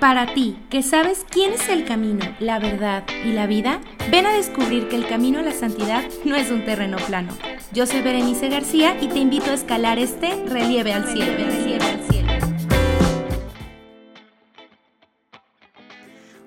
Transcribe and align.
Para 0.00 0.34
ti, 0.34 0.58
que 0.68 0.82
sabes 0.82 1.24
quién 1.30 1.52
es 1.54 1.68
el 1.70 1.84
camino, 1.84 2.24
la 2.38 2.58
verdad 2.58 3.04
y 3.24 3.32
la 3.32 3.46
vida, 3.46 3.80
ven 4.10 4.26
a 4.26 4.32
descubrir 4.32 4.88
que 4.88 4.96
el 4.96 5.06
camino 5.06 5.38
a 5.38 5.42
la 5.42 5.52
santidad 5.52 6.04
no 6.24 6.36
es 6.36 6.50
un 6.50 6.64
terreno 6.64 6.98
plano. 6.98 7.32
Yo 7.72 7.86
soy 7.86 8.02
Berenice 8.02 8.48
García 8.50 8.96
y 9.00 9.08
te 9.08 9.18
invito 9.18 9.50
a 9.50 9.54
escalar 9.54 9.98
este 9.98 10.44
relieve 10.48 10.92
al 10.92 11.06
cielo. 11.06 11.32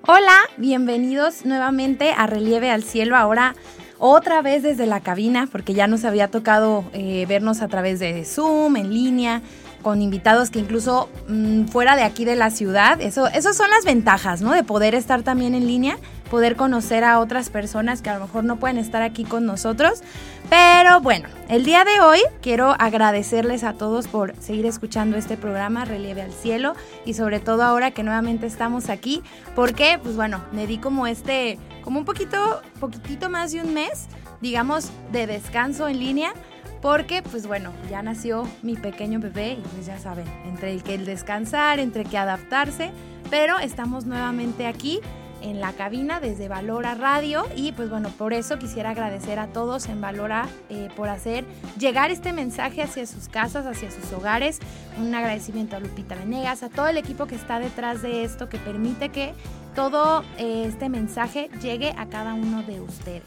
Hola, 0.06 0.36
bienvenidos 0.56 1.44
nuevamente 1.44 2.12
a 2.12 2.26
Relieve 2.26 2.70
al 2.70 2.82
Cielo. 2.82 3.16
Ahora 3.16 3.54
otra 3.98 4.42
vez 4.42 4.62
desde 4.62 4.86
la 4.86 5.00
cabina, 5.00 5.48
porque 5.50 5.74
ya 5.74 5.86
nos 5.86 6.04
había 6.04 6.28
tocado 6.28 6.84
eh, 6.92 7.26
vernos 7.28 7.62
a 7.62 7.68
través 7.68 8.00
de 8.00 8.24
Zoom, 8.24 8.76
en 8.76 8.94
línea, 8.94 9.42
con 9.82 10.02
invitados 10.02 10.50
que 10.50 10.58
incluso 10.58 11.08
mm, 11.28 11.66
fuera 11.66 11.96
de 11.96 12.02
aquí 12.02 12.24
de 12.24 12.36
la 12.36 12.50
ciudad, 12.50 13.00
eso, 13.00 13.26
esas 13.28 13.56
son 13.56 13.70
las 13.70 13.84
ventajas, 13.84 14.42
¿no? 14.42 14.52
De 14.52 14.62
poder 14.64 14.94
estar 14.94 15.22
también 15.22 15.54
en 15.54 15.66
línea, 15.66 15.98
poder 16.30 16.56
conocer 16.56 17.04
a 17.04 17.18
otras 17.18 17.50
personas 17.50 18.02
que 18.02 18.10
a 18.10 18.14
lo 18.18 18.26
mejor 18.26 18.44
no 18.44 18.56
pueden 18.56 18.78
estar 18.78 19.02
aquí 19.02 19.24
con 19.24 19.46
nosotros. 19.46 20.02
Pero 20.48 21.00
bueno, 21.00 21.28
el 21.48 21.64
día 21.64 21.84
de 21.84 22.00
hoy 22.00 22.20
quiero 22.40 22.74
agradecerles 22.78 23.64
a 23.64 23.74
todos 23.74 24.08
por 24.08 24.34
seguir 24.40 24.66
escuchando 24.66 25.16
este 25.16 25.36
programa 25.36 25.84
Relieve 25.84 26.22
al 26.22 26.32
Cielo 26.32 26.74
y 27.04 27.14
sobre 27.14 27.40
todo 27.40 27.62
ahora 27.62 27.90
que 27.90 28.02
nuevamente 28.02 28.46
estamos 28.46 28.88
aquí, 28.88 29.22
porque 29.54 29.98
pues 30.02 30.16
bueno, 30.16 30.42
me 30.52 30.66
di 30.66 30.78
como 30.78 31.06
este, 31.06 31.58
como 31.82 31.98
un 31.98 32.04
poquito, 32.04 32.62
poquitito 32.80 33.28
más 33.28 33.52
de 33.52 33.60
un 33.60 33.74
mes, 33.74 34.08
digamos, 34.40 34.90
de 35.12 35.26
descanso 35.26 35.88
en 35.88 36.00
línea 36.00 36.32
porque 36.80 37.22
pues 37.22 37.46
bueno, 37.46 37.72
ya 37.90 38.02
nació 38.02 38.46
mi 38.62 38.76
pequeño 38.76 39.20
bebé 39.20 39.52
y 39.52 39.68
pues 39.74 39.86
ya 39.86 39.98
saben, 39.98 40.26
entre 40.46 40.72
el 40.72 40.82
que 40.82 40.94
el 40.94 41.04
descansar, 41.04 41.78
entre 41.78 42.04
que 42.04 42.18
adaptarse, 42.18 42.90
pero 43.30 43.58
estamos 43.58 44.06
nuevamente 44.06 44.66
aquí 44.66 45.00
en 45.42 45.60
la 45.60 45.72
cabina 45.72 46.20
desde 46.20 46.48
Valora 46.48 46.94
Radio 46.94 47.46
y 47.56 47.72
pues 47.72 47.88
bueno, 47.90 48.10
por 48.10 48.32
eso 48.32 48.58
quisiera 48.58 48.90
agradecer 48.90 49.38
a 49.38 49.48
todos 49.48 49.88
en 49.88 50.00
Valora 50.00 50.48
eh, 50.68 50.88
por 50.96 51.08
hacer 51.08 51.44
llegar 51.78 52.10
este 52.10 52.32
mensaje 52.32 52.82
hacia 52.82 53.06
sus 53.06 53.28
casas, 53.28 53.66
hacia 53.66 53.90
sus 53.90 54.12
hogares. 54.12 54.58
Un 54.98 55.14
agradecimiento 55.14 55.76
a 55.76 55.80
Lupita 55.80 56.14
Venegas, 56.14 56.62
a 56.62 56.68
todo 56.68 56.88
el 56.88 56.98
equipo 56.98 57.26
que 57.26 57.34
está 57.34 57.58
detrás 57.58 58.02
de 58.02 58.24
esto, 58.24 58.48
que 58.48 58.58
permite 58.58 59.08
que 59.08 59.34
todo 59.74 60.24
eh, 60.36 60.64
este 60.66 60.88
mensaje 60.88 61.48
llegue 61.62 61.94
a 61.96 62.06
cada 62.06 62.34
uno 62.34 62.62
de 62.62 62.80
ustedes. 62.80 63.22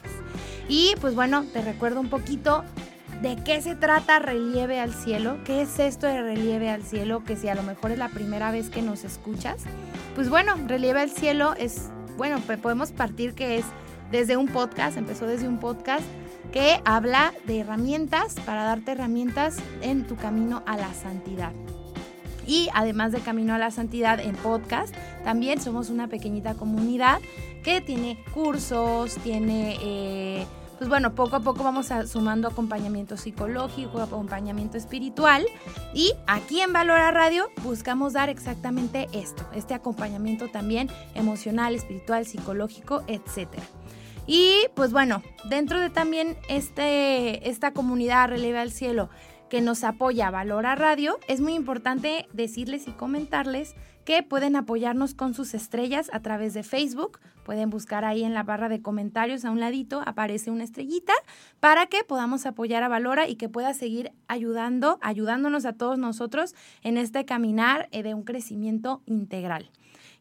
Y 0.68 0.94
pues 1.02 1.16
bueno, 1.16 1.46
te 1.52 1.62
recuerdo 1.62 2.00
un 2.00 2.10
poquito 2.10 2.64
¿De 3.24 3.38
qué 3.38 3.62
se 3.62 3.74
trata 3.74 4.20
Relieve 4.20 4.82
al 4.82 4.94
Cielo? 4.94 5.38
¿Qué 5.46 5.62
es 5.62 5.80
esto 5.80 6.08
de 6.08 6.22
Relieve 6.22 6.70
al 6.70 6.84
Cielo? 6.84 7.24
Que 7.24 7.38
si 7.38 7.48
a 7.48 7.56
lo 7.56 7.64
mejor 7.64 7.92
es 7.92 7.98
la 7.98 8.10
primera 8.10 8.52
vez 8.52 8.70
que 8.70 8.82
nos 8.82 9.06
escuchas. 9.06 9.64
Pues 10.14 10.30
bueno, 10.30 10.56
Relieve 10.68 11.00
al 11.00 11.10
Cielo 11.10 11.54
es, 11.58 11.90
bueno, 12.18 12.42
pues 12.46 12.60
podemos 12.60 12.92
partir 12.92 13.34
que 13.34 13.60
es 13.60 13.66
desde 14.12 14.36
un 14.36 14.50
podcast, 14.50 14.98
empezó 14.98 15.26
desde 15.26 15.48
un 15.48 15.58
podcast 15.62 16.04
que 16.52 16.82
habla 16.84 17.34
de 17.46 17.62
herramientas 17.62 18.36
para 18.46 18.66
darte 18.66 18.92
herramientas 18.92 19.56
en 19.82 20.06
tu 20.06 20.18
camino 20.18 20.62
a 20.66 20.76
la 20.76 20.94
santidad. 20.94 21.54
Y 22.46 22.68
además 22.74 23.14
de 23.14 23.22
Camino 23.22 23.54
a 23.54 23.58
la 23.58 23.72
Santidad 23.72 24.20
en 24.20 24.36
podcast, 24.36 24.94
también 25.24 25.62
somos 25.62 25.90
una 25.90 26.10
pequeñita 26.10 26.56
comunidad 26.56 27.22
que 27.64 27.80
tiene 27.80 28.22
cursos, 28.34 29.16
tiene... 29.24 29.78
Eh, 29.82 30.46
pues 30.78 30.90
bueno, 30.90 31.16
poco 31.16 31.36
a 31.36 31.40
poco 31.40 31.64
vamos 31.64 31.90
sumando 32.08 32.48
acompañamiento 32.48 33.18
psicológico, 33.18 34.02
acompañamiento 34.02 34.78
espiritual 34.78 35.46
y 35.94 36.14
aquí 36.28 36.62
en 36.62 36.74
Valora 36.74 37.12
Radio 37.12 37.50
buscamos 37.64 38.14
dar 38.14 38.30
exactamente 38.30 39.08
esto, 39.14 39.46
este 39.54 39.74
acompañamiento 39.74 40.50
también 40.50 40.90
emocional, 41.16 41.76
espiritual, 41.76 42.26
psicológico, 42.26 43.04
etcétera. 43.08 43.64
Y 44.26 44.68
pues 44.74 44.92
bueno, 44.92 45.22
dentro 45.50 45.80
de 45.80 45.90
también 45.90 46.38
este, 46.48 47.50
esta 47.50 47.72
comunidad 47.72 48.30
Releve 48.30 48.60
al 48.60 48.72
Cielo 48.72 49.10
que 49.54 49.62
nos 49.62 49.84
apoya 49.84 50.32
Valora 50.32 50.74
Radio, 50.74 51.20
es 51.28 51.40
muy 51.40 51.54
importante 51.54 52.28
decirles 52.34 52.88
y 52.88 52.92
comentarles 52.92 53.76
que 54.04 54.24
pueden 54.24 54.56
apoyarnos 54.56 55.14
con 55.14 55.36
sus 55.36 55.54
estrellas 55.54 56.10
a 56.12 56.22
través 56.22 56.56
de 56.56 56.64
Facebook. 56.64 57.20
Pueden 57.44 57.70
buscar 57.70 58.04
ahí 58.04 58.24
en 58.24 58.34
la 58.34 58.42
barra 58.42 58.68
de 58.68 58.82
comentarios 58.82 59.46
a 59.46 59.52
un 59.52 59.60
ladito, 59.60 60.02
aparece 60.08 60.50
una 60.50 60.64
estrellita 60.64 61.14
para 61.60 61.86
que 61.86 62.04
podamos 62.04 62.48
apoyar 62.48 62.82
a 62.82 62.88
Valora 62.88 63.30
y 63.30 63.36
que 63.36 63.48
pueda 63.48 63.76
seguir 63.76 64.12
ayudando, 64.28 64.98
ayudándonos 65.04 65.66
a 65.66 65.74
todos 65.74 66.00
nosotros 66.00 66.56
en 66.82 66.98
este 66.98 67.24
caminar 67.24 67.90
eh, 67.92 68.02
de 68.02 68.16
un 68.16 68.24
crecimiento 68.24 69.04
integral. 69.06 69.70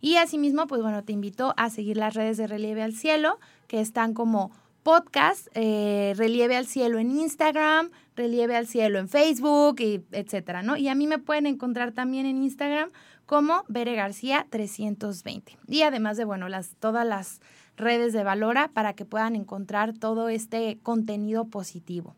Y 0.03 0.16
asimismo, 0.16 0.66
pues 0.66 0.82
bueno, 0.82 1.04
te 1.04 1.14
invito 1.14 1.54
a 1.56 1.70
seguir 1.70 1.97
las 1.97 2.12
redes 2.12 2.37
de 2.37 2.49
Relieve 2.49 2.82
al 2.82 2.93
Cielo, 2.93 3.38
que 3.66 3.81
están 3.81 4.12
como 4.12 4.50
podcast, 4.82 5.47
eh, 5.54 6.12
Relieve 6.16 6.56
al 6.56 6.66
Cielo 6.66 6.99
en 6.99 7.10
Instagram, 7.10 7.91
Relieve 8.17 8.56
al 8.56 8.67
Cielo 8.67 8.99
en 8.99 9.09
Facebook, 9.09 9.81
y 9.81 10.05
etcétera, 10.12 10.62
¿no? 10.62 10.77
Y 10.77 10.89
a 10.89 10.95
mí 10.95 11.06
me 11.06 11.19
pueden 11.19 11.47
encontrar 11.47 11.93
también 11.93 12.27
en 12.27 12.43
Instagram 12.43 12.91
como 13.27 13.65
Bere 13.69 13.95
García 13.95 14.47
320. 14.50 15.56
Y 15.69 15.83
además 15.83 16.17
de, 16.17 16.25
bueno, 16.25 16.49
las, 16.49 16.77
todas 16.78 17.06
las 17.06 17.41
redes 17.77 18.12
de 18.12 18.25
Valora 18.25 18.69
para 18.69 18.93
que 18.93 19.05
puedan 19.05 19.37
encontrar 19.37 19.95
todo 19.95 20.28
este 20.28 20.78
contenido 20.83 21.47
positivo. 21.47 22.15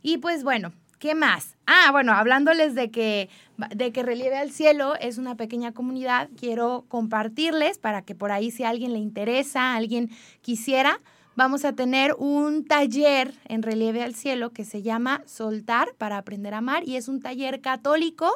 Y 0.00 0.18
pues 0.18 0.44
bueno, 0.44 0.72
¿qué 0.98 1.14
más? 1.14 1.56
Ah, 1.66 1.90
bueno, 1.92 2.12
hablándoles 2.12 2.74
de 2.74 2.90
que, 2.90 3.28
de 3.74 3.92
que 3.92 4.02
Relieve 4.02 4.38
al 4.38 4.50
Cielo 4.50 4.94
es 5.00 5.18
una 5.18 5.36
pequeña 5.36 5.72
comunidad, 5.72 6.28
quiero 6.36 6.84
compartirles 6.88 7.78
para 7.78 8.02
que 8.02 8.14
por 8.14 8.30
ahí 8.30 8.50
si 8.50 8.64
a 8.64 8.70
alguien 8.70 8.92
le 8.92 8.98
interesa, 8.98 9.74
alguien 9.74 10.10
quisiera, 10.40 11.00
vamos 11.38 11.64
a 11.64 11.72
tener 11.72 12.16
un 12.18 12.64
taller 12.64 13.32
en 13.44 13.62
Relieve 13.62 14.02
al 14.02 14.16
Cielo 14.16 14.50
que 14.50 14.64
se 14.64 14.82
llama 14.82 15.22
Soltar 15.24 15.94
para 15.96 16.18
aprender 16.18 16.52
a 16.52 16.58
amar 16.58 16.82
y 16.84 16.96
es 16.96 17.06
un 17.06 17.20
taller 17.20 17.60
católico 17.60 18.28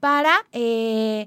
para 0.00 0.32
eh, 0.52 1.26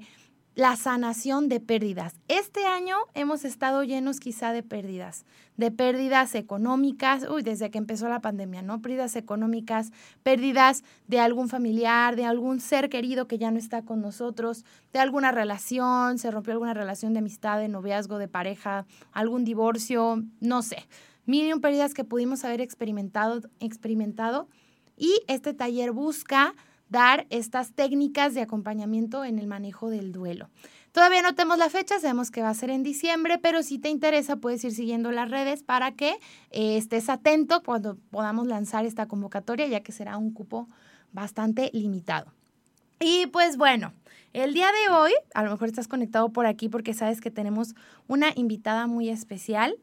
la 0.56 0.74
sanación 0.74 1.48
de 1.48 1.60
pérdidas. 1.60 2.16
Este 2.26 2.66
año 2.66 2.96
hemos 3.14 3.44
estado 3.44 3.84
llenos 3.84 4.18
quizá 4.18 4.52
de 4.52 4.64
pérdidas, 4.64 5.24
de 5.56 5.70
pérdidas 5.70 6.34
económicas, 6.34 7.24
uy, 7.30 7.44
desde 7.44 7.70
que 7.70 7.78
empezó 7.78 8.08
la 8.08 8.18
pandemia, 8.18 8.62
¿no? 8.62 8.82
Pérdidas 8.82 9.14
económicas, 9.14 9.92
pérdidas 10.24 10.82
de 11.06 11.20
algún 11.20 11.48
familiar, 11.48 12.16
de 12.16 12.24
algún 12.24 12.58
ser 12.58 12.88
querido 12.88 13.28
que 13.28 13.38
ya 13.38 13.52
no 13.52 13.60
está 13.60 13.82
con 13.82 14.00
nosotros, 14.00 14.64
de 14.92 14.98
alguna 14.98 15.30
relación, 15.30 16.18
se 16.18 16.32
rompió 16.32 16.52
alguna 16.52 16.74
relación 16.74 17.12
de 17.12 17.20
amistad, 17.20 17.60
de 17.60 17.68
noviazgo, 17.68 18.18
de 18.18 18.26
pareja, 18.26 18.86
algún 19.12 19.44
divorcio, 19.44 20.20
no 20.40 20.62
sé. 20.62 20.88
Mil 21.24 21.60
pérdidas 21.60 21.94
que 21.94 22.04
pudimos 22.04 22.44
haber 22.44 22.60
experimentado, 22.60 23.42
experimentado 23.60 24.48
y 24.96 25.22
este 25.28 25.54
taller 25.54 25.92
busca 25.92 26.54
dar 26.88 27.26
estas 27.30 27.72
técnicas 27.72 28.34
de 28.34 28.42
acompañamiento 28.42 29.24
en 29.24 29.38
el 29.38 29.46
manejo 29.46 29.88
del 29.88 30.12
duelo. 30.12 30.50
Todavía 30.92 31.22
no 31.22 31.34
tenemos 31.34 31.56
la 31.56 31.70
fecha, 31.70 31.98
sabemos 31.98 32.30
que 32.30 32.42
va 32.42 32.50
a 32.50 32.54
ser 32.54 32.68
en 32.68 32.82
diciembre, 32.82 33.38
pero 33.38 33.62
si 33.62 33.78
te 33.78 33.88
interesa 33.88 34.36
puedes 34.36 34.62
ir 34.62 34.72
siguiendo 34.72 35.10
las 35.10 35.30
redes 35.30 35.62
para 35.62 35.92
que 35.92 36.18
eh, 36.50 36.76
estés 36.76 37.08
atento 37.08 37.62
cuando 37.62 37.96
podamos 38.10 38.46
lanzar 38.46 38.84
esta 38.84 39.06
convocatoria, 39.06 39.66
ya 39.68 39.80
que 39.80 39.92
será 39.92 40.18
un 40.18 40.32
cupo 40.32 40.68
bastante 41.12 41.70
limitado. 41.72 42.30
Y 43.00 43.26
pues 43.28 43.56
bueno, 43.56 43.94
el 44.34 44.52
día 44.52 44.66
de 44.66 44.94
hoy, 44.94 45.12
a 45.34 45.42
lo 45.42 45.50
mejor 45.50 45.68
estás 45.68 45.88
conectado 45.88 46.28
por 46.28 46.44
aquí 46.44 46.68
porque 46.68 46.92
sabes 46.92 47.22
que 47.22 47.30
tenemos 47.30 47.74
una 48.06 48.32
invitada 48.34 48.86
muy 48.86 49.08
especial 49.08 49.76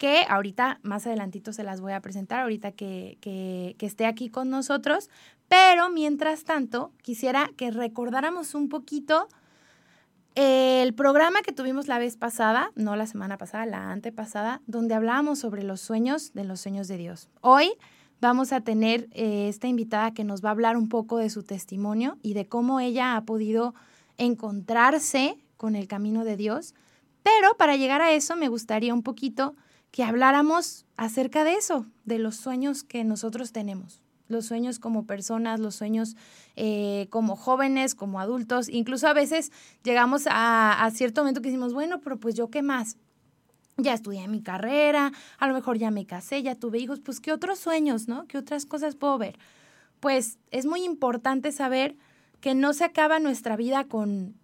que 0.00 0.24
ahorita 0.30 0.80
más 0.82 1.06
adelantito 1.06 1.52
se 1.52 1.62
las 1.62 1.82
voy 1.82 1.92
a 1.92 2.00
presentar, 2.00 2.40
ahorita 2.40 2.72
que, 2.72 3.18
que, 3.20 3.76
esté 3.80 4.06
aquí 4.06 4.30
con 4.30 4.48
nosotros, 4.48 5.10
pero 5.46 5.90
mientras 5.90 6.44
tanto, 6.44 6.90
quisiera 7.02 7.50
que 7.58 7.70
recordáramos 7.70 8.54
un 8.54 8.70
poquito 8.70 9.28
el 10.36 10.94
programa 10.94 11.42
que 11.42 11.52
tuvimos 11.52 11.86
la 11.86 11.98
vez 11.98 12.16
pasada, 12.16 12.72
no 12.76 12.96
la 12.96 13.06
semana 13.06 13.36
pasada, 13.36 13.66
la 13.66 13.92
antepasada, 13.92 14.62
donde 14.66 14.94
hablábamos 14.94 15.38
sobre 15.38 15.64
los 15.64 15.82
sueños 15.82 16.32
de 16.32 16.44
los 16.44 16.62
sueños 16.62 16.88
de 16.88 16.96
Dios. 16.96 17.28
Hoy 17.42 17.70
vamos 18.22 18.54
a 18.54 18.62
tener 18.62 19.06
eh, 19.12 19.50
esta 19.50 19.68
invitada 19.68 20.14
que 20.14 20.24
nos 20.24 20.42
va 20.42 20.48
a 20.48 20.52
hablar 20.52 20.78
un 20.78 20.88
poco 20.88 21.18
de 21.18 21.28
su 21.28 21.42
testimonio 21.42 22.16
y 22.22 22.32
de 22.32 22.48
cómo 22.48 22.80
ella 22.80 23.16
ha 23.16 23.26
podido 23.26 23.74
encontrarse 24.16 25.36
con 25.58 25.76
el 25.76 25.88
camino 25.88 26.24
de 26.24 26.38
Dios. 26.38 26.74
Pero 27.22 27.54
para 27.58 27.76
llegar 27.76 28.00
a 28.00 28.12
eso 28.12 28.34
me 28.34 28.48
gustaría 28.48 28.94
un 28.94 29.02
poquito 29.02 29.56
que 29.90 30.04
habláramos 30.04 30.86
acerca 30.96 31.44
de 31.44 31.54
eso, 31.54 31.86
de 32.04 32.18
los 32.18 32.36
sueños 32.36 32.84
que 32.84 33.04
nosotros 33.04 33.52
tenemos 33.52 34.02
los 34.30 34.46
sueños 34.46 34.78
como 34.78 35.06
personas, 35.06 35.60
los 35.60 35.74
sueños 35.74 36.16
eh, 36.56 37.08
como 37.10 37.36
jóvenes, 37.36 37.94
como 37.94 38.20
adultos. 38.20 38.68
Incluso 38.68 39.08
a 39.08 39.12
veces 39.12 39.52
llegamos 39.82 40.26
a, 40.28 40.84
a 40.84 40.90
cierto 40.92 41.20
momento 41.20 41.42
que 41.42 41.48
decimos, 41.48 41.74
bueno, 41.74 42.00
pero 42.00 42.18
pues 42.18 42.34
yo 42.36 42.48
qué 42.48 42.62
más. 42.62 42.96
Ya 43.76 43.94
estudié 43.94 44.28
mi 44.28 44.42
carrera, 44.42 45.12
a 45.38 45.48
lo 45.48 45.54
mejor 45.54 45.78
ya 45.78 45.90
me 45.90 46.06
casé, 46.06 46.42
ya 46.42 46.54
tuve 46.54 46.78
hijos, 46.78 47.00
pues 47.00 47.18
qué 47.18 47.32
otros 47.32 47.58
sueños, 47.58 48.08
¿no? 48.08 48.26
¿Qué 48.26 48.38
otras 48.38 48.66
cosas 48.66 48.94
puedo 48.94 49.18
ver? 49.18 49.38
Pues 50.00 50.38
es 50.50 50.66
muy 50.66 50.84
importante 50.84 51.50
saber 51.50 51.96
que 52.40 52.54
no 52.54 52.72
se 52.72 52.84
acaba 52.84 53.18
nuestra 53.18 53.56
vida 53.56 53.84
con, 53.84 54.34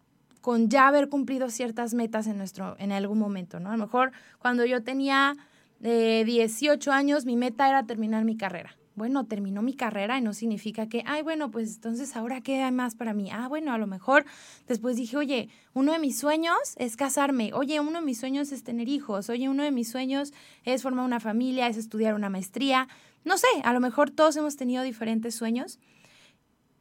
con 0.46 0.69
ya 0.69 0.87
haber 0.87 1.08
cumplido 1.08 1.50
ciertas 1.50 1.93
metas 1.93 2.28
en, 2.28 2.38
nuestro, 2.38 2.76
en 2.78 2.93
algún 2.93 3.19
momento, 3.19 3.58
¿no? 3.58 3.70
A 3.70 3.76
lo 3.76 3.84
mejor 3.84 4.12
cuando 4.38 4.64
yo 4.64 4.81
tenía 4.84 5.37
18 5.81 6.93
años, 6.93 7.26
mi 7.26 7.34
meta 7.34 7.69
era 7.69 7.84
terminar 7.84 8.25
mi 8.25 8.37
carrera. 8.37 8.76
Bueno, 8.94 9.26
terminó 9.26 9.60
mi 9.62 9.75
carrera 9.75 10.19
y 10.19 10.20
no 10.20 10.32
significa 10.34 10.88
que, 10.88 11.02
ay, 11.04 11.22
bueno, 11.22 11.50
pues 11.50 11.75
entonces 11.75 12.14
ahora 12.14 12.43
qué 12.43 12.62
hay 12.62 12.70
más 12.70 12.94
para 12.94 13.12
mí. 13.12 13.28
Ah, 13.32 13.48
bueno, 13.48 13.72
a 13.72 13.78
lo 13.78 13.88
mejor 13.88 14.25
después 14.69 14.94
dije, 14.94 15.16
oye, 15.16 15.48
uno 15.75 15.90
de 15.90 15.98
mis 15.98 16.16
sueños 16.16 16.56
es 16.76 16.94
casarme. 16.94 17.50
Oye, 17.52 17.81
uno 17.81 17.98
de 17.98 18.06
mis 18.06 18.20
sueños 18.20 18.52
es 18.52 18.62
tener 18.62 18.88
hijos. 18.88 19.28
Oye, 19.28 19.48
uno 19.48 19.64
de 19.64 19.72
mis 19.72 19.90
sueños 19.90 20.32
es 20.62 20.81
formar 20.81 21.06
una 21.06 21.19
familia, 21.19 21.66
es 21.66 21.76
estudiar 21.76 22.14
una 22.14 22.31
maestría. 22.31 22.87
No 23.25 23.37
sé, 23.37 23.48
a 23.64 23.72
lo 23.72 23.81
mejor 23.81 24.12
todos 24.12 24.37
hemos 24.37 24.54
tenido 24.54 24.84
diferentes 24.84 25.34
sueños. 25.34 25.81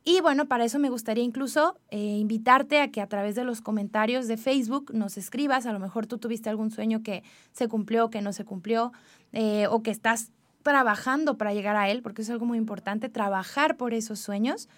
Y 0.07 0.21
bueno, 0.21 0.47
para 0.47 0.65
eso 0.65 0.77
me 0.77 0.91
gustaría 0.91 1.23
incluso 1.23 1.79
eh, 1.89 1.97
invitarte 1.97 2.79
a 2.79 2.91
que 2.91 3.01
a 3.01 3.07
través 3.07 3.33
de 3.33 3.43
los 3.43 3.61
comentarios 3.61 4.27
de 4.27 4.37
Facebook 4.37 4.91
nos 4.93 5.17
escribas. 5.17 5.65
A 5.65 5.73
lo 5.73 5.79
mejor 5.79 6.05
tú 6.05 6.19
tuviste 6.19 6.47
algún 6.47 6.69
sueño 6.69 7.01
que 7.01 7.23
se 7.53 7.67
cumplió, 7.67 8.11
que 8.11 8.21
no 8.21 8.31
se 8.31 8.45
cumplió, 8.45 8.93
eh, 9.33 9.65
o 9.67 9.81
que 9.81 9.89
estás 9.89 10.31
trabajando 10.61 11.39
para 11.39 11.55
llegar 11.55 11.75
a 11.75 11.89
él, 11.89 12.03
porque 12.03 12.21
es 12.21 12.29
algo 12.29 12.45
muy 12.45 12.59
importante, 12.59 13.09
trabajar 13.09 13.77
por 13.77 13.95
esos 13.95 14.19
sueños. 14.19 14.69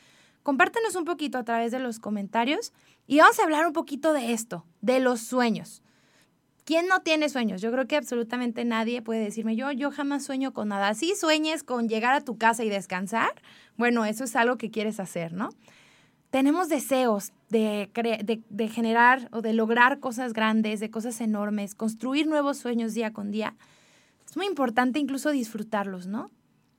Compártenos 0.43 0.95
un 0.95 1.03
poquito 1.03 1.37
a 1.37 1.43
través 1.43 1.73
de 1.73 1.79
los 1.79 1.99
comentarios 1.99 2.71
y 3.05 3.17
vamos 3.17 3.37
a 3.37 3.43
hablar 3.43 3.67
un 3.67 3.73
poquito 3.73 4.13
de 4.13 4.31
esto, 4.31 4.65
de 4.79 5.01
los 5.01 5.19
sueños. 5.19 5.81
¿Quién 6.67 6.89
no 6.89 6.99
tiene 6.99 7.29
sueños? 7.29 7.61
Yo 7.61 7.71
creo 7.71 7.87
que 7.87 7.95
absolutamente 7.95 8.65
nadie 8.65 9.01
puede 9.01 9.21
decirme, 9.21 9.55
yo, 9.55 9.71
yo 9.71 9.89
jamás 9.89 10.25
sueño 10.25 10.51
con 10.51 10.67
nada. 10.67 10.93
Si 10.95 11.15
sueñes 11.15 11.63
con 11.63 11.87
llegar 11.87 12.13
a 12.13 12.19
tu 12.19 12.37
casa 12.37 12.65
y 12.65 12.69
descansar, 12.69 13.29
bueno, 13.77 14.03
eso 14.03 14.25
es 14.25 14.35
algo 14.35 14.57
que 14.57 14.69
quieres 14.69 14.99
hacer, 14.99 15.31
¿no? 15.31 15.47
Tenemos 16.29 16.67
deseos 16.67 17.31
de, 17.47 17.89
de, 17.93 18.43
de 18.49 18.67
generar 18.67 19.29
o 19.31 19.41
de 19.41 19.53
lograr 19.53 20.01
cosas 20.01 20.33
grandes, 20.33 20.81
de 20.81 20.91
cosas 20.91 21.21
enormes, 21.21 21.73
construir 21.73 22.27
nuevos 22.27 22.57
sueños 22.57 22.93
día 22.93 23.13
con 23.13 23.31
día. 23.31 23.55
Es 24.27 24.35
muy 24.35 24.45
importante 24.45 24.99
incluso 24.99 25.31
disfrutarlos, 25.31 26.07
¿no? 26.07 26.29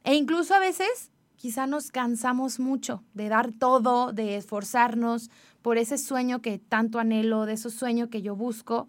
E 0.05 0.15
incluso 0.17 0.55
a 0.55 0.59
veces 0.59 1.11
quizá 1.37 1.67
nos 1.67 1.91
cansamos 1.91 2.61
mucho 2.61 3.05
de 3.15 3.31
dar 3.31 3.53
todo, 3.53 4.13
de 4.13 4.37
esforzarnos 4.37 5.31
por 5.63 5.79
ese 5.79 5.97
sueño 5.97 6.43
que 6.43 6.59
tanto 6.59 6.99
anhelo, 6.99 7.47
de 7.47 7.55
esos 7.55 7.73
sueños 7.73 8.11
que 8.11 8.21
yo 8.21 8.37
busco 8.37 8.87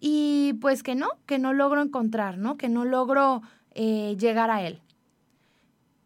y 0.00 0.54
pues 0.60 0.82
que 0.82 0.94
no, 0.94 1.08
que 1.26 1.38
no 1.38 1.52
logro 1.52 1.82
encontrar, 1.82 2.38
¿no? 2.38 2.56
Que 2.56 2.68
no 2.68 2.84
logro 2.84 3.42
eh, 3.72 4.16
llegar 4.18 4.50
a 4.50 4.66
él. 4.66 4.80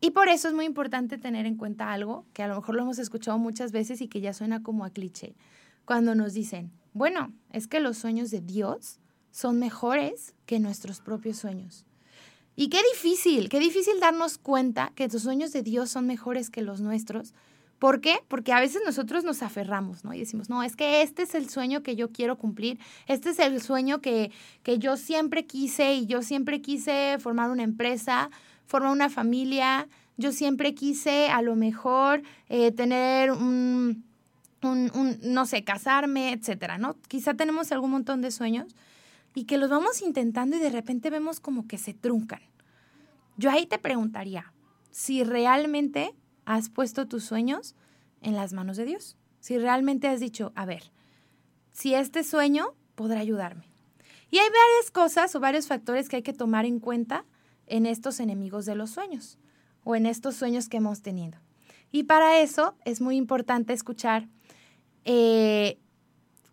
Y 0.00 0.10
por 0.10 0.28
eso 0.28 0.48
es 0.48 0.54
muy 0.54 0.64
importante 0.64 1.16
tener 1.16 1.46
en 1.46 1.56
cuenta 1.56 1.92
algo 1.92 2.26
que 2.32 2.42
a 2.42 2.48
lo 2.48 2.56
mejor 2.56 2.74
lo 2.74 2.82
hemos 2.82 2.98
escuchado 2.98 3.38
muchas 3.38 3.70
veces 3.70 4.00
y 4.00 4.08
que 4.08 4.20
ya 4.20 4.32
suena 4.32 4.62
como 4.62 4.84
a 4.84 4.90
cliché, 4.90 5.36
cuando 5.84 6.14
nos 6.14 6.32
dicen, 6.32 6.72
bueno, 6.92 7.32
es 7.50 7.68
que 7.68 7.80
los 7.80 7.98
sueños 7.98 8.30
de 8.30 8.40
Dios 8.40 8.98
son 9.30 9.58
mejores 9.58 10.34
que 10.44 10.58
nuestros 10.58 11.00
propios 11.00 11.36
sueños. 11.36 11.86
Y 12.56 12.68
qué 12.68 12.80
difícil, 12.92 13.48
qué 13.48 13.60
difícil 13.60 14.00
darnos 14.00 14.38
cuenta 14.38 14.92
que 14.94 15.08
los 15.08 15.22
sueños 15.22 15.52
de 15.52 15.62
Dios 15.62 15.90
son 15.90 16.06
mejores 16.06 16.50
que 16.50 16.62
los 16.62 16.80
nuestros 16.80 17.32
¿Por 17.82 18.00
qué? 18.00 18.23
Porque 18.29 18.52
a 18.52 18.61
veces 18.61 18.81
nosotros 18.87 19.25
nos 19.25 19.43
aferramos, 19.43 20.05
¿no? 20.05 20.14
Y 20.14 20.20
decimos, 20.20 20.49
no, 20.49 20.62
es 20.62 20.76
que 20.76 21.02
este 21.02 21.25
es 21.25 21.34
el 21.34 21.50
sueño 21.50 21.82
que 21.82 21.96
yo 21.96 22.12
quiero 22.12 22.38
cumplir, 22.38 22.79
este 23.08 23.31
es 23.31 23.40
el 23.40 23.61
sueño 23.61 24.00
que, 24.00 24.31
que 24.62 24.79
yo 24.79 24.96
siempre 24.96 25.46
quise 25.46 25.94
y 25.94 26.06
yo 26.06 26.23
siempre 26.23 26.62
quise 26.62 27.17
formar 27.19 27.50
una 27.50 27.64
empresa, 27.64 28.31
formar 28.69 28.93
una 28.93 29.11
familia, 29.11 29.88
yo 30.17 30.31
siempre 30.31 30.76
quise 30.76 31.29
a 31.29 31.43
lo 31.43 31.56
mejor 31.56 32.23
eh, 32.49 32.70
tener 32.70 33.32
un, 33.32 34.05
un, 34.62 34.93
un, 34.94 35.19
no 35.20 35.44
sé, 35.44 35.64
casarme, 35.64 36.35
etcétera, 36.35 36.78
¿no? 36.78 36.94
Quizá 37.08 37.35
tenemos 37.35 37.73
algún 37.73 37.90
montón 37.90 38.20
de 38.20 38.31
sueños 38.31 38.76
y 39.35 39.43
que 39.43 39.58
los 39.58 39.70
vamos 39.70 40.02
intentando 40.02 40.56
y 40.56 40.61
de 40.61 40.70
repente 40.70 41.11
vemos 41.11 41.40
como 41.40 41.67
que 41.67 41.78
se 41.78 41.94
truncan. 41.94 42.43
Yo 43.38 43.50
ahí 43.50 43.67
te 43.67 43.81
preguntaría, 43.81 44.52
si 44.93 45.25
realmente 45.25 46.14
has 46.44 46.68
puesto 46.68 47.06
tus 47.06 47.24
sueños 47.24 47.74
en 48.20 48.34
las 48.34 48.52
manos 48.52 48.76
de 48.76 48.84
Dios. 48.84 49.16
Si 49.40 49.58
realmente 49.58 50.08
has 50.08 50.20
dicho, 50.20 50.52
a 50.54 50.66
ver, 50.66 50.92
si 51.72 51.94
este 51.94 52.24
sueño 52.24 52.74
podrá 52.94 53.20
ayudarme. 53.20 53.64
Y 54.30 54.38
hay 54.38 54.48
varias 54.48 54.90
cosas 54.90 55.34
o 55.34 55.40
varios 55.40 55.66
factores 55.66 56.08
que 56.08 56.16
hay 56.16 56.22
que 56.22 56.32
tomar 56.32 56.64
en 56.64 56.80
cuenta 56.80 57.24
en 57.66 57.86
estos 57.86 58.20
enemigos 58.20 58.66
de 58.66 58.74
los 58.74 58.90
sueños 58.90 59.38
o 59.84 59.96
en 59.96 60.06
estos 60.06 60.36
sueños 60.36 60.68
que 60.68 60.78
hemos 60.78 61.02
tenido. 61.02 61.38
Y 61.90 62.04
para 62.04 62.40
eso 62.40 62.74
es 62.84 63.00
muy 63.00 63.16
importante 63.16 63.72
escuchar 63.72 64.28
eh, 65.04 65.78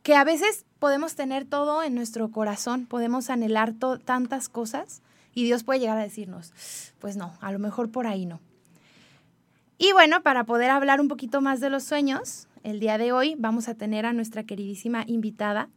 que 0.03 0.15
a 0.15 0.24
veces 0.24 0.65
podemos 0.80 1.15
tener 1.15 1.45
todo 1.45 1.83
en 1.83 1.95
nuestro 1.95 2.31
corazón, 2.31 2.86
podemos 2.86 3.30
anhelar 3.30 3.74
tantas 4.03 4.50
cosas 4.50 5.01
y 5.33 5.44
Dios 5.45 5.63
puede 5.63 5.80
llegar 5.80 5.97
a 5.97 6.03
decirnos, 6.03 6.51
pues 7.00 7.15
no, 7.15 7.38
a 7.41 7.51
lo 7.51 7.59
mejor 7.59 7.91
por 7.91 8.07
ahí 8.07 8.25
no. 8.25 8.41
Y 9.81 9.94
bueno, 9.94 10.22
para 10.24 10.44
poder 10.44 10.72
hablar 10.72 11.00
un 11.00 11.08
poquito 11.08 11.40
más 11.40 11.62
de 11.62 11.70
los 11.70 11.86
sueños, 11.86 12.50
el 12.64 12.81
día 12.81 12.98
de 12.98 13.14
hoy 13.14 13.36
vamos 13.38 13.70
a 13.70 13.76
tener 13.76 14.06
a 14.06 14.12
nuestra 14.12 14.44
queridísima 14.44 15.06
invitada, 15.08 15.70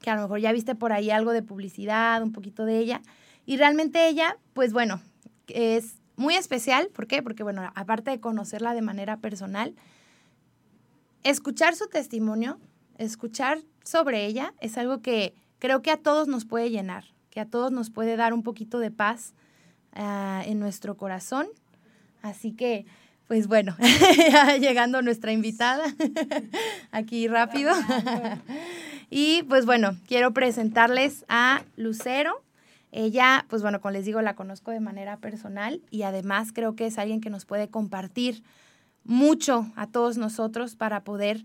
que 0.00 0.10
a 0.10 0.14
lo 0.14 0.22
mejor 0.22 0.38
ya 0.38 0.52
viste 0.52 0.76
por 0.76 0.92
ahí 0.92 1.10
algo 1.10 1.32
de 1.32 1.42
publicidad, 1.42 2.22
un 2.22 2.30
poquito 2.30 2.64
de 2.64 2.78
ella. 2.78 3.02
Y 3.44 3.56
realmente 3.56 4.06
ella, 4.06 4.38
pues 4.52 4.72
bueno, 4.72 5.02
es 5.48 5.96
muy 6.14 6.36
especial. 6.36 6.88
¿Por 6.94 7.08
qué? 7.08 7.20
Porque 7.20 7.42
bueno, 7.42 7.68
aparte 7.74 8.12
de 8.12 8.20
conocerla 8.20 8.74
de 8.74 8.82
manera 8.82 9.16
personal, 9.16 9.74
escuchar 11.24 11.74
su 11.74 11.88
testimonio, 11.88 12.60
escuchar 12.96 13.58
sobre 13.82 14.24
ella, 14.24 14.54
es 14.60 14.78
algo 14.78 15.02
que 15.02 15.34
creo 15.58 15.82
que 15.82 15.90
a 15.90 15.96
todos 15.96 16.28
nos 16.28 16.44
puede 16.44 16.70
llenar, 16.70 17.06
que 17.30 17.40
a 17.40 17.46
todos 17.46 17.72
nos 17.72 17.90
puede 17.90 18.14
dar 18.14 18.32
un 18.32 18.44
poquito 18.44 18.78
de 18.78 18.92
paz 18.92 19.34
uh, 19.96 20.48
en 20.48 20.60
nuestro 20.60 20.96
corazón. 20.96 21.48
Así 22.22 22.52
que 22.52 22.86
pues 23.28 23.48
bueno, 23.48 23.76
llegando 24.60 25.02
nuestra 25.02 25.32
invitada 25.32 25.84
aquí 26.92 27.28
rápido. 27.28 27.72
y 29.10 29.42
pues 29.44 29.66
bueno, 29.66 29.96
quiero 30.06 30.32
presentarles 30.32 31.24
a 31.28 31.62
Lucero. 31.76 32.42
Ella, 32.92 33.44
pues 33.48 33.62
bueno, 33.62 33.80
como 33.80 33.92
les 33.92 34.04
digo, 34.04 34.22
la 34.22 34.36
conozco 34.36 34.70
de 34.70 34.80
manera 34.80 35.18
personal 35.18 35.82
y 35.90 36.02
además 36.02 36.52
creo 36.52 36.76
que 36.76 36.86
es 36.86 36.98
alguien 36.98 37.20
que 37.20 37.30
nos 37.30 37.44
puede 37.44 37.68
compartir 37.68 38.42
mucho 39.04 39.70
a 39.76 39.86
todos 39.86 40.16
nosotros 40.16 40.76
para 40.76 41.04
poder, 41.04 41.44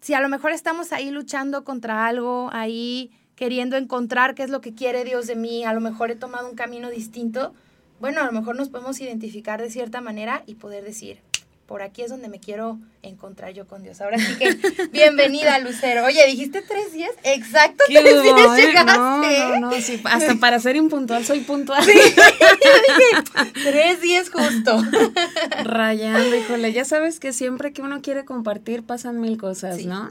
si 0.00 0.14
a 0.14 0.20
lo 0.20 0.28
mejor 0.28 0.52
estamos 0.52 0.92
ahí 0.92 1.10
luchando 1.10 1.62
contra 1.62 2.06
algo, 2.06 2.50
ahí 2.52 3.12
queriendo 3.36 3.76
encontrar 3.76 4.34
qué 4.34 4.42
es 4.42 4.50
lo 4.50 4.60
que 4.60 4.74
quiere 4.74 5.04
Dios 5.04 5.26
de 5.26 5.36
mí, 5.36 5.64
a 5.64 5.72
lo 5.72 5.80
mejor 5.80 6.10
he 6.10 6.16
tomado 6.16 6.48
un 6.48 6.56
camino 6.56 6.90
distinto, 6.90 7.54
bueno, 8.00 8.22
a 8.22 8.24
lo 8.24 8.32
mejor 8.32 8.56
nos 8.56 8.70
podemos 8.70 9.00
identificar 9.00 9.60
de 9.60 9.70
cierta 9.70 10.00
manera 10.00 10.42
y 10.46 10.54
poder 10.54 10.84
decir, 10.84 11.20
por 11.70 11.82
aquí 11.82 12.02
es 12.02 12.10
donde 12.10 12.28
me 12.28 12.40
quiero 12.40 12.80
encontrar 13.00 13.52
yo 13.52 13.64
con 13.68 13.84
Dios. 13.84 14.00
Ahora 14.00 14.18
sí 14.18 14.34
que, 14.40 14.58
bienvenida, 14.92 15.56
Lucero. 15.60 16.04
Oye, 16.04 16.26
dijiste 16.26 16.62
tres 16.66 16.92
días, 16.92 17.12
exacto, 17.22 17.84
tres 17.86 18.22
días 18.24 18.56
llegaste. 18.56 18.84
No, 18.96 19.60
no, 19.60 19.60
no, 19.60 19.72
sí, 19.80 20.00
hasta 20.04 20.34
para 20.34 20.58
ser 20.58 20.74
impuntual 20.74 21.24
soy 21.24 21.40
puntual. 21.42 21.84
Sí, 21.84 21.92
yo 22.16 22.22
dije, 23.54 23.70
tres 23.70 24.02
días 24.02 24.30
justo. 24.30 24.82
Rayando, 25.62 26.34
híjole, 26.34 26.72
ya 26.72 26.84
sabes 26.84 27.20
que 27.20 27.32
siempre 27.32 27.72
que 27.72 27.82
uno 27.82 28.02
quiere 28.02 28.24
compartir 28.24 28.82
pasan 28.82 29.20
mil 29.20 29.38
cosas, 29.38 29.84
¿no? 29.84 30.10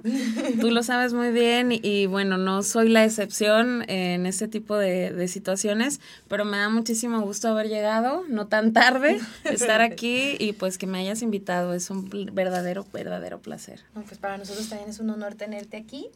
Tú 0.61 0.71
lo 0.71 0.81
sabes 0.81 1.11
muy 1.11 1.31
bien 1.31 1.71
y, 1.73 2.05
bueno, 2.05 2.37
no 2.37 2.63
soy 2.63 2.87
la 2.87 3.03
excepción 3.03 3.83
en 3.89 4.25
este 4.25 4.47
tipo 4.47 4.77
de, 4.77 5.11
de 5.11 5.27
situaciones, 5.27 5.99
pero 6.29 6.45
me 6.45 6.55
da 6.55 6.69
muchísimo 6.69 7.19
gusto 7.19 7.49
haber 7.49 7.67
llegado, 7.67 8.23
no 8.29 8.47
tan 8.47 8.71
tarde, 8.71 9.19
estar 9.43 9.81
aquí 9.81 10.37
y 10.39 10.53
pues 10.53 10.77
que 10.77 10.87
me 10.87 10.99
hayas 10.99 11.21
invitado 11.21 11.48
es 11.73 11.89
un 11.89 12.09
verdadero, 12.33 12.85
verdadero 12.93 13.39
placer. 13.39 13.81
pues 13.93 14.17
para 14.17 14.37
nosotros 14.37 14.69
también 14.69 14.89
es 14.89 14.99
un 14.99 15.09
honor 15.09 15.35
tenerte 15.35 15.77
aquí. 15.77 16.07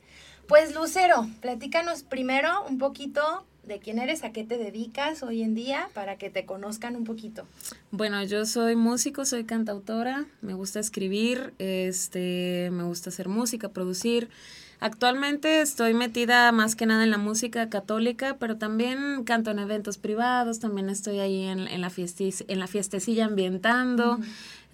Pues 0.48 0.75
Lucero, 0.75 1.30
platícanos 1.42 2.04
primero 2.04 2.66
un 2.68 2.78
poquito 2.78 3.46
de 3.66 3.80
quién 3.80 3.98
eres, 3.98 4.24
a 4.24 4.32
qué 4.32 4.44
te 4.44 4.58
dedicas 4.58 5.24
hoy 5.24 5.42
en 5.42 5.56
día, 5.56 5.90
para 5.94 6.18
que 6.18 6.30
te 6.30 6.46
conozcan 6.46 6.96
un 6.96 7.06
poquito. 7.06 7.46
Bueno, 7.92 8.22
yo 8.24 8.46
soy 8.46 8.75
músico, 8.75 9.25
soy 9.25 9.46
cantautora, 9.46 10.25
me 10.42 10.54
gusta 10.54 10.80
escribir, 10.80 11.54
este, 11.60 12.70
me 12.72 12.84
gusta 12.84 13.10
hacer 13.10 13.30
música, 13.30 13.70
producir. 13.70 14.30
Actualmente 14.82 15.62
estoy 15.62 15.94
metida 15.94 16.52
más 16.52 16.75
que 16.75 16.86
nada 16.86 17.06
en 17.06 17.12
la 17.12 17.18
música 17.18 17.70
católica, 17.70 18.36
pero 18.38 18.58
también 18.58 19.24
canto 19.24 19.52
en 19.52 19.60
eventos 19.60 19.98
privados, 19.98 20.60
también 20.60 20.90
estoy 20.90 21.20
ahí 21.20 21.44
en, 21.44 21.70
en 21.70 21.80
la, 21.80 21.90
en 21.96 22.60
la 22.60 22.68
fiestecilla 22.68 23.24
ambientando 23.24 24.20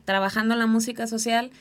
trabajando 0.09 0.55
en 0.55 0.59
la 0.59 0.65
música 0.65 1.05
social. 1.05 1.51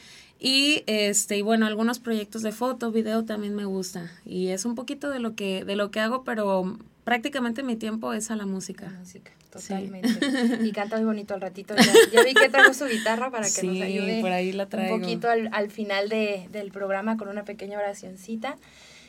Y 0.40 0.82
este, 0.86 1.36
y 1.36 1.42
bueno, 1.42 1.66
algunos 1.66 1.98
proyectos 1.98 2.40
de 2.40 2.50
foto, 2.50 2.90
video 2.90 3.26
también 3.26 3.54
me 3.54 3.66
gusta. 3.66 4.10
Y 4.24 4.48
es 4.48 4.64
un 4.64 4.74
poquito 4.74 5.10
de 5.10 5.18
lo 5.18 5.34
que, 5.34 5.66
de 5.66 5.76
lo 5.76 5.90
que 5.90 6.00
hago, 6.00 6.24
pero 6.24 6.78
prácticamente 7.04 7.62
mi 7.62 7.76
tiempo 7.76 8.14
es 8.14 8.30
a 8.30 8.36
la 8.36 8.46
música. 8.46 8.88
música, 9.00 9.32
totalmente. 9.52 10.18
Y 10.64 10.72
canta 10.72 10.96
muy 10.96 11.04
bonito 11.04 11.34
al 11.34 11.42
ratito. 11.42 11.74
Ya, 12.10 12.22
vi 12.24 12.32
que 12.32 12.48
trajo 12.48 12.72
su 12.72 12.86
guitarra 12.86 13.30
para 13.30 13.50
que 13.50 13.62
nos 13.64 13.82
ayude 13.82 14.22
por 14.22 14.30
ahí 14.30 14.52
la 14.52 14.64
traigo. 14.64 14.94
un 14.94 15.02
poquito 15.02 15.28
al, 15.28 15.50
al 15.52 15.70
final 15.70 16.08
de, 16.08 16.48
del 16.50 16.70
programa 16.70 17.18
con 17.18 17.28
una 17.28 17.44
pequeña 17.44 17.78
oracioncita. 17.78 18.56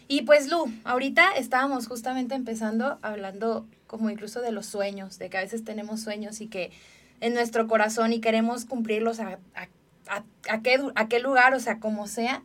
Y 0.10 0.24
pues 0.24 0.50
Lu, 0.50 0.66
ahorita 0.84 1.32
estábamos 1.38 1.88
justamente 1.88 2.36
empezando 2.36 3.00
hablando 3.04 3.66
como 3.88 4.10
incluso 4.10 4.42
de 4.42 4.52
los 4.52 4.66
sueños, 4.66 5.18
de 5.18 5.30
que 5.30 5.38
a 5.38 5.42
veces 5.42 5.64
tenemos 5.64 6.02
sueños 6.02 6.42
y 6.42 6.48
que 6.48 6.72
en 7.22 7.34
nuestro 7.34 7.68
corazón 7.68 8.14
y 8.14 8.22
queremos 8.22 8.66
cumplirlos 8.66 9.20
a, 9.20 9.40
a, 9.56 10.24
a, 10.50 10.62
qué, 10.62 10.80
a 10.96 11.08
qué 11.08 11.20
lugar, 11.20 11.54
o 11.54 11.60
sea, 11.60 11.80
como 11.80 12.08
sea, 12.08 12.42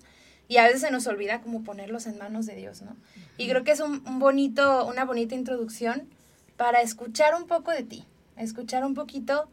y 0.48 0.58
a 0.58 0.64
veces 0.64 0.82
se 0.82 0.90
nos 0.90 1.06
olvida 1.06 1.40
como 1.40 1.62
ponerlos 1.62 2.06
en 2.06 2.18
manos 2.18 2.46
de 2.46 2.54
Dios, 2.54 2.82
¿no? 2.82 2.96
Y 3.38 3.48
creo 3.48 3.64
que 3.64 3.72
es 3.72 3.80
un, 3.80 4.02
un, 4.06 4.18
bonito, 4.18 4.86
una 4.86 5.04
bonita 5.04 5.34
introducción 5.34 6.08
para 6.56 6.82
escuchar 6.82 7.34
un 7.34 7.46
poco 7.46 7.70
de 7.70 7.82
ti, 7.82 8.04
escuchar 8.36 8.84
un 8.84 8.94
poquito 8.94 9.48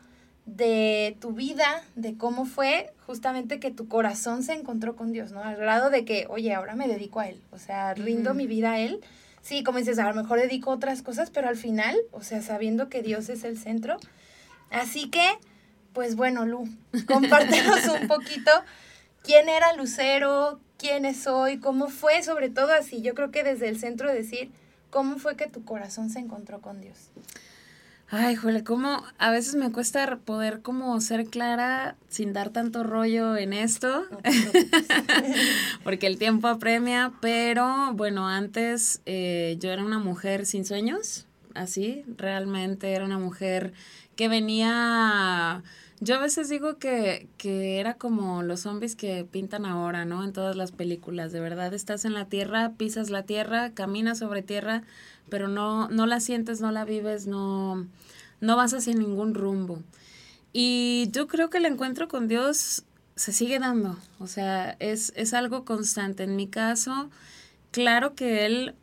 de 0.45 1.17
tu 1.19 1.33
vida, 1.33 1.83
de 1.95 2.17
cómo 2.17 2.45
fue 2.45 2.93
justamente 3.05 3.59
que 3.59 3.71
tu 3.71 3.87
corazón 3.87 4.43
se 4.43 4.53
encontró 4.53 4.95
con 4.95 5.11
Dios, 5.11 5.31
¿no? 5.31 5.43
Al 5.43 5.55
grado 5.55 5.89
de 5.89 6.03
que, 6.03 6.25
oye, 6.29 6.53
ahora 6.53 6.75
me 6.75 6.87
dedico 6.87 7.19
a 7.19 7.29
Él, 7.29 7.41
o 7.51 7.57
sea, 7.57 7.93
rindo 7.93 8.33
mi 8.33 8.47
vida 8.47 8.73
a 8.73 8.79
Él. 8.79 9.01
Sí, 9.41 9.63
como 9.63 9.79
dices, 9.79 9.97
a 9.97 10.07
lo 10.07 10.15
mejor 10.15 10.39
dedico 10.39 10.71
otras 10.71 11.01
cosas, 11.01 11.31
pero 11.31 11.47
al 11.47 11.57
final, 11.57 11.97
o 12.11 12.21
sea, 12.21 12.41
sabiendo 12.41 12.89
que 12.89 13.01
Dios 13.01 13.29
es 13.29 13.43
el 13.43 13.57
centro. 13.57 13.97
Así 14.71 15.09
que, 15.09 15.23
pues 15.93 16.15
bueno, 16.15 16.45
Lu, 16.45 16.67
compártenos 17.07 17.85
un 17.87 18.07
poquito 18.07 18.51
quién 19.23 19.49
era 19.49 19.73
Lucero, 19.75 20.59
quién 20.77 21.05
es 21.05 21.27
hoy, 21.27 21.59
cómo 21.59 21.89
fue, 21.89 22.23
sobre 22.23 22.49
todo 22.49 22.73
así, 22.73 23.01
yo 23.01 23.13
creo 23.13 23.29
que 23.29 23.43
desde 23.43 23.69
el 23.69 23.79
centro 23.79 24.11
decir, 24.11 24.49
cómo 24.89 25.17
fue 25.19 25.35
que 25.35 25.47
tu 25.47 25.63
corazón 25.63 26.09
se 26.09 26.19
encontró 26.19 26.59
con 26.61 26.81
Dios. 26.81 27.11
Ay, 28.13 28.35
jole, 28.35 28.65
como 28.65 29.03
a 29.19 29.31
veces 29.31 29.55
me 29.55 29.71
cuesta 29.71 30.17
poder 30.17 30.61
como 30.61 30.99
ser 30.99 31.27
clara 31.27 31.95
sin 32.09 32.33
dar 32.33 32.49
tanto 32.49 32.83
rollo 32.83 33.37
en 33.37 33.53
esto, 33.53 34.03
porque 35.85 36.07
el 36.07 36.17
tiempo 36.17 36.49
apremia, 36.49 37.13
pero 37.21 37.93
bueno, 37.93 38.27
antes 38.27 39.01
eh, 39.05 39.55
yo 39.61 39.71
era 39.71 39.81
una 39.81 39.99
mujer 39.99 40.45
sin 40.45 40.65
sueños, 40.65 41.25
así, 41.53 42.03
realmente 42.17 42.91
era 42.91 43.05
una 43.05 43.17
mujer 43.17 43.71
que 44.15 44.27
venía... 44.27 45.63
Yo 46.03 46.15
a 46.15 46.19
veces 46.19 46.49
digo 46.49 46.79
que, 46.79 47.27
que 47.37 47.79
era 47.79 47.93
como 47.93 48.41
los 48.41 48.61
zombies 48.61 48.95
que 48.95 49.23
pintan 49.23 49.67
ahora, 49.67 50.03
¿no? 50.03 50.23
En 50.23 50.33
todas 50.33 50.55
las 50.55 50.71
películas, 50.71 51.31
de 51.31 51.39
verdad, 51.39 51.75
estás 51.75 52.05
en 52.05 52.13
la 52.13 52.25
tierra, 52.25 52.71
pisas 52.75 53.11
la 53.11 53.21
tierra, 53.21 53.69
caminas 53.73 54.17
sobre 54.17 54.41
tierra, 54.41 54.81
pero 55.29 55.47
no, 55.47 55.89
no 55.89 56.07
la 56.07 56.19
sientes, 56.19 56.59
no 56.59 56.71
la 56.71 56.85
vives, 56.85 57.27
no, 57.27 57.85
no 58.39 58.55
vas 58.55 58.73
hacia 58.73 58.95
ningún 58.95 59.35
rumbo. 59.35 59.83
Y 60.53 61.09
yo 61.11 61.27
creo 61.27 61.49
que 61.49 61.59
el 61.59 61.65
encuentro 61.65 62.07
con 62.07 62.27
Dios 62.27 62.83
se 63.15 63.31
sigue 63.31 63.59
dando, 63.59 63.97
o 64.19 64.27
sea, 64.27 64.75
es, 64.79 65.13
es 65.15 65.33
algo 65.33 65.63
constante. 65.65 66.23
En 66.23 66.35
mi 66.35 66.47
caso, 66.47 67.09
claro 67.71 68.15
que 68.15 68.45
Él, 68.45 68.75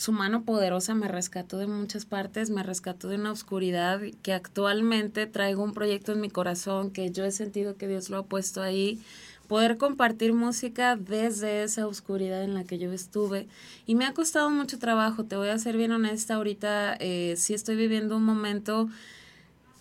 su 0.00 0.12
mano 0.12 0.44
poderosa 0.44 0.94
me 0.94 1.08
rescató 1.08 1.58
de 1.58 1.66
muchas 1.66 2.06
partes, 2.06 2.48
me 2.48 2.62
rescató 2.62 3.08
de 3.08 3.16
una 3.16 3.32
oscuridad 3.32 4.00
que 4.22 4.32
actualmente 4.32 5.26
traigo 5.26 5.62
un 5.62 5.74
proyecto 5.74 6.12
en 6.12 6.22
mi 6.22 6.30
corazón 6.30 6.90
que 6.90 7.10
yo 7.10 7.26
he 7.26 7.30
sentido 7.30 7.76
que 7.76 7.86
Dios 7.86 8.08
lo 8.08 8.16
ha 8.16 8.22
puesto 8.22 8.62
ahí 8.62 8.98
poder 9.46 9.76
compartir 9.76 10.32
música 10.32 10.96
desde 10.96 11.64
esa 11.64 11.86
oscuridad 11.86 12.44
en 12.44 12.54
la 12.54 12.64
que 12.64 12.78
yo 12.78 12.90
estuve. 12.94 13.46
Y 13.84 13.94
me 13.94 14.06
ha 14.06 14.14
costado 14.14 14.48
mucho 14.48 14.78
trabajo, 14.78 15.24
te 15.24 15.36
voy 15.36 15.50
a 15.50 15.58
ser 15.58 15.76
bien 15.76 15.92
honesta, 15.92 16.36
ahorita 16.36 16.96
eh, 16.98 17.34
sí 17.36 17.52
estoy 17.52 17.76
viviendo 17.76 18.16
un 18.16 18.24
momento 18.24 18.88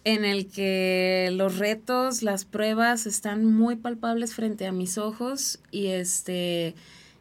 en 0.04 0.26
el 0.26 0.48
que 0.48 1.30
los 1.32 1.60
retos, 1.60 2.24
las 2.24 2.44
pruebas 2.44 3.06
están 3.06 3.46
muy 3.46 3.78
palpables 3.78 4.34
frente 4.34 4.68
a 4.68 4.74
mis 4.74 4.98
ojos 4.98 5.62
y 5.72 5.88
este 5.88 6.76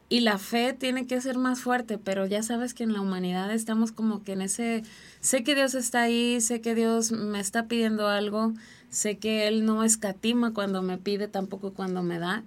y 0.08 0.20
la 0.20 0.38
fe 0.38 0.72
tiene 0.72 1.06
que 1.06 1.20
ser 1.20 1.36
más 1.38 1.60
fuerte, 1.60 1.98
pero 1.98 2.26
ya 2.26 2.42
sabes 2.42 2.74
que 2.74 2.84
en 2.84 2.92
la 2.92 3.00
humanidad 3.00 3.52
estamos 3.52 3.92
como 3.92 4.24
que 4.24 4.32
en 4.32 4.42
ese 4.42 4.82
sé 5.20 5.44
que 5.44 5.54
Dios 5.54 5.74
está 5.74 6.02
ahí, 6.02 6.40
sé 6.40 6.60
que 6.60 6.74
Dios 6.74 7.12
me 7.12 7.40
está 7.40 7.66
pidiendo 7.66 8.08
algo, 8.08 8.54
Sé 8.90 9.18
que 9.18 9.46
Él 9.46 9.66
no 9.66 9.84
escatima 9.84 10.54
cuando 10.54 10.82
me 10.82 10.98
pide, 10.98 11.28
tampoco 11.28 11.72
cuando 11.72 12.02
me 12.02 12.18
da, 12.18 12.44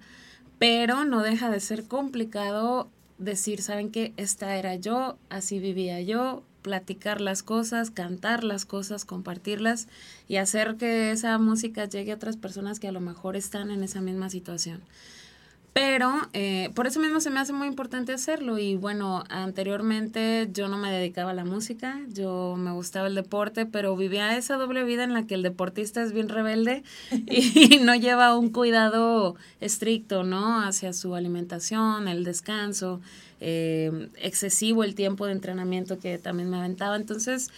pero 0.58 1.04
no 1.04 1.22
deja 1.22 1.50
de 1.50 1.60
ser 1.60 1.84
complicado 1.84 2.88
decir, 3.18 3.62
¿saben 3.62 3.90
qué? 3.90 4.12
Esta 4.16 4.56
era 4.56 4.74
yo, 4.74 5.16
así 5.30 5.60
vivía 5.60 6.00
yo, 6.00 6.42
platicar 6.62 7.20
las 7.20 7.42
cosas, 7.42 7.90
cantar 7.90 8.42
las 8.42 8.64
cosas, 8.64 9.04
compartirlas 9.04 9.86
y 10.28 10.36
hacer 10.36 10.76
que 10.76 11.12
esa 11.12 11.38
música 11.38 11.84
llegue 11.84 12.12
a 12.12 12.16
otras 12.16 12.36
personas 12.36 12.80
que 12.80 12.88
a 12.88 12.92
lo 12.92 13.00
mejor 13.00 13.36
están 13.36 13.70
en 13.70 13.84
esa 13.84 14.00
misma 14.00 14.28
situación. 14.28 14.80
Pero 15.72 16.20
eh, 16.34 16.70
por 16.74 16.86
eso 16.86 17.00
mismo 17.00 17.20
se 17.20 17.30
me 17.30 17.40
hace 17.40 17.54
muy 17.54 17.66
importante 17.66 18.12
hacerlo 18.12 18.58
y 18.58 18.76
bueno, 18.76 19.24
anteriormente 19.30 20.50
yo 20.52 20.68
no 20.68 20.76
me 20.76 20.92
dedicaba 20.92 21.30
a 21.30 21.34
la 21.34 21.46
música, 21.46 21.98
yo 22.08 22.56
me 22.58 22.72
gustaba 22.72 23.06
el 23.06 23.14
deporte, 23.14 23.64
pero 23.64 23.96
vivía 23.96 24.36
esa 24.36 24.56
doble 24.56 24.84
vida 24.84 25.02
en 25.04 25.14
la 25.14 25.26
que 25.26 25.34
el 25.34 25.42
deportista 25.42 26.02
es 26.02 26.12
bien 26.12 26.28
rebelde 26.28 26.82
y 27.10 27.78
no 27.82 27.94
lleva 27.94 28.36
un 28.36 28.50
cuidado 28.50 29.34
estricto, 29.62 30.24
¿no? 30.24 30.60
Hacia 30.60 30.92
su 30.92 31.14
alimentación, 31.14 32.06
el 32.06 32.24
descanso, 32.24 33.00
eh, 33.40 34.10
excesivo 34.16 34.84
el 34.84 34.94
tiempo 34.94 35.24
de 35.24 35.32
entrenamiento 35.32 35.98
que 35.98 36.18
también 36.18 36.50
me 36.50 36.58
aventaba. 36.58 36.96
Entonces, 36.96 37.48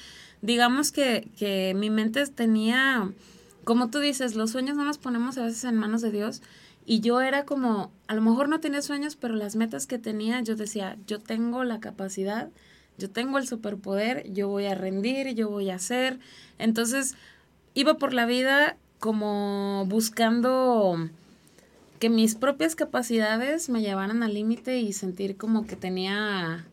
digamos 0.41 0.93
que, 0.93 1.27
que 1.37 1.75
mi 1.75 1.91
mente 1.91 2.25
tenía, 2.29 3.11
como 3.65 3.91
tú 3.91 3.99
dices, 3.99 4.37
los 4.37 4.53
sueños 4.53 4.77
no 4.77 4.85
los 4.85 4.99
ponemos 4.99 5.37
a 5.37 5.43
veces 5.43 5.65
en 5.65 5.75
manos 5.75 6.01
de 6.01 6.13
Dios 6.13 6.43
y 6.87 7.01
yo 7.01 7.21
era 7.21 7.45
como, 7.45 7.91
a 8.07 8.15
lo 8.15 8.21
mejor 8.21 8.49
no 8.49 8.61
tenía 8.61 8.83
sueños, 8.83 9.17
pero 9.17 9.35
las 9.35 9.57
metas 9.57 9.87
que 9.87 9.99
tenía, 9.99 10.41
yo 10.43 10.57
decía, 10.57 10.99
yo 11.07 11.19
tengo 11.19 11.65
la 11.65 11.81
capacidad, 11.81 12.51
yo 12.99 13.11
tengo 13.11 13.39
el 13.39 13.47
superpoder, 13.47 14.31
yo 14.33 14.49
voy 14.49 14.67
a 14.67 14.75
rendir, 14.75 15.35
yo 15.35 15.49
voy 15.49 15.71
a 15.71 15.77
hacer. 15.77 16.19
Entonces, 16.59 17.17
iba 17.75 17.95
por 17.95 18.13
la 18.13 18.27
vida 18.27 18.77
como 18.99 19.85
buscando 19.87 21.11
que 21.99 22.11
mis 22.11 22.35
propias 22.35 22.75
capacidades 22.77 23.69
me 23.69 23.81
llevaran 23.81 24.23
al 24.23 24.35
límite 24.35 24.79
y 24.79 24.93
sentir 24.93 25.37
como 25.37 25.67
que 25.67 25.77
tenía 25.77 26.67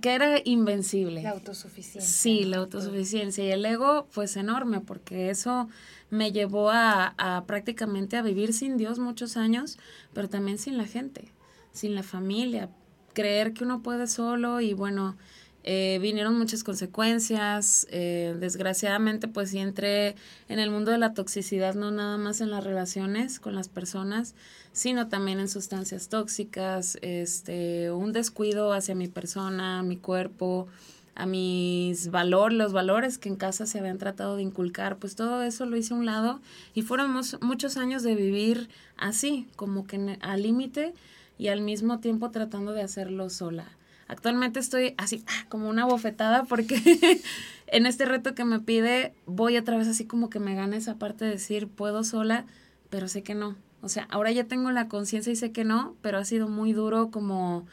que 0.00 0.14
era 0.14 0.38
invencible. 0.44 1.22
La 1.22 1.30
autosuficiencia. 1.30 2.00
Sí, 2.00 2.44
la 2.44 2.58
autosuficiencia. 2.58 3.44
Y 3.44 3.50
el 3.50 3.64
ego, 3.64 4.06
pues 4.14 4.36
enorme, 4.36 4.80
porque 4.80 5.30
eso 5.30 5.68
me 6.10 6.32
llevó 6.32 6.70
a, 6.70 7.14
a, 7.18 7.44
prácticamente 7.46 8.16
a 8.16 8.22
vivir 8.22 8.52
sin 8.52 8.76
Dios 8.76 8.98
muchos 8.98 9.36
años, 9.36 9.78
pero 10.12 10.28
también 10.28 10.58
sin 10.58 10.78
la 10.78 10.86
gente, 10.86 11.32
sin 11.72 11.94
la 11.94 12.02
familia. 12.02 12.68
Creer 13.14 13.52
que 13.52 13.64
uno 13.64 13.82
puede 13.82 14.06
solo 14.06 14.60
y 14.60 14.74
bueno, 14.74 15.16
eh, 15.64 15.98
vinieron 16.00 16.38
muchas 16.38 16.64
consecuencias. 16.64 17.86
Eh, 17.90 18.34
desgraciadamente, 18.38 19.28
pues 19.28 19.50
sí 19.50 19.58
entré 19.58 20.16
en 20.48 20.58
el 20.58 20.70
mundo 20.70 20.90
de 20.90 20.98
la 20.98 21.14
toxicidad, 21.14 21.74
no 21.74 21.90
nada 21.90 22.18
más 22.18 22.40
en 22.40 22.50
las 22.50 22.64
relaciones 22.64 23.38
con 23.38 23.54
las 23.54 23.68
personas, 23.68 24.34
sino 24.72 25.08
también 25.08 25.38
en 25.38 25.48
sustancias 25.48 26.08
tóxicas, 26.08 26.98
este, 27.02 27.90
un 27.92 28.12
descuido 28.12 28.72
hacia 28.72 28.94
mi 28.94 29.08
persona, 29.08 29.82
mi 29.82 29.96
cuerpo, 29.96 30.68
a 31.14 31.26
mis 31.26 32.10
valores, 32.10 32.56
los 32.56 32.72
valores 32.72 33.18
que 33.18 33.28
en 33.28 33.36
casa 33.36 33.66
se 33.66 33.78
habían 33.78 33.98
tratado 33.98 34.36
de 34.36 34.42
inculcar, 34.42 34.96
pues 34.96 35.14
todo 35.14 35.42
eso 35.42 35.66
lo 35.66 35.76
hice 35.76 35.92
a 35.92 35.98
un 35.98 36.06
lado 36.06 36.40
y 36.74 36.82
fueron 36.82 37.14
muchos 37.42 37.76
años 37.76 38.02
de 38.02 38.14
vivir 38.14 38.70
así, 38.96 39.46
como 39.56 39.86
que 39.86 40.18
al 40.22 40.42
límite 40.42 40.94
y 41.38 41.48
al 41.48 41.60
mismo 41.60 42.00
tiempo 42.00 42.30
tratando 42.30 42.72
de 42.72 42.82
hacerlo 42.82 43.28
sola. 43.28 43.66
Actualmente 44.12 44.60
estoy 44.60 44.94
así 44.98 45.24
ah, 45.26 45.46
como 45.48 45.70
una 45.70 45.86
bofetada 45.86 46.44
porque 46.44 46.78
en 47.66 47.86
este 47.86 48.04
reto 48.04 48.34
que 48.34 48.44
me 48.44 48.60
pide 48.60 49.14
voy 49.24 49.56
otra 49.56 49.78
vez 49.78 49.88
así 49.88 50.04
como 50.04 50.28
que 50.28 50.38
me 50.38 50.54
gana 50.54 50.76
esa 50.76 50.98
parte 50.98 51.24
de 51.24 51.30
decir 51.30 51.66
puedo 51.66 52.04
sola, 52.04 52.44
pero 52.90 53.08
sé 53.08 53.22
que 53.22 53.34
no. 53.34 53.56
O 53.80 53.88
sea, 53.88 54.06
ahora 54.10 54.30
ya 54.30 54.44
tengo 54.44 54.70
la 54.70 54.86
conciencia 54.86 55.32
y 55.32 55.36
sé 55.36 55.50
que 55.50 55.64
no, 55.64 55.96
pero 56.02 56.18
ha 56.18 56.26
sido 56.26 56.46
muy 56.46 56.74
duro 56.74 57.10
como 57.10 57.66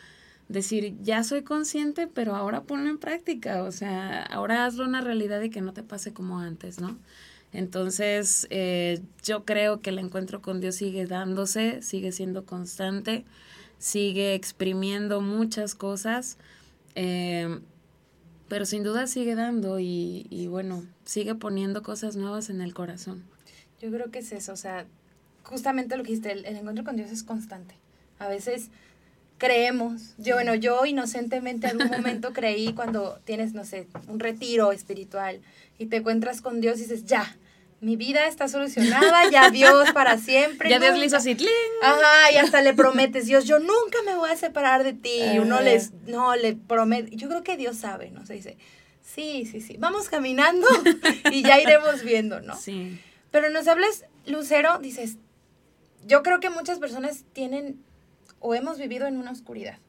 decir, 0.48 0.96
ya 1.02 1.26
soy 1.26 1.44
consciente, 1.44 2.08
pero 2.08 2.38
ahora 2.38 2.64
ponlo 2.64 2.90
en 2.90 3.00
práctica. 3.00 3.64
O 3.64 3.74
sea, 3.74 4.24
ahora 4.24 4.66
hazlo 4.66 4.86
una 4.86 5.02
realidad 5.02 5.42
y 5.42 5.50
que 5.50 5.60
no 5.60 5.74
te 5.74 5.84
pase 5.84 6.14
como 6.14 6.40
antes, 6.40 6.80
¿no? 6.80 6.98
Entonces, 7.52 8.48
eh, 8.50 9.02
yo 9.26 9.44
creo 9.44 9.82
que 9.82 9.90
el 9.90 10.00
encuentro 10.00 10.42
con 10.42 10.62
Dios 10.62 10.76
sigue 10.76 11.06
dándose, 11.06 11.82
sigue 11.82 12.14
siendo 12.14 12.46
constante 12.46 13.26
sigue 13.80 14.36
exprimiendo 14.36 15.22
muchas 15.22 15.74
cosas, 15.74 16.38
eh, 16.96 17.60
pero 18.48 18.66
sin 18.66 18.84
duda 18.84 19.08
sigue 19.08 19.36
dando 19.36 19.80
y, 19.80 20.28
y, 20.30 20.48
bueno, 20.48 20.86
sigue 21.06 21.34
poniendo 21.36 21.82
cosas 21.82 22.16
nuevas 22.16 22.50
en 22.50 22.62
el 22.62 22.74
corazón. 22.74 23.24
Yo 23.82 23.90
creo 23.90 24.12
que 24.12 24.20
es 24.20 24.32
eso, 24.32 24.54
o 24.54 24.58
sea, 24.58 24.86
justamente 25.44 25.98
lo 25.98 26.04
que 26.04 26.10
dijiste, 26.10 26.32
el, 26.32 26.46
el 26.46 26.58
encuentro 26.58 26.84
con 26.84 26.96
Dios 26.96 27.10
es 27.12 27.24
constante. 27.24 27.76
A 28.20 28.28
veces 28.28 28.70
creemos. 29.40 30.14
Yo, 30.18 30.36
bueno, 30.36 30.54
yo 30.54 30.86
inocentemente 30.86 31.66
algún 31.66 31.88
momento 31.92 32.34
creí 32.34 32.74
cuando 32.74 33.20
tienes, 33.24 33.54
no 33.54 33.66
sé, 33.66 33.88
un 34.08 34.20
retiro 34.20 34.72
espiritual 34.72 35.42
y 35.80 35.88
te 35.88 35.98
encuentras 35.98 36.42
con 36.42 36.62
Dios 36.62 36.78
y 36.78 36.82
dices, 36.82 37.06
ya, 37.06 37.36
mi 37.82 37.96
vida 37.96 38.28
está 38.28 38.48
solucionada, 38.48 39.30
ya 39.32 39.50
Dios 39.50 39.92
para 39.92 40.18
siempre. 40.18 40.70
Ya 40.70 40.80
Dios 40.80 40.98
le 40.98 41.06
hizo 41.06 41.18
así, 41.18 41.38
Ajá, 41.82 42.32
y 42.34 42.38
hasta 42.38 42.62
le 42.62 42.74
prometes, 42.74 43.26
Dios, 43.26 43.46
yo 43.46 43.60
nunca 43.60 43.98
me 44.06 44.16
voy 44.16 44.30
a 44.30 44.36
separar 44.36 44.84
de 44.84 44.94
ti. 44.94 45.22
Y 45.34 45.40
uno 45.40 45.62
les, 45.62 45.94
no, 46.06 46.36
le 46.36 46.56
promete. 46.56 47.16
Yo 47.16 47.30
creo 47.30 47.44
que 47.44 47.58
Dios 47.58 47.78
sabe, 47.78 48.12
¿no? 48.12 48.26
Se 48.26 48.34
dice, 48.34 48.58
sí, 49.02 49.48
sí, 49.50 49.62
sí, 49.62 49.78
vamos 49.78 50.10
caminando 50.10 50.68
y 51.32 51.42
ya 51.42 51.60
iremos 51.60 52.04
viendo, 52.04 52.42
¿no? 52.42 52.56
Sí. 52.56 53.00
Pero 53.32 53.50
nos 53.50 53.68
hablas, 53.68 54.06
Lucero, 54.26 54.80
dices, 54.80 55.18
yo 56.06 56.24
creo 56.24 56.40
que 56.40 56.50
muchas 56.50 56.80
personas 56.80 57.24
tienen 57.34 57.82
o 58.40 58.56
hemos 58.56 58.78
vivido 58.78 59.08
en 59.08 59.18
una 59.18 59.32
oscuridad 59.32 59.80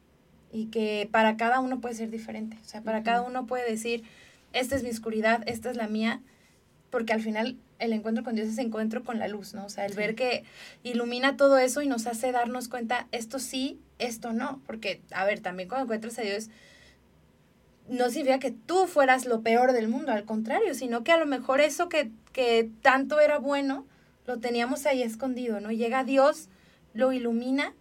y 0.52 0.66
que 0.66 1.08
para 1.10 1.36
cada 1.36 1.60
uno 1.60 1.80
puede 1.80 1.94
ser 1.94 2.10
diferente. 2.10 2.56
O 2.64 2.68
sea, 2.68 2.82
para 2.82 3.02
cada 3.02 3.22
uno 3.22 3.46
puede 3.46 3.68
decir, 3.68 4.04
esta 4.52 4.76
es 4.76 4.82
mi 4.82 4.90
oscuridad, 4.90 5.42
esta 5.46 5.70
es 5.70 5.76
la 5.76 5.86
mía, 5.86 6.20
porque 6.90 7.12
al 7.12 7.22
final 7.22 7.56
el 7.80 7.92
encuentro 7.92 8.22
con 8.22 8.36
Dios 8.36 8.46
es 8.48 8.58
encuentro 8.58 9.02
con 9.02 9.18
la 9.18 9.26
luz, 9.26 9.54
¿no? 9.54 9.64
O 9.64 9.68
sea, 9.68 9.86
el 9.86 9.94
ver 9.94 10.14
que 10.14 10.44
ilumina 10.82 11.36
todo 11.36 11.58
eso 11.58 11.82
y 11.82 11.88
nos 11.88 12.06
hace 12.06 12.30
darnos 12.30 12.68
cuenta, 12.68 13.08
esto 13.10 13.38
sí, 13.38 13.80
esto 13.98 14.32
no. 14.32 14.62
Porque, 14.66 15.00
a 15.10 15.24
ver, 15.24 15.40
también 15.40 15.68
cuando 15.68 15.84
encuentras 15.84 16.18
a 16.18 16.22
Dios, 16.22 16.50
no 17.88 18.08
significa 18.10 18.38
que 18.38 18.52
tú 18.52 18.86
fueras 18.86 19.24
lo 19.24 19.40
peor 19.40 19.72
del 19.72 19.88
mundo, 19.88 20.12
al 20.12 20.24
contrario, 20.24 20.74
sino 20.74 21.02
que 21.02 21.10
a 21.10 21.18
lo 21.18 21.26
mejor 21.26 21.60
eso 21.60 21.88
que, 21.88 22.10
que 22.32 22.70
tanto 22.82 23.18
era 23.18 23.38
bueno, 23.38 23.86
lo 24.26 24.38
teníamos 24.38 24.86
ahí 24.86 25.02
escondido, 25.02 25.60
¿no? 25.60 25.72
Llega 25.72 26.04
Dios, 26.04 26.48
lo 26.94 27.12
ilumina, 27.12 27.74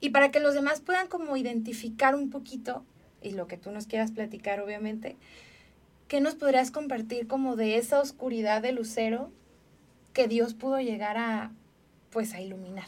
y 0.00 0.10
para 0.10 0.32
que 0.32 0.40
los 0.40 0.54
demás 0.54 0.80
puedan 0.80 1.06
como 1.06 1.36
identificar 1.36 2.16
un 2.16 2.30
poquito, 2.30 2.84
y 3.20 3.30
lo 3.32 3.46
que 3.46 3.58
tú 3.58 3.70
nos 3.70 3.86
quieras 3.86 4.10
platicar, 4.10 4.60
obviamente, 4.60 5.16
¿qué 6.12 6.20
nos 6.20 6.34
podrías 6.34 6.70
compartir 6.70 7.26
como 7.26 7.56
de 7.56 7.78
esa 7.78 7.98
oscuridad 7.98 8.60
de 8.60 8.72
lucero 8.72 9.30
que 10.12 10.28
Dios 10.28 10.52
pudo 10.52 10.78
llegar 10.78 11.16
a, 11.16 11.52
pues, 12.10 12.34
a 12.34 12.42
iluminar? 12.42 12.84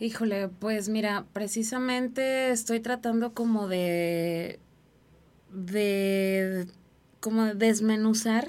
Híjole, 0.00 0.48
pues 0.48 0.88
mira, 0.88 1.24
precisamente 1.32 2.50
estoy 2.50 2.80
tratando 2.80 3.32
como 3.32 3.68
de, 3.68 4.58
de, 5.52 6.66
como 7.20 7.54
desmenuzar 7.54 8.48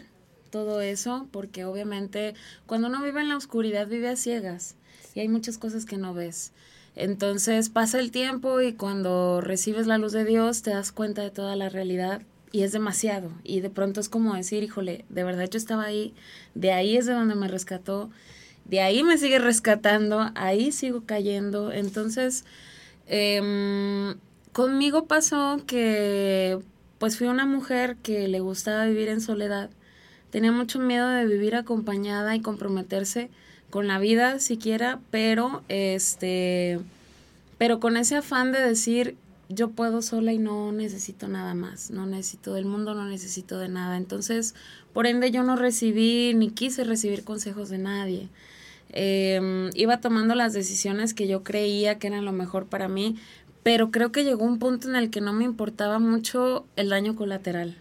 todo 0.50 0.82
eso, 0.82 1.28
porque 1.30 1.64
obviamente 1.64 2.34
cuando 2.66 2.88
uno 2.88 3.04
vive 3.04 3.22
en 3.22 3.30
la 3.30 3.38
oscuridad 3.38 3.86
vive 3.86 4.10
a 4.10 4.16
ciegas 4.16 4.74
y 5.14 5.20
hay 5.20 5.28
muchas 5.28 5.60
cosas 5.60 5.86
que 5.86 5.98
no 5.98 6.16
ves. 6.16 6.52
Entonces 6.96 7.70
pasa 7.70 8.00
el 8.00 8.10
tiempo 8.10 8.60
y 8.60 8.74
cuando 8.74 9.40
recibes 9.40 9.86
la 9.86 10.00
luz 10.00 10.14
de 10.14 10.26
Dios 10.26 10.64
te 10.64 10.72
das 10.72 10.92
cuenta 10.92 11.22
de 11.22 11.30
toda 11.30 11.56
la 11.56 11.70
realidad 11.70 12.24
y 12.52 12.64
es 12.64 12.72
demasiado. 12.72 13.32
Y 13.44 13.62
de 13.62 13.70
pronto 13.70 14.00
es 14.00 14.10
como 14.10 14.36
decir, 14.36 14.64
híjole, 14.64 15.06
de 15.10 15.24
verdad 15.24 15.50
yo 15.50 15.58
estaba 15.58 15.86
ahí, 15.86 16.14
de 16.56 16.72
ahí 16.72 16.98
es 16.98 17.06
de 17.06 17.14
donde 17.14 17.36
me 17.36 17.48
rescató, 17.48 18.10
de 18.66 18.82
ahí 18.82 19.04
me 19.04 19.18
sigue 19.18 19.40
rescatando, 19.40 20.32
ahí 20.36 20.72
sigo 20.72 21.04
cayendo. 21.06 21.72
Entonces, 21.72 22.46
em, 23.08 24.16
conmigo 24.54 25.06
pasó 25.06 25.62
que 25.66 26.60
pues 27.00 27.18
fui 27.18 27.28
una 27.28 27.46
mujer 27.46 27.98
que 28.04 28.28
le 28.28 28.40
gustaba 28.42 28.86
vivir 28.86 29.10
en 29.10 29.22
soledad. 29.22 29.70
Tenía 30.30 30.52
mucho 30.52 30.80
miedo 30.80 31.10
de 31.10 31.26
vivir 31.26 31.56
acompañada 31.56 32.36
y 32.36 32.42
comprometerse 32.42 33.30
con 33.70 33.88
la 33.88 34.00
vida 34.00 34.40
siquiera, 34.40 35.00
pero 35.10 35.64
este 35.68 36.80
pero 37.58 37.80
con 37.80 37.98
ese 37.98 38.16
afán 38.16 38.52
de 38.52 38.60
decir 38.60 39.16
yo 39.54 39.72
puedo 39.72 40.02
sola 40.02 40.34
y 40.34 40.38
no 40.38 40.72
necesito 40.72 41.28
nada 41.28 41.54
más, 41.54 41.92
no 41.92 42.06
necesito 42.06 42.54
del 42.54 42.66
mundo, 42.66 42.94
no 42.94 43.06
necesito 43.06 43.60
de 43.60 43.70
nada. 43.70 43.98
Entonces, 43.98 44.56
por 44.94 45.08
ende, 45.08 45.32
yo 45.32 45.44
no 45.44 45.56
recibí 45.56 46.34
ni 46.34 46.50
quise 46.50 46.84
recibir 46.84 47.24
consejos 47.24 47.70
de 47.70 47.78
nadie. 47.78 48.30
Em, 48.90 49.70
iba 49.74 50.02
tomando 50.02 50.36
las 50.36 50.54
decisiones 50.54 51.14
que 51.14 51.28
yo 51.28 51.44
creía 51.44 51.98
que 51.98 52.08
eran 52.08 52.26
lo 52.26 52.34
mejor 52.34 52.66
para 52.68 52.90
mí, 52.90 53.16
pero 53.64 53.92
creo 53.92 54.12
que 54.12 54.24
llegó 54.24 54.44
un 54.44 54.60
punto 54.60 54.90
en 54.90 54.96
el 54.96 55.10
que 55.10 55.22
no 55.22 55.34
me 55.34 55.46
importaba 55.46 56.00
mucho 56.00 56.66
el 56.76 56.90
daño 56.90 57.16
colateral. 57.16 57.78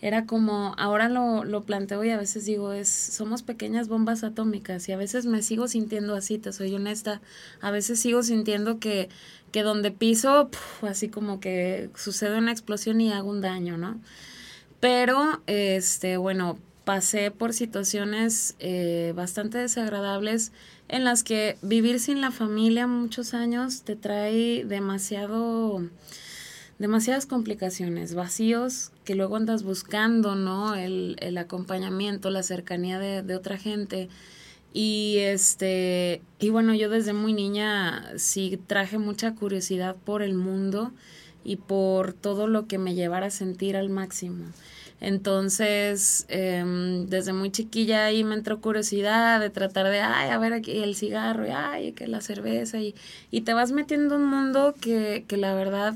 Era 0.00 0.26
como, 0.26 0.74
ahora 0.76 1.08
lo, 1.08 1.44
lo 1.44 1.62
planteo 1.62 2.04
y 2.04 2.10
a 2.10 2.18
veces 2.18 2.44
digo, 2.44 2.72
es, 2.72 2.88
somos 2.88 3.42
pequeñas 3.42 3.88
bombas 3.88 4.22
atómicas 4.22 4.86
y 4.88 4.92
a 4.92 4.98
veces 4.98 5.24
me 5.24 5.40
sigo 5.40 5.66
sintiendo 5.66 6.14
así, 6.14 6.36
te 6.36 6.52
soy 6.52 6.74
honesta. 6.74 7.22
A 7.62 7.70
veces 7.70 8.00
sigo 8.00 8.22
sintiendo 8.22 8.78
que, 8.78 9.08
que 9.54 9.62
donde 9.62 9.92
piso, 9.92 10.50
así 10.82 11.08
como 11.08 11.38
que 11.38 11.88
sucede 11.94 12.38
una 12.38 12.50
explosión 12.50 13.00
y 13.00 13.12
hago 13.12 13.30
un 13.30 13.40
daño, 13.40 13.78
¿no? 13.78 14.00
Pero, 14.80 15.42
este, 15.46 16.16
bueno, 16.16 16.58
pasé 16.84 17.30
por 17.30 17.52
situaciones 17.52 18.56
eh, 18.58 19.12
bastante 19.14 19.58
desagradables 19.58 20.50
en 20.88 21.04
las 21.04 21.22
que 21.22 21.56
vivir 21.62 22.00
sin 22.00 22.20
la 22.20 22.32
familia 22.32 22.88
muchos 22.88 23.32
años 23.32 23.82
te 23.82 23.94
trae 23.94 24.64
demasiado 24.64 25.88
demasiadas 26.80 27.24
complicaciones, 27.24 28.16
vacíos 28.16 28.90
que 29.04 29.14
luego 29.14 29.36
andas 29.36 29.62
buscando, 29.62 30.34
¿no? 30.34 30.74
El, 30.74 31.14
el 31.20 31.38
acompañamiento, 31.38 32.28
la 32.28 32.42
cercanía 32.42 32.98
de, 32.98 33.22
de, 33.22 33.36
otra 33.36 33.56
gente. 33.56 34.08
Y 34.76 35.18
este, 35.20 36.20
y 36.40 36.50
bueno, 36.50 36.74
yo 36.74 36.90
desde 36.90 37.12
muy 37.12 37.32
niña 37.32 38.12
sí 38.16 38.60
traje 38.66 38.98
mucha 38.98 39.36
curiosidad 39.36 39.94
por 39.94 40.20
el 40.20 40.34
mundo 40.34 40.90
y 41.44 41.56
por 41.56 42.12
todo 42.12 42.48
lo 42.48 42.66
que 42.66 42.76
me 42.78 42.94
llevara 42.94 43.26
a 43.26 43.30
sentir 43.30 43.76
al 43.76 43.88
máximo. 43.88 44.46
Entonces, 45.00 46.26
eh, 46.28 46.64
desde 47.08 47.32
muy 47.32 47.50
chiquilla 47.52 48.06
ahí 48.06 48.24
me 48.24 48.34
entró 48.34 48.60
curiosidad 48.60 49.38
de 49.38 49.50
tratar 49.50 49.86
de, 49.88 50.00
ay, 50.00 50.30
a 50.30 50.38
ver 50.38 50.52
aquí 50.52 50.82
el 50.82 50.96
cigarro, 50.96 51.46
y 51.46 51.50
ay, 51.50 51.92
que 51.92 52.08
la 52.08 52.20
cerveza, 52.20 52.80
y, 52.80 52.96
y 53.30 53.42
te 53.42 53.54
vas 53.54 53.70
metiendo 53.70 54.16
en 54.16 54.22
un 54.22 54.28
mundo 54.28 54.74
que, 54.80 55.24
que 55.28 55.36
la 55.36 55.54
verdad 55.54 55.94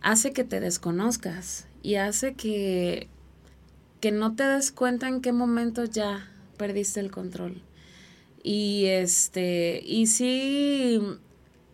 hace 0.00 0.32
que 0.32 0.44
te 0.44 0.60
desconozcas 0.60 1.66
y 1.82 1.96
hace 1.96 2.34
que, 2.34 3.08
que 4.00 4.10
no 4.10 4.34
te 4.36 4.44
des 4.44 4.72
cuenta 4.72 5.08
en 5.08 5.20
qué 5.20 5.32
momento 5.32 5.84
ya 5.84 6.30
perdiste 6.56 7.00
el 7.00 7.10
control. 7.10 7.60
Y 8.46 8.84
este, 8.88 9.82
y 9.86 10.06
sí, 10.06 11.00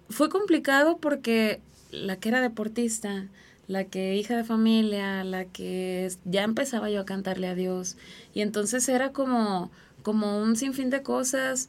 fue 0.09 0.29
complicado 0.29 0.99
porque 0.99 1.61
la 1.91 2.17
que 2.17 2.29
era 2.29 2.41
deportista, 2.41 3.27
la 3.67 3.85
que 3.85 4.15
hija 4.15 4.37
de 4.37 4.45
familia, 4.45 5.25
la 5.25 5.47
que 5.47 6.09
ya 6.25 6.45
empezaba 6.45 6.89
yo 6.89 7.01
a 7.01 7.05
cantarle 7.05 7.49
a 7.49 7.57
Dios. 7.57 7.97
Y 8.35 8.43
entonces 8.43 8.89
era 8.89 9.11
como, 9.11 9.73
como 10.05 10.41
un 10.41 10.55
sinfín 10.55 10.91
de 10.91 11.03
cosas. 11.03 11.69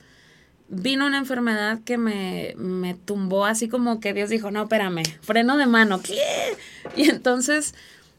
Vino 0.70 1.08
una 1.08 1.18
enfermedad 1.18 1.80
que 1.84 1.98
me, 1.98 2.54
me 2.58 2.94
tumbó 2.94 3.46
así 3.46 3.68
como 3.68 4.00
que 4.00 4.14
Dios 4.14 4.30
dijo, 4.30 4.52
no, 4.52 4.64
espérame, 4.64 5.02
freno 5.22 5.58
de 5.58 5.66
mano. 5.66 6.00
¿Qué? 6.00 6.16
Y 6.96 7.10
entonces 7.10 7.74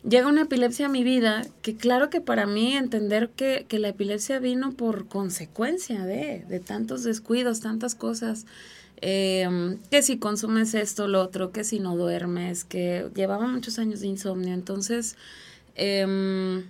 llega 0.09 0.29
una 0.29 0.43
epilepsia 0.43 0.87
a 0.87 0.89
mi 0.89 1.05
vida, 1.05 1.47
que 1.63 1.77
claro 1.77 2.11
que 2.11 2.21
para 2.21 2.47
mí 2.47 2.75
entender 2.75 3.31
que, 3.31 3.67
que 3.69 3.79
la 3.79 3.89
epilepsia 3.89 4.39
vino 4.39 4.73
por 4.73 5.07
consecuencia 5.07 6.05
de, 6.05 6.45
de 6.49 6.61
tantos 6.61 7.05
descuidos, 7.05 7.61
tantas 7.61 7.95
cosas, 7.95 8.47
eh, 9.01 9.77
que 9.91 10.03
si 10.03 10.19
consumes 10.19 10.75
esto, 10.75 11.09
lo 11.09 11.21
otro, 11.21 11.51
que 11.51 11.65
si 11.65 11.81
no 11.81 11.97
duermes, 11.97 12.65
que 12.65 13.11
llevaba 13.15 13.47
muchos 13.49 13.79
años 13.79 14.01
de 14.01 14.07
insomnio, 14.07 14.55
entonces 14.55 15.17
eh, 15.75 16.65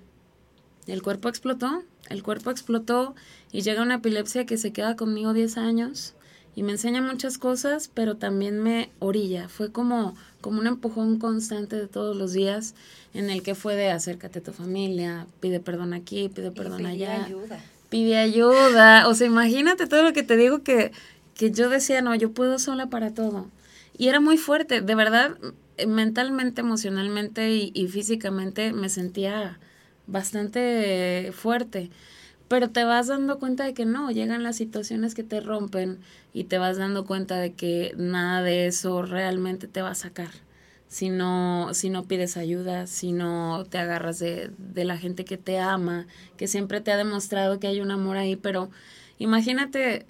el 0.87 1.03
cuerpo 1.03 1.29
explotó, 1.29 1.83
el 2.09 2.23
cuerpo 2.23 2.51
explotó 2.51 3.15
y 3.53 3.61
llega 3.61 3.83
una 3.83 3.97
epilepsia 3.97 4.47
que 4.47 4.57
se 4.57 4.73
queda 4.73 4.97
conmigo 4.97 5.33
10 5.33 5.59
años 5.59 6.15
y 6.55 6.63
me 6.63 6.73
enseña 6.73 7.01
muchas 7.01 7.39
cosas, 7.39 7.91
pero 7.93 8.17
también 8.17 8.61
me 8.61 8.91
orilla. 8.99 9.49
Fue 9.49 9.71
como, 9.71 10.15
como 10.43 10.61
un 10.61 10.67
empujón 10.67 11.19
constante 11.19 11.77
de 11.77 11.87
todos 11.87 12.15
los 12.15 12.35
días 12.35 12.75
en 13.15 13.31
el 13.31 13.43
que 13.43 13.55
fue 13.55 13.75
de 13.75 13.91
acércate 13.91 14.41
a 14.41 14.43
tu 14.43 14.53
familia, 14.53 15.27
pide 15.41 15.61
perdón 15.61 15.95
aquí, 15.95 16.29
pide 16.29 16.51
perdón 16.51 16.85
allá. 16.85 17.25
ayuda. 17.25 17.59
Pide 17.89 18.19
ayuda. 18.19 19.09
O 19.09 19.15
sea, 19.15 19.27
imagínate 19.27 19.87
todo 19.87 20.03
lo 20.03 20.13
que 20.13 20.23
te 20.23 20.37
digo 20.37 20.63
que, 20.63 20.93
que 21.35 21.51
yo 21.51 21.71
decía, 21.71 22.03
no, 22.03 22.15
yo 22.15 22.33
puedo 22.33 22.59
sola 22.59 22.89
para 22.89 23.15
todo. 23.15 23.47
Y 23.97 24.09
era 24.09 24.21
muy 24.21 24.37
fuerte, 24.37 24.83
de 24.83 24.95
verdad, 24.95 25.39
mentalmente, 25.87 26.61
emocionalmente 26.61 27.55
y, 27.55 27.71
y 27.75 27.89
físicamente 27.89 28.73
me 28.73 28.89
sentía 28.91 29.59
bastante 30.07 31.33
fuerte 31.35 31.91
pero 32.53 32.69
te 32.69 32.85
vas 32.85 33.07
dando 33.07 33.39
cuenta 33.39 33.65
de 33.65 33.73
que 33.73 33.87
no, 33.87 34.11
llegan 34.11 34.43
las 34.43 34.57
situaciones 34.57 35.15
que 35.15 35.23
te 35.23 35.41
rompen 35.41 36.01
y 36.35 36.45
te 36.45 36.59
vas 36.59 36.77
dando 36.77 37.07
cuenta 37.07 37.39
de 37.39 37.55
que 37.55 37.95
nada 37.97 38.43
de 38.43 38.67
eso 38.67 39.01
realmente 39.01 39.69
te 39.69 39.81
va 39.81 39.93
a 39.93 39.95
sacar. 39.95 40.29
Si 40.87 41.09
no, 41.09 41.73
si 41.73 41.89
no 41.89 42.05
pides 42.05 42.37
ayuda, 42.37 42.87
si 42.87 43.13
no 43.13 43.65
te 43.71 43.79
agarras 43.79 44.19
de, 44.19 44.51
de 44.59 44.85
la 44.85 44.99
gente 44.99 45.25
que 45.25 45.39
te 45.39 45.61
ama, 45.61 46.07
que 46.37 46.47
siempre 46.47 46.83
te 46.83 46.93
ha 46.93 46.99
demostrado 46.99 47.59
que 47.59 47.69
hay 47.69 47.81
un 47.81 47.91
amor 47.91 48.19
ahí, 48.19 48.37
pero 48.37 48.69
imagínate 49.19 50.05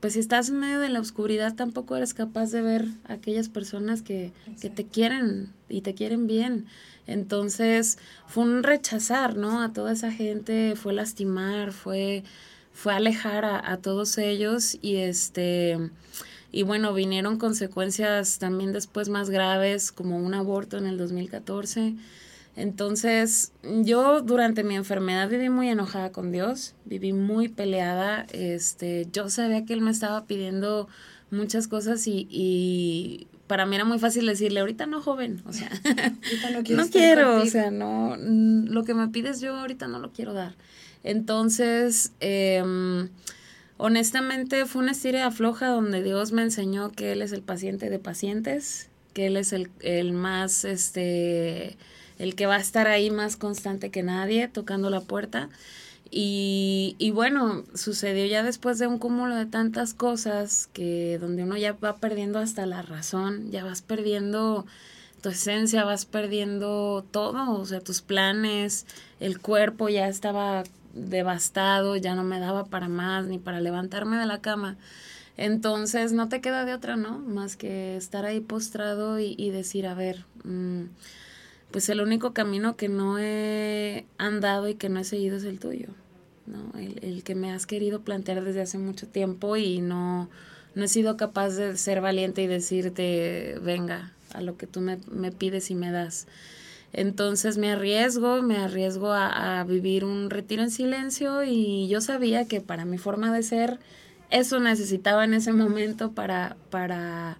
pues 0.00 0.14
si 0.14 0.18
estás 0.18 0.48
en 0.48 0.58
medio 0.58 0.80
de 0.80 0.88
la 0.88 1.00
oscuridad 1.00 1.54
tampoco 1.54 1.96
eres 1.96 2.12
capaz 2.12 2.50
de 2.50 2.60
ver 2.60 2.86
a 3.04 3.14
aquellas 3.14 3.48
personas 3.48 4.02
que, 4.02 4.32
que 4.60 4.68
te 4.68 4.84
quieren 4.84 5.52
y 5.68 5.80
te 5.80 5.94
quieren 5.94 6.26
bien. 6.26 6.66
Entonces 7.06 7.98
fue 8.26 8.44
un 8.44 8.62
rechazar, 8.62 9.36
¿no? 9.36 9.62
A 9.62 9.72
toda 9.72 9.92
esa 9.92 10.10
gente, 10.10 10.74
fue 10.76 10.92
lastimar, 10.92 11.72
fue, 11.72 12.24
fue 12.72 12.94
alejar 12.94 13.44
a, 13.44 13.72
a 13.72 13.78
todos 13.78 14.18
ellos 14.18 14.78
y 14.80 14.96
este 14.96 15.78
y 16.54 16.62
bueno, 16.62 16.94
vinieron 16.94 17.36
consecuencias 17.36 18.38
también 18.38 18.72
después 18.72 19.08
más 19.08 19.28
graves, 19.28 19.90
como 19.90 20.18
un 20.18 20.34
aborto 20.34 20.78
en 20.78 20.86
el 20.86 20.96
2014. 20.96 21.96
Entonces, 22.54 23.50
yo 23.82 24.20
durante 24.20 24.62
mi 24.62 24.76
enfermedad 24.76 25.28
viví 25.28 25.48
muy 25.48 25.68
enojada 25.68 26.12
con 26.12 26.30
Dios, 26.30 26.76
viví 26.84 27.12
muy 27.12 27.48
peleada. 27.48 28.26
Este, 28.30 29.08
yo 29.12 29.28
sabía 29.30 29.64
que 29.64 29.72
Él 29.72 29.80
me 29.80 29.90
estaba 29.90 30.26
pidiendo 30.26 30.86
muchas 31.32 31.66
cosas 31.66 32.06
y, 32.06 32.28
y 32.30 33.26
para 33.54 33.66
mí 33.66 33.76
era 33.76 33.84
muy 33.84 34.00
fácil 34.00 34.26
decirle, 34.26 34.58
ahorita 34.58 34.86
no, 34.86 35.00
joven, 35.00 35.40
o 35.46 35.52
sea, 35.52 35.70
no, 36.52 36.60
no 36.76 36.88
quiero, 36.90 37.40
o 37.40 37.46
sea, 37.46 37.70
no, 37.70 38.16
lo 38.18 38.82
que 38.82 38.94
me 38.94 39.06
pides 39.06 39.40
yo 39.40 39.54
ahorita 39.54 39.86
no 39.86 40.00
lo 40.00 40.10
quiero 40.10 40.32
dar. 40.32 40.56
Entonces, 41.04 42.10
eh, 42.18 43.08
Honestamente 43.76 44.66
fue 44.66 44.82
una 44.82 44.92
historia 44.92 45.26
afloja 45.26 45.68
donde 45.68 46.02
Dios 46.02 46.30
me 46.30 46.42
enseñó 46.42 46.92
que 46.92 47.12
Él 47.12 47.22
es 47.22 47.32
el 47.32 47.42
paciente 47.42 47.90
de 47.90 47.98
pacientes, 47.98 48.88
que 49.12 49.26
Él 49.26 49.36
es 49.36 49.52
el, 49.52 49.70
el 49.80 50.12
más, 50.12 50.64
este, 50.64 51.76
el 52.18 52.36
que 52.36 52.46
va 52.46 52.56
a 52.56 52.60
estar 52.60 52.86
ahí 52.86 53.10
más 53.10 53.36
constante 53.36 53.90
que 53.90 54.04
nadie, 54.04 54.46
tocando 54.46 54.90
la 54.90 55.00
puerta. 55.00 55.48
Y, 56.10 56.96
y, 56.98 57.10
bueno, 57.10 57.64
sucedió 57.74 58.26
ya 58.26 58.42
después 58.42 58.78
de 58.78 58.86
un 58.86 58.98
cúmulo 58.98 59.34
de 59.34 59.46
tantas 59.46 59.94
cosas 59.94 60.68
que 60.72 61.18
donde 61.20 61.42
uno 61.42 61.56
ya 61.56 61.72
va 61.72 61.96
perdiendo 61.96 62.38
hasta 62.38 62.66
la 62.66 62.82
razón, 62.82 63.50
ya 63.50 63.64
vas 63.64 63.82
perdiendo 63.82 64.64
tu 65.24 65.30
esencia, 65.30 65.84
vas 65.84 66.04
perdiendo 66.04 67.04
todo, 67.10 67.52
o 67.52 67.64
sea, 67.64 67.80
tus 67.80 68.02
planes, 68.02 68.86
el 69.20 69.40
cuerpo 69.40 69.88
ya 69.88 70.06
estaba 70.06 70.64
devastado, 70.92 71.96
ya 71.96 72.14
no 72.14 72.24
me 72.24 72.38
daba 72.40 72.66
para 72.66 72.88
más 72.88 73.26
ni 73.26 73.38
para 73.38 73.60
levantarme 73.60 74.18
de 74.18 74.26
la 74.26 74.40
cama. 74.40 74.76
Entonces 75.36 76.12
no 76.12 76.28
te 76.28 76.40
queda 76.40 76.64
de 76.64 76.74
otra, 76.74 76.96
¿no? 76.96 77.18
Más 77.18 77.56
que 77.56 77.96
estar 77.96 78.24
ahí 78.24 78.40
postrado 78.40 79.18
y, 79.18 79.50
decir, 79.50 79.86
a 79.86 79.94
ver, 79.94 80.24
mm, 80.44 80.84
pues 81.74 81.88
el 81.88 82.00
único 82.00 82.32
camino 82.32 82.76
que 82.76 82.88
no 82.88 83.18
he 83.18 84.06
andado 84.16 84.68
y 84.68 84.76
que 84.76 84.88
no 84.88 85.00
he 85.00 85.04
seguido 85.04 85.38
es 85.38 85.42
el 85.42 85.58
tuyo, 85.58 85.88
¿no? 86.46 86.70
El, 86.78 87.24
que 87.24 87.34
me 87.34 87.50
has 87.50 87.66
querido 87.66 88.02
plantear 88.02 88.44
desde 88.44 88.60
hace 88.60 88.78
mucho 88.78 89.08
tiempo 89.08 89.56
y 89.56 89.80
no, 89.80 90.30
no 90.76 90.84
he 90.84 90.86
sido 90.86 91.16
capaz 91.16 91.56
de 91.56 91.76
ser 91.76 92.00
valiente 92.00 92.44
y 92.44 92.46
decirte, 92.46 93.58
venga, 93.60 94.12
a 94.32 94.40
lo 94.40 94.56
que 94.56 94.68
tú 94.68 94.80
me, 94.80 95.00
me 95.10 95.32
pides 95.32 95.68
y 95.72 95.74
me 95.74 95.90
das. 95.90 96.28
Entonces 96.92 97.58
me 97.58 97.72
arriesgo, 97.72 98.40
me 98.40 98.58
arriesgo 98.58 99.12
a, 99.12 99.64
vivir 99.64 100.04
un 100.04 100.30
retiro 100.30 100.62
en 100.62 100.70
silencio 100.70 101.42
y 101.42 101.88
yo 101.88 102.00
sabía 102.00 102.46
que 102.46 102.60
para 102.60 102.84
mi 102.84 102.98
forma 102.98 103.34
de 103.34 103.42
ser, 103.42 103.80
eso 104.30 104.60
necesitaba 104.60 105.24
en 105.24 105.34
ese 105.34 105.52
momento 105.52 106.12
para, 106.12 106.56
para 106.70 107.36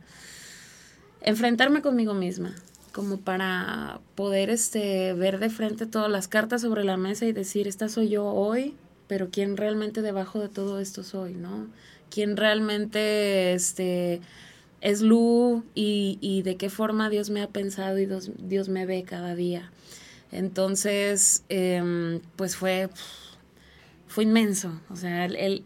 enfrentarme 1.20 1.82
conmigo 1.82 2.14
misma, 2.14 2.56
como 2.94 3.18
para 3.18 3.98
poder 4.14 4.50
este, 4.50 5.14
ver 5.14 5.40
de 5.40 5.50
frente 5.50 5.84
todas 5.84 6.08
las 6.08 6.28
cartas 6.28 6.60
sobre 6.62 6.84
la 6.84 6.96
mesa 6.96 7.26
y 7.26 7.32
decir, 7.32 7.66
esta 7.66 7.88
soy 7.88 8.08
yo 8.08 8.24
hoy, 8.24 8.76
pero 9.08 9.30
quién 9.32 9.56
realmente 9.56 10.00
debajo 10.00 10.38
de 10.38 10.48
todo 10.48 10.78
esto 10.78 11.02
soy, 11.02 11.34
¿no? 11.34 11.66
¿Quién 12.08 12.36
realmente 12.36 13.52
este, 13.52 14.20
es 14.80 15.02
luz 15.02 15.64
y, 15.74 16.42
de 16.44 16.54
qué 16.54 16.70
forma 16.70 17.10
Dios 17.10 17.30
me 17.30 17.42
ha 17.42 17.48
pensado 17.48 17.98
y 17.98 18.06
Dios, 18.06 18.68
me 18.68 18.86
ve 18.86 19.02
cada 19.02 19.34
día. 19.34 19.72
Entonces, 20.30 21.42
em, 21.48 22.20
pues 22.36 22.54
fue, 22.54 22.90
fue 24.06 24.22
inmenso. 24.22 24.70
O 24.88 24.94
sea, 24.94 25.24
el, 25.24 25.64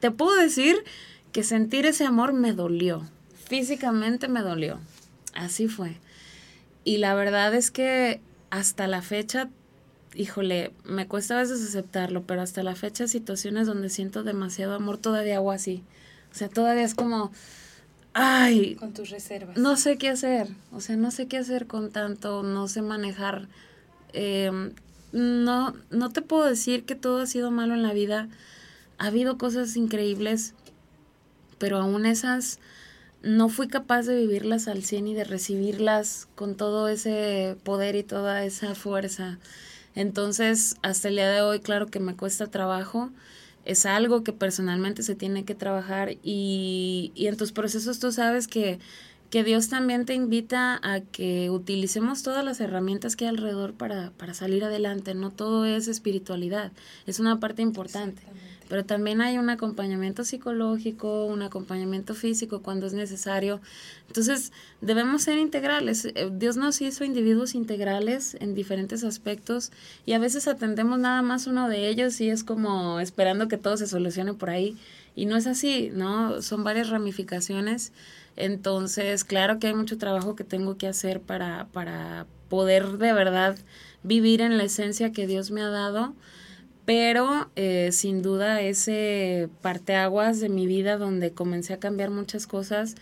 te 0.00 0.10
puedo 0.10 0.34
decir 0.36 0.74
que 1.32 1.42
sentir 1.42 1.84
ese 1.84 2.06
amor 2.06 2.32
me 2.32 2.54
dolió. 2.54 3.06
Físicamente 3.34 4.26
me 4.28 4.40
dolió. 4.40 4.80
Así 5.38 5.68
fue. 5.68 5.96
Y 6.82 6.98
la 6.98 7.14
verdad 7.14 7.54
es 7.54 7.70
que 7.70 8.20
hasta 8.50 8.88
la 8.88 9.02
fecha, 9.02 9.48
híjole, 10.14 10.72
me 10.84 11.06
cuesta 11.06 11.36
a 11.36 11.42
veces 11.42 11.62
aceptarlo, 11.62 12.24
pero 12.24 12.42
hasta 12.42 12.64
la 12.64 12.74
fecha 12.74 13.06
situaciones 13.06 13.68
donde 13.68 13.88
siento 13.88 14.24
demasiado 14.24 14.74
amor 14.74 14.98
todavía 14.98 15.36
hago 15.36 15.52
así. 15.52 15.84
O 16.32 16.34
sea, 16.34 16.48
todavía 16.48 16.82
es 16.82 16.96
como, 16.96 17.30
ay, 18.14 18.74
con 18.74 18.92
tus 18.92 19.10
reservas. 19.10 19.56
No 19.56 19.76
sé 19.76 19.96
qué 19.96 20.08
hacer, 20.08 20.48
o 20.72 20.80
sea, 20.80 20.96
no 20.96 21.12
sé 21.12 21.28
qué 21.28 21.38
hacer 21.38 21.68
con 21.68 21.92
tanto, 21.92 22.42
no 22.42 22.66
sé 22.66 22.82
manejar. 22.82 23.46
Em, 24.14 24.72
no, 25.12 25.72
no 25.90 26.10
te 26.10 26.20
puedo 26.20 26.46
decir 26.46 26.84
que 26.84 26.96
todo 26.96 27.20
ha 27.20 27.26
sido 27.26 27.52
malo 27.52 27.74
en 27.74 27.84
la 27.84 27.92
vida. 27.92 28.28
Ha 28.98 29.06
habido 29.06 29.38
cosas 29.38 29.76
increíbles, 29.76 30.54
pero 31.58 31.78
aún 31.78 32.06
esas 32.06 32.58
no 33.22 33.48
fui 33.48 33.68
capaz 33.68 34.02
de 34.02 34.16
vivirlas 34.16 34.68
al 34.68 34.82
100 34.82 35.08
y 35.08 35.14
de 35.14 35.24
recibirlas 35.24 36.28
con 36.34 36.56
todo 36.56 36.88
ese 36.88 37.56
poder 37.64 37.96
y 37.96 38.02
toda 38.02 38.44
esa 38.44 38.74
fuerza. 38.74 39.38
Entonces, 39.94 40.76
hasta 40.82 41.08
el 41.08 41.16
día 41.16 41.28
de 41.30 41.42
hoy, 41.42 41.60
claro 41.60 41.86
que 41.86 42.00
me 42.00 42.14
cuesta 42.14 42.46
trabajo. 42.46 43.10
Es 43.64 43.86
algo 43.86 44.22
que 44.22 44.32
personalmente 44.32 45.02
se 45.02 45.14
tiene 45.14 45.44
que 45.44 45.54
trabajar 45.54 46.12
y, 46.22 47.12
y 47.14 47.26
en 47.26 47.36
tus 47.36 47.52
procesos 47.52 47.98
tú 47.98 48.12
sabes 48.12 48.46
que, 48.46 48.78
que, 49.28 49.44
Dios 49.44 49.68
también 49.68 50.06
te 50.06 50.14
invita 50.14 50.80
a 50.82 51.00
que 51.00 51.50
utilicemos 51.50 52.22
todas 52.22 52.44
las 52.44 52.60
herramientas 52.60 53.16
que 53.16 53.24
hay 53.24 53.30
alrededor 53.30 53.74
para, 53.74 54.10
para 54.12 54.32
salir 54.32 54.64
adelante, 54.64 55.14
no 55.14 55.30
todo 55.30 55.66
es 55.66 55.88
espiritualidad, 55.88 56.72
es 57.06 57.20
una 57.20 57.40
parte 57.40 57.60
importante 57.60 58.22
pero 58.68 58.84
también 58.84 59.20
hay 59.20 59.38
un 59.38 59.50
acompañamiento 59.50 60.24
psicológico, 60.24 61.24
un 61.24 61.42
acompañamiento 61.42 62.14
físico 62.14 62.60
cuando 62.62 62.86
es 62.86 62.92
necesario. 62.92 63.60
Entonces, 64.08 64.52
debemos 64.80 65.22
ser 65.22 65.38
integrales. 65.38 66.04
Eh, 66.04 66.30
Dios 66.32 66.56
nos 66.56 66.80
hizo 66.80 67.04
individuos 67.04 67.54
integrales 67.54 68.36
en 68.40 68.54
diferentes 68.54 69.04
aspectos 69.04 69.72
y 70.04 70.12
a 70.12 70.18
veces 70.18 70.48
atendemos 70.48 70.98
nada 70.98 71.22
más 71.22 71.46
uno 71.46 71.68
de 71.68 71.88
ellos 71.88 72.20
y 72.20 72.28
es 72.28 72.44
como 72.44 73.00
esperando 73.00 73.48
que 73.48 73.56
todo 73.56 73.76
se 73.76 73.86
solucione 73.86 74.34
por 74.34 74.50
ahí. 74.50 74.76
Y 75.16 75.26
no 75.26 75.36
es 75.36 75.46
así, 75.46 75.90
¿no? 75.92 76.42
Son 76.42 76.62
varias 76.62 76.90
ramificaciones. 76.90 77.92
Entonces, 78.36 79.24
claro 79.24 79.58
que 79.58 79.68
hay 79.68 79.74
mucho 79.74 79.98
trabajo 79.98 80.36
que 80.36 80.44
tengo 80.44 80.76
que 80.76 80.86
hacer 80.86 81.20
para, 81.20 81.66
para 81.72 82.26
poder 82.48 82.98
de 82.98 83.12
verdad 83.12 83.56
vivir 84.02 84.42
en 84.42 84.58
la 84.58 84.64
esencia 84.64 85.12
que 85.12 85.26
Dios 85.26 85.50
me 85.50 85.62
ha 85.62 85.68
dado 85.68 86.14
pero 86.88 87.50
eh, 87.54 87.90
sin 87.92 88.22
duda 88.22 88.62
ese 88.62 89.50
parteaguas 89.60 90.40
de 90.40 90.48
mi 90.48 90.66
vida 90.66 90.96
donde 90.96 91.32
comencé 91.32 91.74
a 91.74 91.78
cambiar 91.78 92.08
muchas 92.08 92.46
cosas 92.46 92.94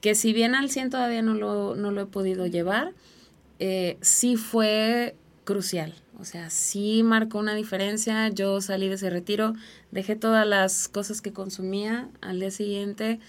que 0.00 0.16
si 0.16 0.32
bien 0.32 0.56
al 0.56 0.68
100 0.68 0.90
todavía 0.90 1.22
no 1.22 1.34
lo, 1.34 1.76
no 1.76 1.92
lo 1.92 2.00
he 2.00 2.06
podido 2.06 2.48
llevar, 2.48 2.90
eh, 3.60 3.98
sí 4.00 4.34
fue 4.34 5.14
crucial. 5.44 5.94
O 6.18 6.24
sea, 6.24 6.50
sí 6.50 7.04
marcó 7.04 7.38
una 7.38 7.54
diferencia. 7.54 8.30
Yo 8.30 8.60
salí 8.60 8.88
de 8.88 8.96
ese 8.96 9.10
retiro, 9.10 9.54
dejé 9.92 10.16
todas 10.16 10.44
las 10.44 10.88
cosas 10.88 11.20
que 11.20 11.32
consumía 11.32 12.08
al 12.20 12.40
día 12.40 12.50
siguiente. 12.50 13.20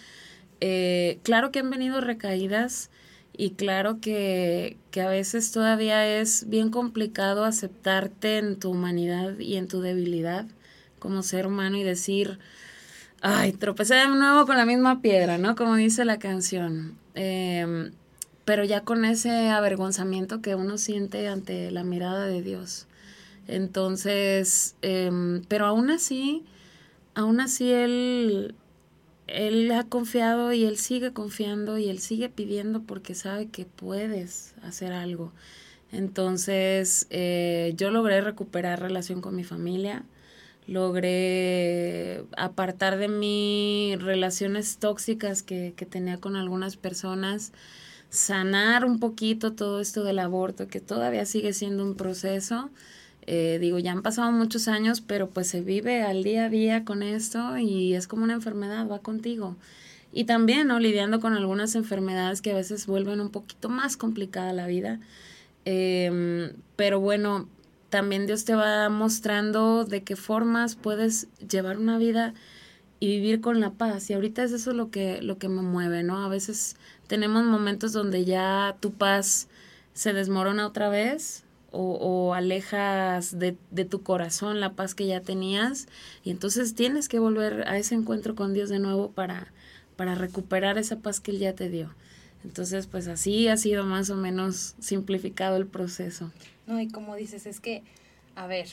Eh, 0.62 1.20
claro 1.22 1.52
que 1.52 1.60
han 1.60 1.70
venido 1.70 2.02
recaídas, 2.02 2.90
y 3.38 3.52
claro 3.52 4.00
que, 4.00 4.78
a 4.96 5.08
veces 5.08 5.52
todavía 5.52 6.20
es 6.20 6.48
bien 6.48 6.70
complicado 6.70 7.44
aceptarte 7.44 8.38
en 8.38 8.58
tu 8.58 8.72
humanidad 8.72 9.38
y 9.40 9.58
en 9.58 9.68
tu 9.68 9.82
debilidad 9.82 10.46
como 11.00 11.22
ser 11.22 11.48
humano 11.48 11.78
y 11.78 11.84
decir, 11.84 12.40
ay, 13.22 13.52
tropecé 13.52 13.96
de 13.96 14.08
nuevo 14.08 14.46
con 14.46 14.58
la 14.58 14.66
misma 14.66 15.02
piedra, 15.02 15.38
¿no? 15.38 15.56
Como 15.56 15.76
dice 15.76 16.06
la 16.06 16.18
canción. 16.18 16.98
Em, 17.14 17.92
pero 18.46 18.64
ya 18.64 18.82
con 18.82 19.06
ese 19.06 19.50
avergonzamiento 19.50 20.42
que 20.42 20.56
uno 20.56 20.78
siente 20.78 21.28
ante 21.28 21.72
la 21.72 21.84
mirada 21.84 22.26
de 22.28 22.42
Dios. 22.42 22.88
Entonces, 23.48 24.76
em, 24.82 25.44
pero 25.48 25.66
aún 25.66 25.90
así, 25.92 26.46
aún 27.16 27.40
así 27.42 27.72
Él 27.72 28.56
él 29.28 29.72
ha 29.72 29.84
confiado 29.84 30.54
y 30.54 30.66
él 30.66 30.78
sigue 30.78 31.12
confiando 31.14 31.78
y 31.78 31.90
él 31.90 32.00
sigue 32.00 32.30
pidiendo 32.30 32.84
porque 32.84 33.16
sabe 33.16 33.48
que 33.48 33.66
puedes 33.66 34.54
hacer 34.62 34.94
algo. 34.94 35.32
Entonces, 35.92 37.08
eh, 37.10 37.74
yo 37.78 37.90
logré 37.92 38.22
recuperar 38.22 38.82
relación 38.82 39.22
con 39.22 39.36
mi 39.36 39.44
familia, 39.44 40.04
logré 40.68 42.26
apartar 42.38 42.98
de 42.98 43.08
mí 43.08 43.96
relaciones 44.00 44.78
tóxicas 44.78 45.44
que, 45.44 45.74
que 45.76 45.86
tenía 45.86 46.18
con 46.20 46.36
algunas 46.36 46.76
personas, 46.76 47.54
sanar 48.10 48.86
un 48.86 49.00
poquito 49.00 49.54
todo 49.54 49.80
esto 49.80 50.04
del 50.04 50.20
aborto, 50.20 50.68
que 50.68 50.82
todavía 50.82 51.26
sigue 51.26 51.54
siendo 51.54 51.84
un 51.84 51.96
proceso. 51.96 52.70
Eh, 53.28 53.58
digo, 53.60 53.80
ya 53.80 53.92
han 53.92 54.04
pasado 54.04 54.32
muchos 54.32 54.68
años, 54.68 55.02
pero 55.02 55.30
pues 55.30 55.48
se 55.48 55.62
vive 55.62 56.04
al 56.04 56.24
día 56.24 56.46
a 56.46 56.50
día 56.50 56.86
con 56.86 57.02
esto 57.02 57.58
y 57.58 57.96
es 57.96 58.08
como 58.08 58.24
una 58.24 58.34
enfermedad, 58.34 58.88
va 58.88 59.00
contigo. 59.00 59.56
Y 60.14 60.26
también, 60.26 60.68
¿no? 60.68 60.80
Lidiando 60.80 61.20
con 61.20 61.34
algunas 61.34 61.76
enfermedades 61.76 62.42
que 62.42 62.52
a 62.52 62.56
veces 62.56 62.86
vuelven 62.88 63.20
un 63.20 63.32
poquito 63.32 63.70
más 63.70 63.98
complicada 63.98 64.54
la 64.54 64.68
vida. 64.68 65.00
Em, 65.66 66.54
pero 66.76 67.00
bueno, 67.00 67.50
también 67.90 68.28
Dios 68.28 68.46
te 68.46 68.56
va 68.56 68.90
mostrando 68.90 69.86
de 69.86 70.04
qué 70.04 70.16
formas 70.16 70.76
puedes 70.76 71.28
llevar 71.50 71.78
una 71.78 71.98
vida 71.98 72.34
y 73.00 73.08
vivir 73.08 73.42
con 73.42 73.60
la 73.60 73.72
paz. 73.72 74.10
Y 74.10 74.14
ahorita 74.14 74.44
es 74.44 74.52
eso 74.52 74.74
lo 74.74 74.92
que, 74.92 75.22
lo 75.22 75.38
que 75.38 75.50
me 75.50 75.64
mueve, 75.64 76.04
¿no? 76.04 76.24
A 76.24 76.30
veces 76.30 76.78
tenemos 77.08 77.44
momentos 77.44 77.92
donde 77.92 78.26
ya 78.26 78.78
tu 78.80 78.92
paz 78.94 79.48
se 79.94 80.14
desmorona 80.14 80.68
otra 80.68 80.90
vez 80.90 81.45
o, 81.76 82.34
alejas 82.34 83.38
de, 83.38 83.54
tu 83.86 84.02
corazón 84.02 84.60
la 84.60 84.74
paz 84.74 84.96
que 84.96 85.08
ya 85.08 85.22
tenías 85.22 85.88
y 86.24 86.32
entonces 86.32 86.76
tienes 86.76 87.10
que 87.10 87.20
volver 87.20 87.68
a 87.68 87.78
ese 87.78 87.96
encuentro 87.96 88.36
con 88.36 88.54
Dios 88.54 88.70
de 88.70 88.80
nuevo 88.80 89.12
para, 89.12 89.52
para 89.96 90.16
recuperar 90.16 90.78
esa 90.78 91.00
paz 91.00 91.20
que 91.20 91.32
Él 91.32 91.40
ya 91.40 91.54
te 91.54 91.70
dio. 91.70 91.94
Entonces, 92.44 92.86
pues 92.86 93.08
así 93.08 93.48
ha 93.48 93.58
sido 93.58 93.86
más 93.86 94.10
o 94.12 94.16
menos 94.16 94.76
simplificado 94.80 95.58
el 95.58 95.66
proceso. 95.66 96.32
No, 96.68 96.80
y 96.80 96.88
como 96.88 97.16
dices, 97.16 97.48
es 97.48 97.60
que, 97.60 97.84
a 98.36 98.46
ver, 98.46 98.68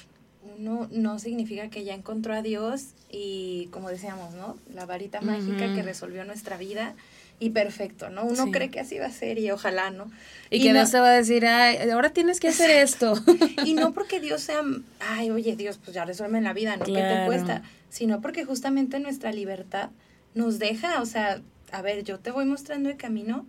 uno 0.59 0.89
no 0.91 1.19
significa 1.19 1.69
que 1.71 1.85
ya 1.85 1.95
encontró 1.95 2.35
a 2.35 2.43
Dios 2.43 2.89
y 3.11 3.69
como 3.71 3.89
decíamos, 3.89 4.35
¿no? 4.35 4.59
La 4.75 4.87
varita 4.87 5.21
mágica 5.21 5.75
que 5.75 5.83
resolvió 5.83 6.25
nuestra 6.25 6.57
vida 6.57 6.95
y 7.43 7.51
perfecto, 7.51 8.09
¿no? 8.09 8.25
Uno 8.25 8.53
cree 8.53 8.71
que 8.71 8.79
así 8.79 8.99
va 8.99 9.07
a 9.07 9.11
ser 9.11 9.37
y 9.37 9.51
ojalá, 9.51 9.91
¿no? 9.91 10.09
Y, 10.49 10.63
que 10.63 10.73
Dios 10.73 10.93
te 10.93 11.01
va 11.01 11.09
a 11.09 11.17
decir, 11.17 11.45
ay, 11.45 11.91
ahora 11.91 12.11
tienes 12.11 12.39
que 12.39 12.47
hacer 12.47 12.71
esto. 12.71 13.15
y 13.65 13.75
no 13.75 13.93
porque 13.95 14.21
Dios 14.21 14.43
sea, 14.43 14.63
ay, 15.01 15.33
oye, 15.33 15.57
Dios, 15.57 15.81
pues 15.83 15.93
ya 15.93 16.05
resuelve 16.05 16.41
la 16.41 16.53
vida, 16.53 16.77
¿no? 16.77 16.85
¿Qué 16.85 16.93
te 16.93 17.27
cuesta? 17.27 17.63
Sino 17.89 18.21
porque 18.21 18.45
justamente 18.45 19.01
nuestra 19.01 19.33
libertad 19.33 19.91
nos 20.35 20.61
deja, 20.61 21.03
o 21.03 21.05
sea, 21.05 21.43
a 21.73 21.83
ver, 21.83 22.05
yo 22.05 22.21
te 22.21 22.31
voy 22.31 22.45
mostrando 22.45 22.91
el 22.91 22.97
camino, 22.97 23.45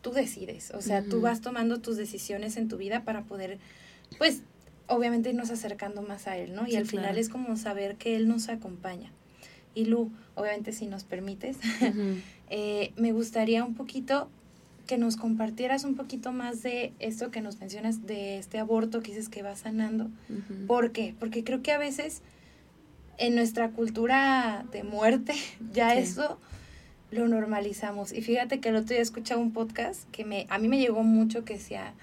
tú 0.00 0.12
decides, 0.12 0.70
o 0.70 0.80
sea, 0.80 1.02
tú 1.02 1.20
vas 1.20 1.42
tomando 1.42 1.82
tus 1.82 1.98
decisiones 1.98 2.56
en 2.56 2.68
tu 2.68 2.78
vida 2.78 3.04
para 3.04 3.24
poder, 3.24 3.58
pues, 4.16 4.40
obviamente 4.86 5.28
irnos 5.28 5.50
acercando 5.50 6.00
más 6.00 6.28
a 6.28 6.38
Él, 6.38 6.54
¿no? 6.54 6.66
Y 6.66 6.76
al 6.76 6.86
final 6.86 7.18
es 7.18 7.28
como 7.28 7.58
saber 7.58 7.96
que 7.96 8.16
Él 8.16 8.26
nos 8.26 8.48
acompaña. 8.48 9.12
Y 9.74 9.84
Lu, 9.84 10.10
obviamente 10.34 10.72
si 10.72 10.86
nos 10.86 11.04
permites, 11.04 11.58
eh, 12.50 12.92
me 12.96 13.12
gustaría 13.12 13.64
un 13.64 13.74
poquito 13.74 14.28
que 14.86 14.98
nos 14.98 15.16
compartieras 15.16 15.84
un 15.84 15.94
poquito 15.94 16.32
más 16.32 16.62
de 16.62 16.92
esto 16.98 17.30
que 17.30 17.40
nos 17.40 17.58
mencionas, 17.58 18.06
de 18.06 18.38
este 18.38 18.58
aborto 18.58 19.02
que 19.02 19.12
dices 19.12 19.28
que 19.28 19.42
va 19.42 19.56
sanando. 19.56 20.10
¿Por 20.66 20.92
qué? 20.92 21.14
Porque 21.18 21.42
creo 21.42 21.62
que 21.62 21.72
a 21.72 21.78
veces 21.78 22.20
en 23.16 23.34
nuestra 23.34 23.70
cultura 23.70 24.66
de 24.72 24.82
muerte 24.82 25.34
ya 25.72 25.94
eso 25.94 26.38
lo 27.10 27.28
normalizamos. 27.28 28.12
Y 28.12 28.22
fíjate 28.22 28.60
que 28.60 28.70
el 28.70 28.76
otro 28.76 28.88
día 28.88 29.00
escuchaba 29.00 29.40
un 29.40 29.52
podcast 29.52 30.08
que 30.10 30.24
me, 30.24 30.46
a 30.50 30.58
mí 30.58 30.68
me 30.68 30.78
llegó 30.78 31.02
mucho 31.02 31.44
que 31.44 31.54
decía, 31.54 31.94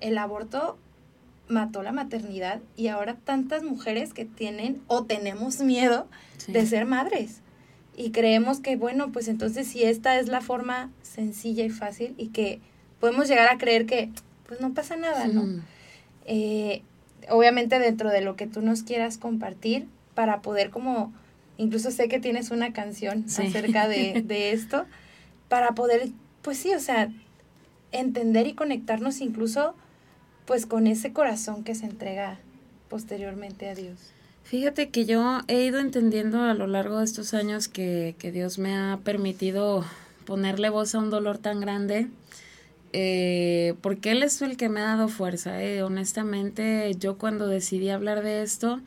el 0.00 0.18
aborto 0.18 0.78
mató 1.48 1.82
la 1.82 1.92
maternidad 1.92 2.60
y 2.76 2.88
ahora 2.88 3.14
tantas 3.14 3.62
mujeres 3.62 4.12
que 4.12 4.26
tienen 4.26 4.82
o 4.86 5.04
tenemos 5.04 5.60
miedo 5.60 6.08
de 6.46 6.66
ser 6.66 6.84
madres. 6.84 7.40
Y 8.00 8.12
creemos 8.12 8.60
que, 8.60 8.76
bueno, 8.76 9.10
pues 9.10 9.26
entonces 9.26 9.66
si 9.66 9.82
esta 9.82 10.20
es 10.20 10.28
la 10.28 10.40
forma 10.40 10.88
sencilla 11.02 11.64
y 11.64 11.68
fácil 11.68 12.14
y 12.16 12.28
que 12.28 12.60
podemos 13.00 13.26
llegar 13.26 13.48
a 13.48 13.58
creer 13.58 13.86
que, 13.86 14.10
pues 14.46 14.60
no 14.60 14.72
pasa 14.72 14.94
nada, 14.94 15.26
¿no? 15.26 15.60
Eh, 16.24 16.82
obviamente 17.28 17.80
dentro 17.80 18.10
de 18.10 18.20
lo 18.20 18.36
que 18.36 18.46
tú 18.46 18.62
nos 18.62 18.84
quieras 18.84 19.18
compartir 19.18 19.88
para 20.14 20.42
poder 20.42 20.70
como, 20.70 21.12
incluso 21.56 21.90
sé 21.90 22.06
que 22.06 22.20
tienes 22.20 22.52
una 22.52 22.72
canción 22.72 23.24
acerca 23.36 23.88
de, 23.88 24.22
de 24.24 24.52
esto, 24.52 24.86
para 25.48 25.72
poder, 25.72 26.10
pues 26.42 26.56
sí, 26.58 26.72
o 26.74 26.80
sea, 26.80 27.10
entender 27.90 28.46
y 28.46 28.52
conectarnos 28.52 29.20
incluso 29.20 29.74
pues 30.46 30.66
con 30.66 30.86
ese 30.86 31.12
corazón 31.12 31.64
que 31.64 31.74
se 31.74 31.86
entrega 31.86 32.38
posteriormente 32.88 33.68
a 33.68 33.74
Dios. 33.74 34.12
Fíjate 34.48 34.88
que 34.88 35.04
yo 35.04 35.40
he 35.46 35.62
ido 35.66 35.78
entendiendo 35.78 36.40
a 36.40 36.54
lo 36.54 36.66
largo 36.66 37.00
de 37.00 37.04
estos 37.04 37.34
años 37.34 37.68
que, 37.68 38.16
Dios 38.32 38.58
me 38.58 38.74
ha 38.74 38.98
permitido 39.04 39.84
ponerle 40.24 40.70
voz 40.70 40.94
a 40.94 41.00
un 41.00 41.10
dolor 41.10 41.36
tan 41.36 41.60
grande, 41.60 42.08
eh, 42.94 43.74
porque 43.82 44.10
Él 44.12 44.22
es 44.22 44.40
el 44.40 44.56
que 44.56 44.70
me 44.70 44.80
ha 44.80 44.84
dado 44.84 45.08
fuerza. 45.08 45.62
Eh. 45.62 45.82
Honestamente, 45.82 46.94
yo 46.98 47.18
cuando 47.18 47.46
decidí 47.46 47.90
hablar 47.90 48.22
de 48.22 48.40
esto, 48.40 48.80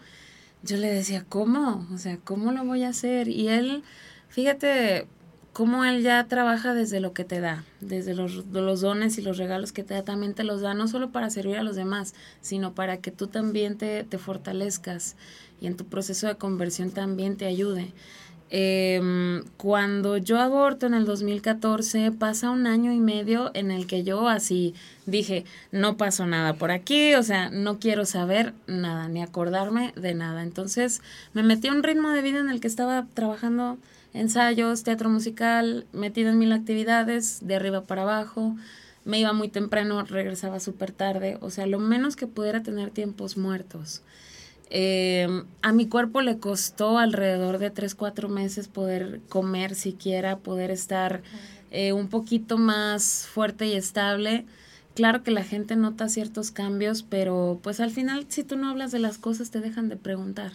yo 0.64 0.78
le 0.78 0.92
decía, 0.92 1.26
¿cómo? 1.30 1.88
O 1.94 1.98
sea, 2.00 2.18
¿cómo 2.18 2.52
lo 2.52 2.66
voy 2.66 2.82
a 2.82 2.90
hacer? 2.90 3.28
Y 3.28 3.50
Él, 3.50 3.84
fíjate, 4.30 5.06
cómo 5.54 5.84
él 5.84 6.02
ya 6.02 6.26
trabaja 6.28 6.74
desde 6.74 7.00
lo 7.00 7.14
que 7.14 7.26
te 7.26 7.40
da, 7.42 7.66
desde 7.82 8.14
los, 8.14 8.46
los, 8.52 8.82
dones 8.82 9.18
y 9.18 9.22
los 9.22 9.38
regalos 9.38 9.74
que 9.74 9.84
te 9.84 9.94
da, 9.94 10.04
también 10.04 10.34
te 10.34 10.44
los 10.44 10.62
da, 10.62 10.74
no 10.74 10.88
solo 10.88 11.12
para 11.12 11.30
servir 11.30 11.58
a 11.58 11.64
los 11.64 11.76
demás, 11.76 12.14
sino 12.42 12.74
para 12.74 12.98
que 12.98 13.12
tú 13.12 13.28
también 13.28 13.78
te, 13.78 14.04
te 14.04 14.18
fortalezcas 14.18 15.16
y 15.62 15.68
en 15.68 15.78
tu 15.78 15.86
proceso 15.86 16.28
de 16.28 16.36
conversión 16.36 16.92
también 16.92 17.38
te 17.38 17.46
ayude. 17.46 17.94
Em, 18.54 19.44
cuando 19.56 20.18
yo 20.18 20.38
aborto 20.38 20.86
en 20.86 20.94
el 20.94 21.06
2014, 21.06 22.12
pasa 22.12 22.50
un 22.50 22.68
año 22.68 22.92
y 22.92 23.00
medio 23.00 23.50
en 23.54 23.72
el 23.72 23.88
que 23.88 24.04
yo 24.04 24.28
así 24.28 24.76
dije, 25.06 25.46
no 25.72 25.96
pasó 25.96 26.26
nada 26.26 26.56
por 26.56 26.70
aquí, 26.70 27.16
o 27.16 27.24
sea, 27.24 27.50
no 27.50 27.80
quiero 27.80 28.04
saber 28.06 28.54
nada, 28.68 29.08
ni 29.08 29.22
acordarme 29.22 29.94
de 29.96 30.16
nada. 30.16 30.44
Entonces 30.44 31.02
me 31.34 31.44
metí 31.44 31.70
a 31.70 31.72
un 31.72 31.82
ritmo 31.82 32.10
de 32.10 32.22
vida 32.22 32.40
en 32.40 32.50
el 32.50 32.60
que 32.60 32.68
estaba 32.68 33.08
trabajando 33.14 33.78
ensayos, 34.14 34.84
teatro 34.84 35.10
musical, 35.10 35.86
metido 35.94 36.30
en 36.30 36.38
mil 36.38 36.52
actividades, 36.52 37.40
de 37.48 37.56
arriba 37.56 37.86
para 37.86 38.02
abajo. 38.02 38.58
Me 39.06 39.18
iba 39.18 39.32
muy 39.32 39.48
temprano, 39.48 40.04
regresaba 40.04 40.60
súper 40.60 40.92
tarde, 40.92 41.38
o 41.40 41.52
sea, 41.52 41.68
lo 41.68 41.80
menos 41.80 42.18
que 42.18 42.28
pudiera 42.28 42.62
tener 42.64 42.90
tiempos 42.90 43.38
muertos. 43.38 44.02
Em, 44.74 45.44
a 45.62 45.74
mi 45.74 45.88
cuerpo 45.88 46.22
le 46.22 46.38
costó 46.38 46.98
alrededor 46.98 47.58
de 47.58 47.70
3, 47.72 47.94
4 47.94 48.30
meses 48.30 48.70
poder 48.70 49.20
comer 49.30 49.76
siquiera, 49.76 50.38
poder 50.40 50.72
estar 50.72 51.22
eh, 51.72 51.92
un 51.94 52.08
poquito 52.08 52.58
más 52.58 53.28
fuerte 53.28 53.68
y 53.68 53.74
estable. 53.74 54.46
Claro 54.96 55.24
que 55.24 55.32
la 55.32 55.44
gente 55.44 55.76
nota 55.76 56.10
ciertos 56.10 56.52
cambios, 56.52 57.04
pero 57.04 57.60
pues 57.62 57.80
al 57.82 57.92
final 57.92 58.26
si 58.30 58.44
tú 58.44 58.56
no 58.56 58.70
hablas 58.70 58.92
de 58.92 59.00
las 59.00 59.18
cosas 59.18 59.52
te 59.52 59.60
dejan 59.60 59.90
de 59.90 59.98
preguntar. 59.98 60.54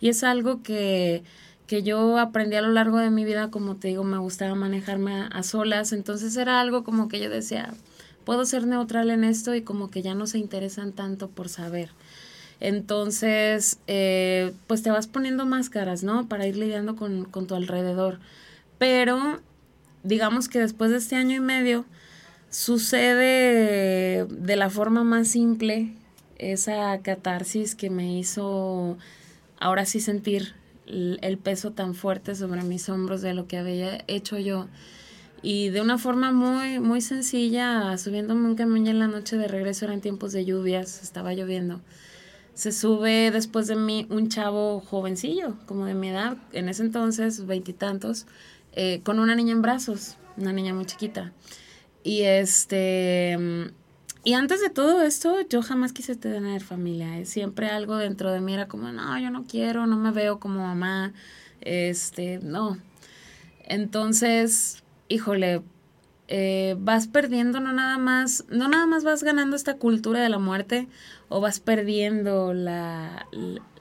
Y 0.00 0.08
es 0.08 0.24
algo 0.24 0.62
que 0.62 1.22
que 1.66 1.82
yo 1.82 2.18
aprendí 2.18 2.56
a 2.56 2.60
lo 2.60 2.70
largo 2.70 2.98
de 2.98 3.10
mi 3.10 3.24
vida, 3.24 3.50
como 3.50 3.76
te 3.76 3.88
digo, 3.88 4.04
me 4.04 4.18
gustaba 4.18 4.54
manejarme 4.54 5.28
a, 5.30 5.42
solas, 5.42 5.94
entonces 5.94 6.36
era 6.36 6.60
algo 6.60 6.84
como 6.84 7.08
que 7.08 7.18
yo 7.18 7.30
decía, 7.30 7.72
puedo 8.26 8.44
ser 8.44 8.66
neutral 8.66 9.10
en 9.10 9.24
esto 9.24 9.54
y 9.54 9.62
como 9.62 9.90
que 9.90 10.02
ya 10.02 10.14
no 10.14 10.26
se 10.26 10.36
interesan 10.36 10.92
tanto 10.92 11.28
por 11.30 11.48
saber. 11.48 11.90
Entonces, 12.64 13.80
eh, 13.88 14.52
pues 14.68 14.84
te 14.84 14.90
vas 14.92 15.08
poniendo 15.08 15.44
máscaras, 15.46 16.04
¿no? 16.04 16.28
Para 16.28 16.46
ir 16.46 16.56
lidiando 16.56 16.94
con, 16.94 17.24
con 17.24 17.48
tu 17.48 17.56
alrededor. 17.56 18.20
Pero, 18.78 19.40
digamos 20.04 20.48
que 20.48 20.60
después 20.60 20.92
de 20.92 20.98
este 20.98 21.16
año 21.16 21.34
y 21.34 21.40
medio, 21.40 21.84
sucede 22.50 24.26
de 24.26 24.56
la 24.56 24.70
forma 24.70 25.02
más 25.02 25.26
simple 25.26 25.92
esa 26.38 26.96
catarsis 27.02 27.74
que 27.74 27.90
me 27.90 28.16
hizo 28.16 28.96
ahora 29.58 29.84
sí 29.84 29.98
sentir 29.98 30.54
el 30.86 31.38
peso 31.38 31.72
tan 31.72 31.96
fuerte 31.96 32.36
sobre 32.36 32.62
mis 32.62 32.88
hombros 32.88 33.22
de 33.22 33.34
lo 33.34 33.48
que 33.48 33.56
había 33.56 34.04
hecho 34.06 34.38
yo. 34.38 34.68
Y 35.42 35.70
de 35.70 35.80
una 35.80 35.98
forma 35.98 36.30
muy, 36.30 36.78
muy 36.78 37.00
sencilla, 37.00 37.98
subiéndome 37.98 38.46
un 38.46 38.54
camión 38.54 38.86
en 38.86 39.00
la 39.00 39.08
noche 39.08 39.36
de 39.36 39.48
regreso, 39.48 39.86
eran 39.86 40.00
tiempos 40.00 40.30
de 40.30 40.44
lluvias, 40.44 41.02
estaba 41.02 41.34
lloviendo. 41.34 41.80
Se 42.54 42.72
sube 42.72 43.30
después 43.30 43.66
de 43.66 43.76
mí 43.76 44.06
un 44.10 44.28
chavo 44.28 44.80
jovencillo, 44.80 45.56
como 45.66 45.86
de 45.86 45.94
mi 45.94 46.08
edad, 46.08 46.36
en 46.52 46.68
ese 46.68 46.82
entonces, 46.82 47.46
veintitantos, 47.46 48.26
eh, 48.72 49.00
con 49.04 49.18
una 49.18 49.34
niña 49.34 49.52
en 49.52 49.62
brazos, 49.62 50.16
una 50.36 50.52
niña 50.52 50.74
muy 50.74 50.84
chiquita. 50.84 51.32
Y 52.04 52.22
este 52.22 53.38
y 54.24 54.34
antes 54.34 54.60
de 54.60 54.70
todo 54.70 55.02
esto, 55.02 55.40
yo 55.48 55.62
jamás 55.62 55.92
quise 55.92 56.14
tener 56.14 56.62
familia. 56.62 57.18
¿eh? 57.18 57.26
Siempre 57.26 57.68
algo 57.68 57.96
dentro 57.96 58.30
de 58.30 58.40
mí 58.40 58.54
era 58.54 58.68
como, 58.68 58.92
no, 58.92 59.18
yo 59.18 59.30
no 59.30 59.44
quiero, 59.46 59.86
no 59.86 59.96
me 59.96 60.12
veo 60.12 60.38
como 60.38 60.60
mamá. 60.60 61.12
Este, 61.60 62.38
no. 62.38 62.78
Entonces, 63.64 64.84
híjole, 65.08 65.62
eh, 66.28 66.76
vas 66.78 67.08
perdiendo 67.08 67.60
no 67.60 67.72
nada 67.72 67.98
más, 67.98 68.44
no 68.48 68.68
nada 68.68 68.86
más 68.86 69.04
vas 69.04 69.22
ganando 69.22 69.56
esta 69.56 69.74
cultura 69.74 70.20
de 70.20 70.28
la 70.28 70.38
muerte 70.38 70.88
o 71.28 71.40
vas 71.40 71.60
perdiendo 71.60 72.54
la, 72.54 73.26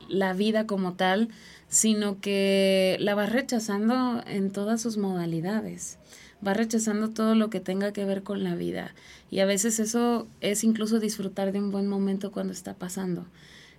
la 0.10 0.34
vida 0.34 0.68
como 0.68 0.94
tal, 0.94 1.30
sino 1.68 2.20
que 2.20 2.98
la 3.00 3.16
vas 3.16 3.32
rechazando 3.32 4.24
en 4.26 4.52
todas 4.52 4.82
sus 4.82 4.98
modalidades 4.98 5.98
va 6.46 6.54
rechazando 6.54 7.10
todo 7.10 7.36
lo 7.36 7.50
que 7.50 7.60
tenga 7.60 7.94
que 7.94 8.06
ver 8.06 8.24
con 8.24 8.44
la 8.44 8.56
vida. 8.56 8.94
Y 9.30 9.40
a 9.40 9.46
veces 9.46 9.80
eso 9.80 10.28
es 10.42 10.64
incluso 10.64 11.00
disfrutar 11.00 11.52
de 11.52 11.60
un 11.60 11.72
buen 11.72 11.88
momento 11.88 12.32
cuando 12.32 12.54
está 12.54 12.74
pasando. 12.74 13.28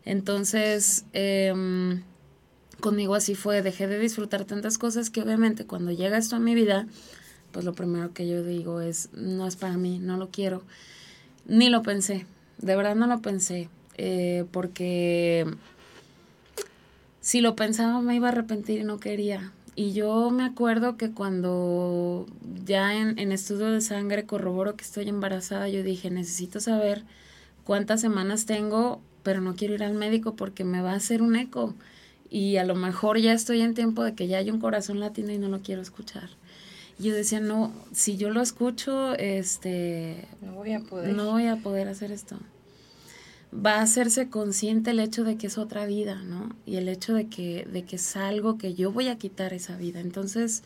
Entonces, 0.05 1.05
em, 1.13 2.03
conmigo 2.81 3.15
así 3.15 3.35
fue, 3.35 3.63
dejé 3.63 3.87
de 3.87 3.99
disfrutar 3.99 4.45
tantas 4.45 4.79
cosas 4.79 5.11
que 5.11 5.23
obviamente 5.23 5.67
cuando 5.67 5.93
llega 5.93 6.19
esto 6.19 6.37
a 6.37 6.41
mi 6.41 6.55
vida, 6.55 6.87
pues 7.53 7.65
lo 7.65 7.75
primero 7.75 8.13
que 8.13 8.27
yo 8.27 8.43
digo 8.43 8.81
es, 8.81 9.11
no 9.13 9.47
es 9.47 9.57
para 9.57 9.77
mí, 9.77 9.99
no 9.99 10.17
lo 10.17 10.31
quiero. 10.31 10.63
Ni 11.47 11.69
lo 11.69 11.83
pensé, 11.83 12.27
de 12.59 12.77
verdad 12.77 12.97
no 12.97 13.07
lo 13.07 13.21
pensé, 13.21 13.69
eh, 13.99 14.45
porque 14.51 15.47
si 17.21 17.41
lo 17.41 17.55
pensaba 17.55 18.01
me 18.01 18.17
iba 18.17 18.29
a 18.29 18.33
arrepentir 18.33 18.81
y 18.81 18.85
no 18.85 18.99
quería. 18.99 19.53
Y 19.75 19.93
yo 19.93 20.31
me 20.31 20.45
acuerdo 20.45 20.97
que 20.97 21.13
cuando 21.13 22.27
ya 22.65 22.95
en, 22.95 23.33
estudio 23.33 23.71
de 23.71 23.81
sangre 23.81 24.27
corroboro 24.27 24.77
que 24.77 24.85
estoy 24.85 25.09
embarazada, 25.09 25.69
yo 25.69 25.83
dije, 25.83 26.11
necesito 26.11 26.61
saber 26.61 27.05
cuántas 27.65 28.01
semanas 28.03 28.45
tengo, 28.45 29.01
pero 29.23 29.41
no 29.41 29.55
quiero 29.55 29.75
ir 29.75 29.83
al 29.83 29.95
médico 29.95 30.37
porque 30.37 30.65
me 30.65 30.83
va 30.83 30.93
a 30.93 30.97
hacer 30.97 31.23
un 31.23 31.37
eco. 31.37 31.75
Y 32.29 32.59
a 32.59 32.65
lo 32.65 32.75
mejor 32.75 33.19
ya 33.19 33.33
estoy 33.33 33.63
en 33.63 33.75
tiempo 33.75 34.05
de 34.05 34.15
que 34.15 34.27
ya 34.29 34.39
hay 34.39 34.51
un 34.51 34.61
corazón 34.61 35.01
latino 35.01 35.33
y 35.33 35.39
no 35.39 35.49
lo 35.49 35.61
quiero 35.61 35.81
escuchar 35.81 36.31
yo 36.99 37.15
decía, 37.15 37.41
no, 37.41 37.73
si 37.93 38.17
yo 38.17 38.31
lo 38.31 38.41
escucho, 38.41 39.15
este... 39.15 40.29
No 40.41 40.53
voy 40.53 40.73
a 40.73 40.81
poder. 40.81 41.15
No 41.15 41.31
voy 41.31 41.47
a 41.47 41.57
poder 41.57 41.89
hacer 41.89 42.13
esto. 42.13 42.39
Va 43.55 43.77
a 43.77 43.83
hacerse 43.83 44.29
consciente 44.29 44.93
el 44.93 45.01
hecho 45.01 45.25
de 45.25 45.37
que 45.37 45.47
es 45.47 45.59
otra 45.59 45.85
vida, 45.87 46.23
¿no? 46.23 46.55
Y 46.65 46.77
el 46.77 46.89
hecho 46.89 47.15
de 47.15 47.29
que, 47.29 47.67
de 47.71 47.85
que 47.85 47.97
es 47.97 48.17
algo 48.17 48.57
que 48.57 48.75
yo 48.75 48.93
voy 48.93 49.09
a 49.09 49.19
quitar 49.19 49.53
esa 49.53 49.77
vida. 49.77 50.01
Entonces, 50.01 50.63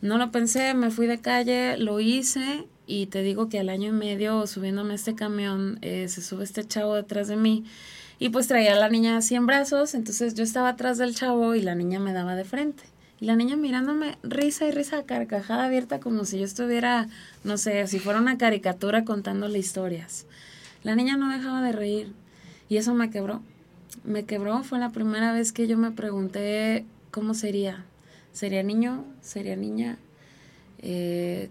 no 0.00 0.18
lo 0.18 0.32
pensé, 0.32 0.74
me 0.74 0.90
fui 0.90 1.06
de 1.06 1.20
calle, 1.20 1.76
lo 1.78 2.00
hice 2.00 2.66
y 2.86 3.06
te 3.06 3.22
digo 3.22 3.48
que 3.48 3.60
al 3.60 3.68
año 3.68 3.88
y 3.90 3.92
medio 3.92 4.46
subiéndome 4.48 4.92
a 4.92 4.96
este 4.96 5.14
camión, 5.14 5.78
eh, 5.80 6.08
se 6.08 6.22
sube 6.22 6.42
este 6.42 6.64
chavo 6.64 6.94
detrás 6.94 7.28
de 7.28 7.36
mí 7.36 7.64
y 8.18 8.30
pues 8.30 8.48
traía 8.48 8.72
a 8.72 8.78
la 8.78 8.88
niña 8.88 9.16
así 9.16 9.36
en 9.36 9.46
brazos, 9.46 9.94
entonces 9.94 10.34
yo 10.34 10.42
estaba 10.42 10.70
atrás 10.70 10.98
del 10.98 11.14
chavo 11.14 11.54
y 11.54 11.62
la 11.62 11.74
niña 11.74 12.00
me 12.00 12.12
daba 12.12 12.34
de 12.34 12.44
frente. 12.44 12.84
Y 13.22 13.26
la 13.26 13.36
niña 13.36 13.54
mirándome, 13.54 14.18
risa 14.24 14.66
y 14.66 14.72
risa, 14.72 15.04
carcajada 15.04 15.66
abierta, 15.66 16.00
como 16.00 16.24
si 16.24 16.40
yo 16.40 16.44
estuviera, 16.44 17.06
no 17.44 17.56
sé, 17.56 17.86
si 17.86 18.00
fuera 18.00 18.18
una 18.18 18.36
caricatura 18.36 19.04
contándole 19.04 19.60
historias. 19.60 20.26
La 20.82 20.96
niña 20.96 21.16
no 21.16 21.30
dejaba 21.30 21.62
de 21.62 21.70
reír 21.70 22.14
y 22.68 22.78
eso 22.78 22.94
me 22.94 23.10
quebró. 23.10 23.40
Me 24.02 24.24
quebró, 24.24 24.64
fue 24.64 24.80
la 24.80 24.90
primera 24.90 25.32
vez 25.32 25.52
que 25.52 25.68
yo 25.68 25.78
me 25.78 25.92
pregunté 25.92 26.84
cómo 27.12 27.34
sería. 27.34 27.84
¿Sería 28.32 28.64
niño? 28.64 29.04
¿Sería 29.20 29.54
niña? 29.54 29.98
Eh, 30.80 31.48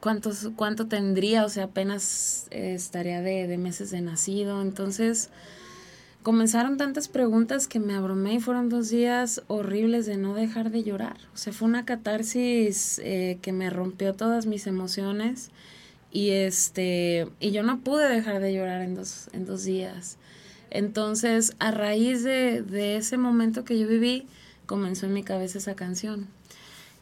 ¿cuántos, 0.00 0.50
¿Cuánto 0.54 0.86
tendría? 0.86 1.46
O 1.46 1.48
sea, 1.48 1.64
apenas 1.64 2.46
eh, 2.50 2.74
estaría 2.74 3.22
de, 3.22 3.46
de 3.46 3.56
meses 3.56 3.90
de 3.90 4.02
nacido. 4.02 4.60
Entonces, 4.60 5.30
comenzaron 6.22 6.76
tantas 6.76 7.08
preguntas 7.08 7.66
que 7.66 7.80
me 7.80 7.94
abrumé 7.94 8.34
y 8.34 8.40
fueron 8.40 8.68
dos 8.68 8.90
días 8.90 9.42
horribles 9.46 10.06
de 10.06 10.16
no 10.16 10.34
dejar 10.34 10.70
de 10.70 10.82
llorar. 10.82 11.16
O 11.34 11.36
sea, 11.36 11.52
fue 11.52 11.68
una 11.68 11.84
catarsis 11.84 13.00
eh, 13.02 13.38
que 13.40 13.52
me 13.52 13.70
rompió 13.70 14.14
todas 14.14 14.46
mis 14.46 14.66
emociones 14.66 15.50
y 16.12 16.30
este 16.30 17.28
y 17.38 17.52
yo 17.52 17.62
no 17.62 17.80
pude 17.80 18.08
dejar 18.08 18.40
de 18.40 18.52
llorar 18.52 18.82
en 18.82 18.94
dos, 18.94 19.28
en 19.32 19.46
dos 19.46 19.64
días. 19.64 20.18
Entonces, 20.70 21.56
a 21.58 21.70
raíz 21.70 22.22
de, 22.22 22.62
de 22.62 22.96
ese 22.96 23.16
momento 23.16 23.64
que 23.64 23.78
yo 23.78 23.88
viví, 23.88 24.26
comenzó 24.66 25.06
en 25.06 25.14
mi 25.14 25.24
cabeza 25.24 25.58
esa 25.58 25.74
canción. 25.74 26.28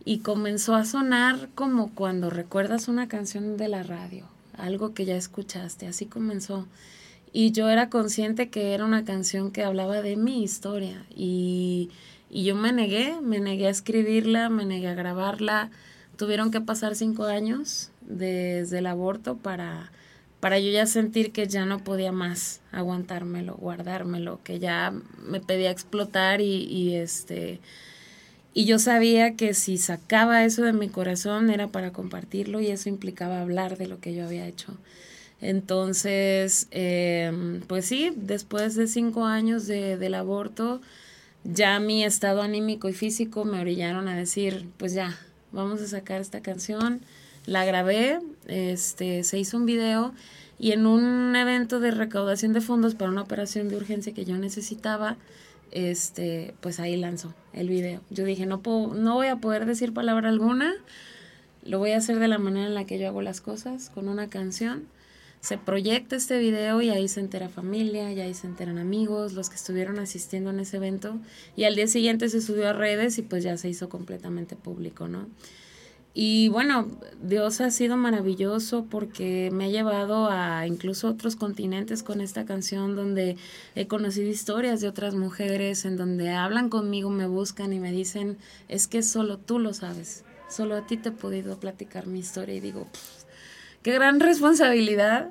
Y 0.05 0.21
comenzó 0.21 0.75
a 0.75 0.87
sonar 0.87 1.51
como 1.55 1.95
cuando 1.95 2.31
recuerdas 2.31 2.89
una 2.89 3.09
canción 3.09 3.59
de 3.59 3.69
la 3.69 3.83
radio, 3.83 4.27
algo 4.57 4.95
que 4.95 5.05
ya 5.05 5.17
escuchaste, 5.17 5.87
así 5.87 6.07
comenzó 6.07 6.67
y 7.33 7.53
yo 7.53 7.69
era 7.69 7.91
consciente 7.91 8.49
que 8.49 8.75
era 8.75 8.85
una 8.85 9.05
canción 9.05 9.51
que 9.51 9.63
hablaba 9.63 10.03
de 10.03 10.17
mi 10.17 10.43
historia 10.43 11.05
y, 11.15 11.91
yo 12.31 12.55
me 12.55 12.73
negué, 12.73 13.21
me 13.23 13.41
negué 13.41 13.69
a 13.69 13.71
escribirla, 13.71 14.51
me 14.51 14.67
negué 14.67 14.89
a 14.89 14.95
grabarla. 14.95 15.71
Tuvieron 16.19 16.51
que 16.51 16.61
pasar 16.61 16.95
cinco 16.95 17.25
años 17.25 17.91
desde 18.03 18.81
el 18.81 18.87
aborto 18.87 19.39
para, 19.39 19.91
para 20.39 20.59
yo 20.59 20.71
ya 20.71 20.85
sentir 20.85 21.33
que 21.33 21.47
ya 21.47 21.65
no 21.65 21.79
podía 21.79 22.13
más 22.13 22.61
aguantármelo, 22.71 23.55
guardármelo, 23.55 24.41
que 24.45 24.59
ya 24.59 24.93
me 25.27 25.41
pedía 25.41 25.71
explotar 25.71 26.43
y, 26.43 26.65
y 26.65 26.97
este 26.97 27.61
y 28.59 28.65
yo 28.65 28.81
sabía 28.81 29.37
que 29.37 29.55
si 29.55 29.79
sacaba 29.79 30.45
eso 30.45 30.65
de 30.65 30.73
mi 30.73 30.89
corazón 30.89 31.49
era 31.49 31.69
para 31.69 31.93
compartirlo 31.93 32.61
y 32.61 32.67
eso 32.67 32.89
implicaba 32.89 33.41
hablar 33.41 33.79
de 33.79 33.87
lo 33.87 34.01
que 34.01 34.15
yo 34.15 34.25
había 34.25 34.49
hecho. 34.49 34.77
Entonces, 35.41 36.67
em, 36.71 37.61
pues 37.63 37.87
sí, 37.87 38.13
después 38.17 38.75
de 38.75 38.87
cinco 38.89 39.25
años 39.25 39.67
de, 39.67 39.97
del 39.97 40.15
aborto, 40.15 40.81
ya 41.45 41.79
mi 41.79 42.05
estado 42.05 42.43
anímico 42.43 42.89
y 42.89 42.93
físico 42.93 43.45
me 43.45 43.61
orillaron 43.61 44.09
a 44.09 44.17
decir, 44.17 44.67
pues 44.79 44.95
ya, 44.95 45.17
vamos 45.53 45.81
a 45.81 45.87
sacar 45.87 46.21
esta 46.21 46.41
canción. 46.41 47.01
La 47.47 47.65
grabé, 47.65 48.21
este, 48.47 49.23
se 49.23 49.39
hizo 49.39 49.57
un 49.57 49.67
video 49.67 50.13
y 50.59 50.73
en 50.73 50.87
un 50.87 51.35
evento 51.37 51.79
de 51.79 51.93
recaudación 51.93 52.53
de 52.53 52.61
fondos 52.61 52.95
para 52.95 53.11
una 53.11 53.23
operación 53.23 53.69
de 53.69 53.77
urgencia 53.77 54.13
que 54.13 54.25
yo 54.25 54.37
necesitaba, 54.39 55.17
este, 55.71 56.55
pues 56.61 56.81
ahí 56.81 56.97
lanzó 56.97 57.33
el 57.53 57.69
video. 57.69 58.01
Yo 58.11 58.25
dije, 58.25 58.45
no, 58.45 58.61
puedo, 58.61 58.93
no 58.95 59.15
voy 59.15 59.29
a 59.29 59.37
poder 59.37 59.67
decir 59.67 59.95
palabra 59.95 60.29
alguna, 60.29 60.75
lo 61.65 61.79
voy 61.79 61.93
a 61.93 61.99
hacer 61.99 62.19
de 62.19 62.27
la 62.27 62.39
manera 62.39 62.67
en 62.67 62.75
la 62.75 62.85
que 62.85 62.99
yo 62.99 63.07
hago 63.07 63.23
las 63.23 63.41
cosas, 63.41 63.91
con 63.91 64.09
una 64.09 64.29
canción 64.29 64.87
se 65.41 65.59
proyecta 65.59 66.17
este 66.17 66.39
video 66.39 66.83
y 66.83 66.91
ahí 66.91 67.09
se 67.09 67.21
entera 67.21 67.49
familia, 67.49 68.13
y 68.13 68.21
ahí 68.21 68.35
se 68.35 68.47
enteran 68.47 68.79
amigos, 68.79 69.33
los 69.33 69.49
que 69.51 69.57
estuvieron 69.57 69.99
asistiendo 69.99 70.51
en 70.51 70.61
ese 70.61 70.79
evento 70.79 71.19
y 71.57 71.65
al 71.65 71.77
día 71.77 71.87
siguiente 71.87 72.29
se 72.29 72.41
subió 72.41 72.69
a 72.69 72.73
redes 72.73 73.19
y 73.19 73.23
pues 73.23 73.45
ya 73.45 73.57
se 73.57 73.69
hizo 73.69 73.89
completamente 73.89 74.57
público, 74.57 75.09
¿no? 75.09 75.29
Y 76.21 76.49
bueno, 76.49 76.89
Dios 77.23 77.61
ha 77.61 77.71
sido 77.71 77.97
maravilloso 77.97 78.87
porque 78.91 79.51
me 79.53 79.67
ha 79.67 79.69
llevado 79.69 80.29
a 80.29 80.67
incluso 80.67 81.07
otros 81.09 81.37
continentes 81.37 82.03
con 82.03 82.21
esta 82.21 82.45
canción 82.45 82.97
donde 82.97 83.37
he 83.77 83.87
conocido 83.87 84.29
historias 84.29 84.81
de 84.81 84.89
otras 84.89 85.15
mujeres 85.15 85.85
en 85.85 85.97
donde 85.97 86.31
hablan 86.31 86.71
conmigo, 86.71 87.09
me 87.11 87.29
buscan 87.29 87.73
y 87.73 87.79
me 87.79 87.93
dicen, 87.93 88.37
es 88.67 88.89
que 88.89 89.05
solo 89.05 89.39
tú 89.39 89.61
lo 89.61 89.73
sabes, 89.75 90.25
solo 90.49 90.75
a 90.75 90.87
ti 90.89 90.97
te 90.97 91.11
he 91.11 91.13
podido 91.13 91.61
platicar 91.61 92.09
mi 92.09 92.19
historia 92.19 92.57
y 92.57 92.61
digo, 92.61 92.89
qué 93.83 93.93
gran 93.93 94.21
responsabilidad, 94.21 95.31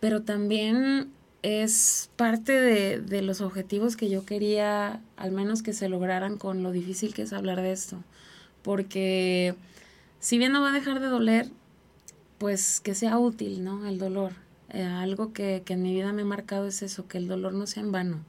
pero 0.00 0.22
también 0.22 1.10
es 1.42 2.10
parte 2.16 2.52
de, 2.52 3.00
de, 3.00 3.22
los 3.22 3.40
objetivos 3.40 3.96
que 3.96 4.08
yo 4.10 4.24
quería, 4.24 5.00
al 5.16 5.32
menos 5.32 5.62
que 5.62 5.72
se 5.72 5.88
lograran 5.88 6.38
con 6.38 6.62
lo 6.62 6.72
difícil 6.72 7.14
que 7.14 7.22
es 7.22 7.32
hablar 7.32 7.60
de 7.62 7.72
esto. 7.72 8.02
Porque 8.62 9.54
si 10.18 10.38
bien 10.38 10.52
no 10.52 10.62
va 10.62 10.70
a 10.70 10.72
dejar 10.72 11.00
de 11.00 11.06
doler, 11.06 11.48
pues 12.38 12.80
que 12.80 12.94
sea 12.94 13.18
útil, 13.18 13.64
¿no? 13.64 13.86
El 13.86 13.98
dolor. 13.98 14.32
Eh, 14.70 14.82
algo 14.82 15.32
que, 15.32 15.62
que 15.64 15.74
en 15.74 15.82
mi 15.82 15.94
vida 15.94 16.12
me 16.12 16.22
ha 16.22 16.24
marcado 16.26 16.66
es 16.66 16.82
eso, 16.82 17.06
que 17.06 17.18
el 17.18 17.28
dolor 17.28 17.54
no 17.54 17.66
sea 17.66 17.82
en 17.82 17.92
vano 17.92 18.24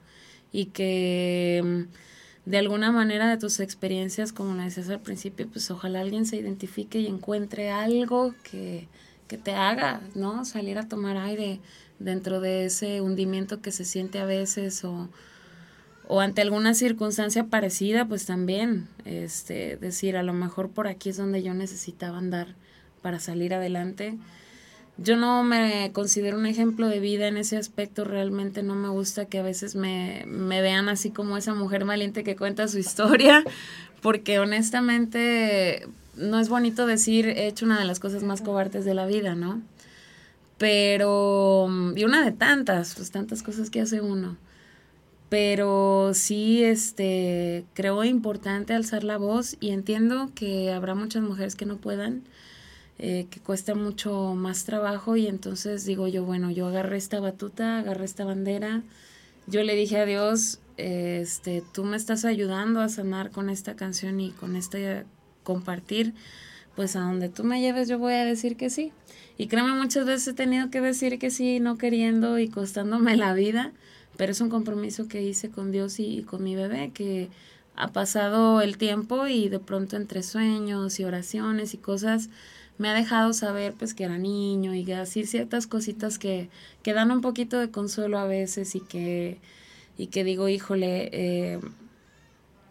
y 0.52 0.66
que 0.66 1.62
mm, 1.64 2.50
de 2.50 2.58
alguna 2.58 2.92
manera 2.92 3.28
de 3.28 3.36
tus 3.36 3.60
experiencias, 3.60 4.32
como 4.32 4.54
lo 4.54 4.62
decías 4.62 4.88
al 4.88 5.00
principio, 5.00 5.48
pues 5.48 5.70
ojalá 5.70 6.00
alguien 6.00 6.26
se 6.26 6.36
identifique 6.36 6.98
y 7.00 7.06
encuentre 7.06 7.70
algo 7.70 8.34
que, 8.42 8.88
que 9.28 9.38
te 9.38 9.52
haga, 9.52 10.00
¿no? 10.14 10.44
Salir 10.44 10.78
a 10.78 10.88
tomar 10.88 11.16
aire 11.16 11.60
dentro 11.98 12.40
de 12.40 12.64
ese 12.64 13.00
hundimiento 13.00 13.60
que 13.60 13.70
se 13.70 13.84
siente 13.84 14.18
a 14.18 14.24
veces 14.24 14.82
o, 14.84 15.08
o 16.08 16.20
ante 16.20 16.42
alguna 16.42 16.74
circunstancia 16.74 17.44
parecida, 17.44 18.06
pues 18.06 18.24
también, 18.26 18.88
este, 19.04 19.76
decir, 19.76 20.16
a 20.16 20.22
lo 20.22 20.32
mejor 20.32 20.70
por 20.70 20.88
aquí 20.88 21.10
es 21.10 21.16
donde 21.16 21.42
yo 21.42 21.54
necesitaba 21.54 22.18
andar 22.18 22.54
para 23.02 23.20
salir 23.20 23.54
adelante. 23.54 24.16
Yo 24.96 25.16
no 25.16 25.44
me 25.44 25.92
considero 25.92 26.38
un 26.38 26.46
ejemplo 26.46 26.88
de 26.88 26.98
vida 26.98 27.28
en 27.28 27.36
ese 27.36 27.56
aspecto, 27.56 28.04
realmente 28.04 28.64
no 28.64 28.74
me 28.74 28.88
gusta 28.88 29.26
que 29.26 29.38
a 29.38 29.42
veces 29.42 29.76
me, 29.76 30.24
me 30.26 30.60
vean 30.60 30.88
así 30.88 31.10
como 31.10 31.36
esa 31.36 31.54
mujer 31.54 31.84
valiente 31.84 32.24
que 32.24 32.34
cuenta 32.34 32.66
su 32.66 32.78
historia, 32.78 33.44
porque 34.00 34.40
honestamente 34.40 35.86
no 36.18 36.40
es 36.40 36.48
bonito 36.48 36.86
decir 36.86 37.26
he 37.28 37.46
hecho 37.46 37.64
una 37.64 37.78
de 37.78 37.84
las 37.84 38.00
cosas 38.00 38.22
más 38.22 38.42
cobardes 38.42 38.84
de 38.84 38.94
la 38.94 39.06
vida, 39.06 39.34
¿no? 39.34 39.62
Pero, 40.58 41.68
y 41.96 42.04
una 42.04 42.24
de 42.24 42.32
tantas, 42.32 42.94
pues 42.96 43.10
tantas 43.10 43.42
cosas 43.42 43.70
que 43.70 43.80
hace 43.80 44.00
uno. 44.00 44.36
Pero 45.28 46.12
sí, 46.14 46.64
este, 46.64 47.64
creo 47.74 48.02
importante 48.04 48.74
alzar 48.74 49.04
la 49.04 49.18
voz 49.18 49.56
y 49.60 49.70
entiendo 49.70 50.30
que 50.34 50.72
habrá 50.72 50.94
muchas 50.94 51.22
mujeres 51.22 51.54
que 51.54 51.66
no 51.66 51.76
puedan, 51.76 52.22
eh, 52.98 53.26
que 53.30 53.38
cuesta 53.40 53.74
mucho 53.74 54.34
más 54.34 54.64
trabajo 54.64 55.16
y 55.16 55.26
entonces 55.26 55.84
digo 55.84 56.08
yo, 56.08 56.24
bueno, 56.24 56.50
yo 56.50 56.66
agarré 56.66 56.96
esta 56.96 57.20
batuta, 57.20 57.78
agarré 57.78 58.06
esta 58.06 58.24
bandera, 58.24 58.82
yo 59.46 59.62
le 59.62 59.74
dije 59.76 59.98
a 59.98 60.06
Dios, 60.06 60.60
este, 60.78 61.62
tú 61.72 61.84
me 61.84 61.96
estás 61.96 62.24
ayudando 62.24 62.80
a 62.80 62.88
sanar 62.88 63.30
con 63.30 63.50
esta 63.50 63.76
canción 63.76 64.20
y 64.20 64.30
con 64.30 64.56
esta 64.56 65.04
compartir, 65.48 66.12
pues 66.76 66.94
a 66.94 67.00
donde 67.00 67.30
tú 67.30 67.42
me 67.42 67.58
lleves 67.62 67.88
yo 67.88 67.98
voy 67.98 68.12
a 68.12 68.24
decir 68.26 68.58
que 68.58 68.68
sí. 68.68 68.92
Y 69.38 69.46
créeme, 69.46 69.72
muchas 69.72 70.04
veces 70.04 70.28
he 70.28 70.34
tenido 70.34 70.68
que 70.68 70.82
decir 70.82 71.18
que 71.18 71.30
sí, 71.30 71.58
no 71.58 71.78
queriendo 71.78 72.38
y 72.38 72.48
costándome 72.48 73.16
la 73.16 73.32
vida, 73.32 73.72
pero 74.18 74.32
es 74.32 74.42
un 74.42 74.50
compromiso 74.50 75.08
que 75.08 75.22
hice 75.22 75.48
con 75.48 75.72
Dios 75.72 76.00
y, 76.00 76.22
con 76.24 76.44
mi 76.44 76.54
bebé, 76.54 76.90
que 76.92 77.30
ha 77.76 77.88
pasado 77.88 78.60
el 78.60 78.76
tiempo 78.76 79.26
y 79.26 79.48
de 79.48 79.58
pronto 79.58 79.96
entre 79.96 80.22
sueños 80.22 81.00
y 81.00 81.04
oraciones 81.04 81.72
y 81.72 81.78
cosas 81.78 82.28
me 82.76 82.90
ha 82.90 82.94
dejado 82.94 83.32
saber 83.32 83.72
pues 83.72 83.94
que 83.94 84.04
era 84.04 84.18
niño 84.18 84.74
y 84.74 84.92
así 84.92 85.24
ciertas 85.24 85.66
cositas 85.66 86.18
que, 86.18 86.50
que 86.82 86.92
dan 86.92 87.10
un 87.10 87.22
poquito 87.22 87.58
de 87.58 87.70
consuelo 87.70 88.18
a 88.18 88.26
veces 88.26 88.74
y 88.74 88.80
que, 88.80 89.38
y 89.96 90.08
que 90.08 90.24
digo, 90.24 90.48
híjole, 90.48 91.08
eh, 91.12 91.60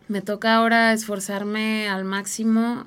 me 0.07 0.21
toca 0.21 0.55
ahora 0.55 0.93
esforzarme 0.93 1.89
al 1.89 2.05
máximo 2.05 2.85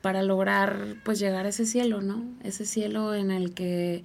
para 0.00 0.22
lograr 0.22 0.96
pues 1.04 1.18
llegar 1.18 1.46
a 1.46 1.48
ese 1.48 1.66
cielo, 1.66 2.00
¿no? 2.02 2.24
Ese 2.42 2.66
cielo 2.66 3.14
en 3.14 3.30
el 3.30 3.54
que 3.54 4.04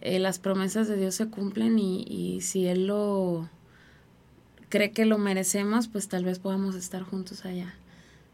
eh, 0.00 0.18
las 0.18 0.38
promesas 0.38 0.88
de 0.88 0.96
Dios 0.96 1.14
se 1.14 1.28
cumplen 1.28 1.78
y, 1.78 2.02
y, 2.02 2.40
si 2.40 2.66
Él 2.66 2.86
lo 2.86 3.48
cree 4.68 4.92
que 4.92 5.04
lo 5.04 5.18
merecemos, 5.18 5.88
pues 5.88 6.08
tal 6.08 6.24
vez 6.24 6.38
podamos 6.38 6.74
estar 6.74 7.02
juntos 7.02 7.44
allá, 7.44 7.74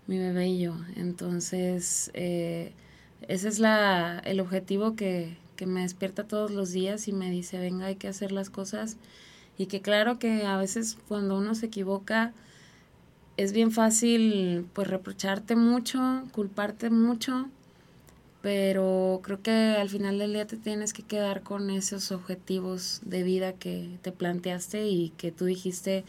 mi 0.06 0.18
bebé 0.18 0.48
y 0.48 0.60
yo. 0.60 0.76
Entonces, 0.96 2.10
eh, 2.14 2.72
ese 3.28 3.48
es 3.48 3.58
la, 3.58 4.20
el 4.24 4.40
objetivo 4.40 4.96
que, 4.96 5.36
que 5.56 5.66
me 5.66 5.82
despierta 5.82 6.24
todos 6.24 6.50
los 6.50 6.72
días 6.72 7.08
y 7.08 7.12
me 7.12 7.30
dice, 7.30 7.58
venga, 7.58 7.86
hay 7.86 7.96
que 7.96 8.08
hacer 8.08 8.32
las 8.32 8.50
cosas. 8.50 8.96
Y 9.56 9.66
que 9.66 9.80
claro 9.80 10.18
que 10.18 10.44
a 10.46 10.56
veces 10.56 10.98
cuando 11.06 11.38
uno 11.38 11.54
se 11.54 11.66
equivoca, 11.66 12.32
es 13.36 13.52
bien 13.52 13.70
fácil 13.72 14.66
pues 14.72 14.88
reprocharte 14.88 15.56
mucho, 15.56 16.22
culparte 16.32 16.90
mucho, 16.90 17.48
pero 18.42 19.20
creo 19.24 19.42
que 19.42 19.50
al 19.50 19.88
final 19.88 20.18
del 20.18 20.34
día 20.34 20.46
te 20.46 20.56
tienes 20.56 20.92
que 20.92 21.02
quedar 21.02 21.42
con 21.42 21.70
esos 21.70 22.12
objetivos 22.12 23.00
de 23.04 23.22
vida 23.22 23.54
que 23.54 23.98
te 24.02 24.12
planteaste 24.12 24.86
y 24.86 25.10
que 25.16 25.32
tú 25.32 25.46
dijiste 25.46 26.04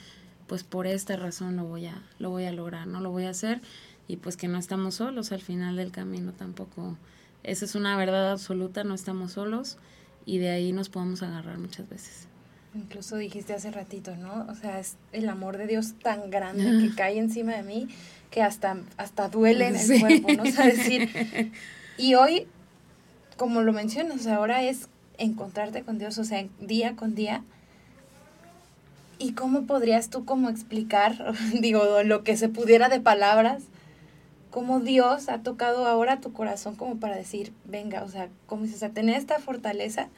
pues 0.48 0.64
por 0.64 0.86
esta 0.86 1.16
razón 1.16 1.56
lo 1.56 1.64
voy 1.64 1.88
a 1.88 2.04
lo 2.20 2.30
voy 2.30 2.46
a 2.46 2.52
lograr, 2.52 2.86
no 2.86 3.02
lo 3.02 3.10
voy 3.10 3.26
a 3.26 3.32
hacer 3.32 3.62
y 4.08 4.18
pues 4.18 4.38
que 4.38 4.48
no 4.48 4.60
estamos 4.60 4.96
solos 4.96 5.32
al 5.32 5.42
final 5.42 5.78
del 5.78 5.92
camino 5.92 6.34
tampoco. 6.34 6.98
Esa 7.44 7.66
es 7.66 7.76
una 7.76 7.98
verdad 7.98 8.32
absoluta, 8.32 8.84
no 8.84 8.94
estamos 8.94 9.34
solos 9.34 9.78
y 10.26 10.38
de 10.38 10.50
ahí 10.50 10.72
nos 10.74 10.90
podemos 10.90 11.24
agarrar 11.24 11.58
muchas 11.58 11.90
veces. 11.90 12.28
Incluso 12.76 13.16
dijiste 13.16 13.54
hace 13.54 13.72
ratito, 13.72 14.16
¿no? 14.18 14.46
O 14.50 14.56
sea, 14.56 14.80
es 14.80 14.98
el 15.14 15.30
amor 15.30 15.58
de 15.58 15.66
Dios 15.66 15.94
tan 16.04 16.30
grande 16.30 16.86
que 16.86 16.94
cae 16.94 17.18
encima 17.18 17.54
de 17.54 17.64
mí 17.64 17.88
que 18.32 18.42
hasta, 18.42 18.76
hasta 18.98 19.30
duele 19.30 19.68
en 19.68 19.76
el 19.78 20.00
cuerpo, 20.02 20.34
¿no? 20.34 20.44
O 20.44 20.52
sea, 20.52 20.66
decir, 20.66 21.54
y 21.98 22.16
hoy, 22.16 22.48
como 23.38 23.62
lo 23.62 23.72
mencionas, 23.72 24.28
ahora 24.28 24.62
es 24.62 24.90
encontrarte 25.18 25.84
con 25.84 25.98
Dios, 26.00 26.18
o 26.18 26.26
sea, 26.26 26.46
día 26.60 26.98
con 26.98 27.16
día. 27.16 27.44
¿Y 29.20 29.32
cómo 29.32 29.66
podrías 29.66 30.10
tú 30.10 30.26
como 30.26 30.50
explicar, 30.50 31.34
digo, 31.54 32.04
lo 32.04 32.26
que 32.26 32.36
se 32.36 32.50
pudiera 32.50 32.90
de 32.90 33.00
palabras, 33.00 33.64
cómo 34.52 34.82
Dios 34.82 35.30
ha 35.30 35.44
tocado 35.44 35.88
ahora 35.88 36.20
tu 36.20 36.34
corazón 36.34 36.76
como 36.76 36.98
para 36.98 37.16
decir, 37.16 37.54
venga, 37.64 38.04
o 38.04 38.10
sea, 38.10 38.28
como 38.48 38.64
dices, 38.64 38.78
o 38.78 38.80
sea, 38.80 38.90
tener 38.90 39.16
esta 39.16 39.40
fortaleza, 39.40 40.10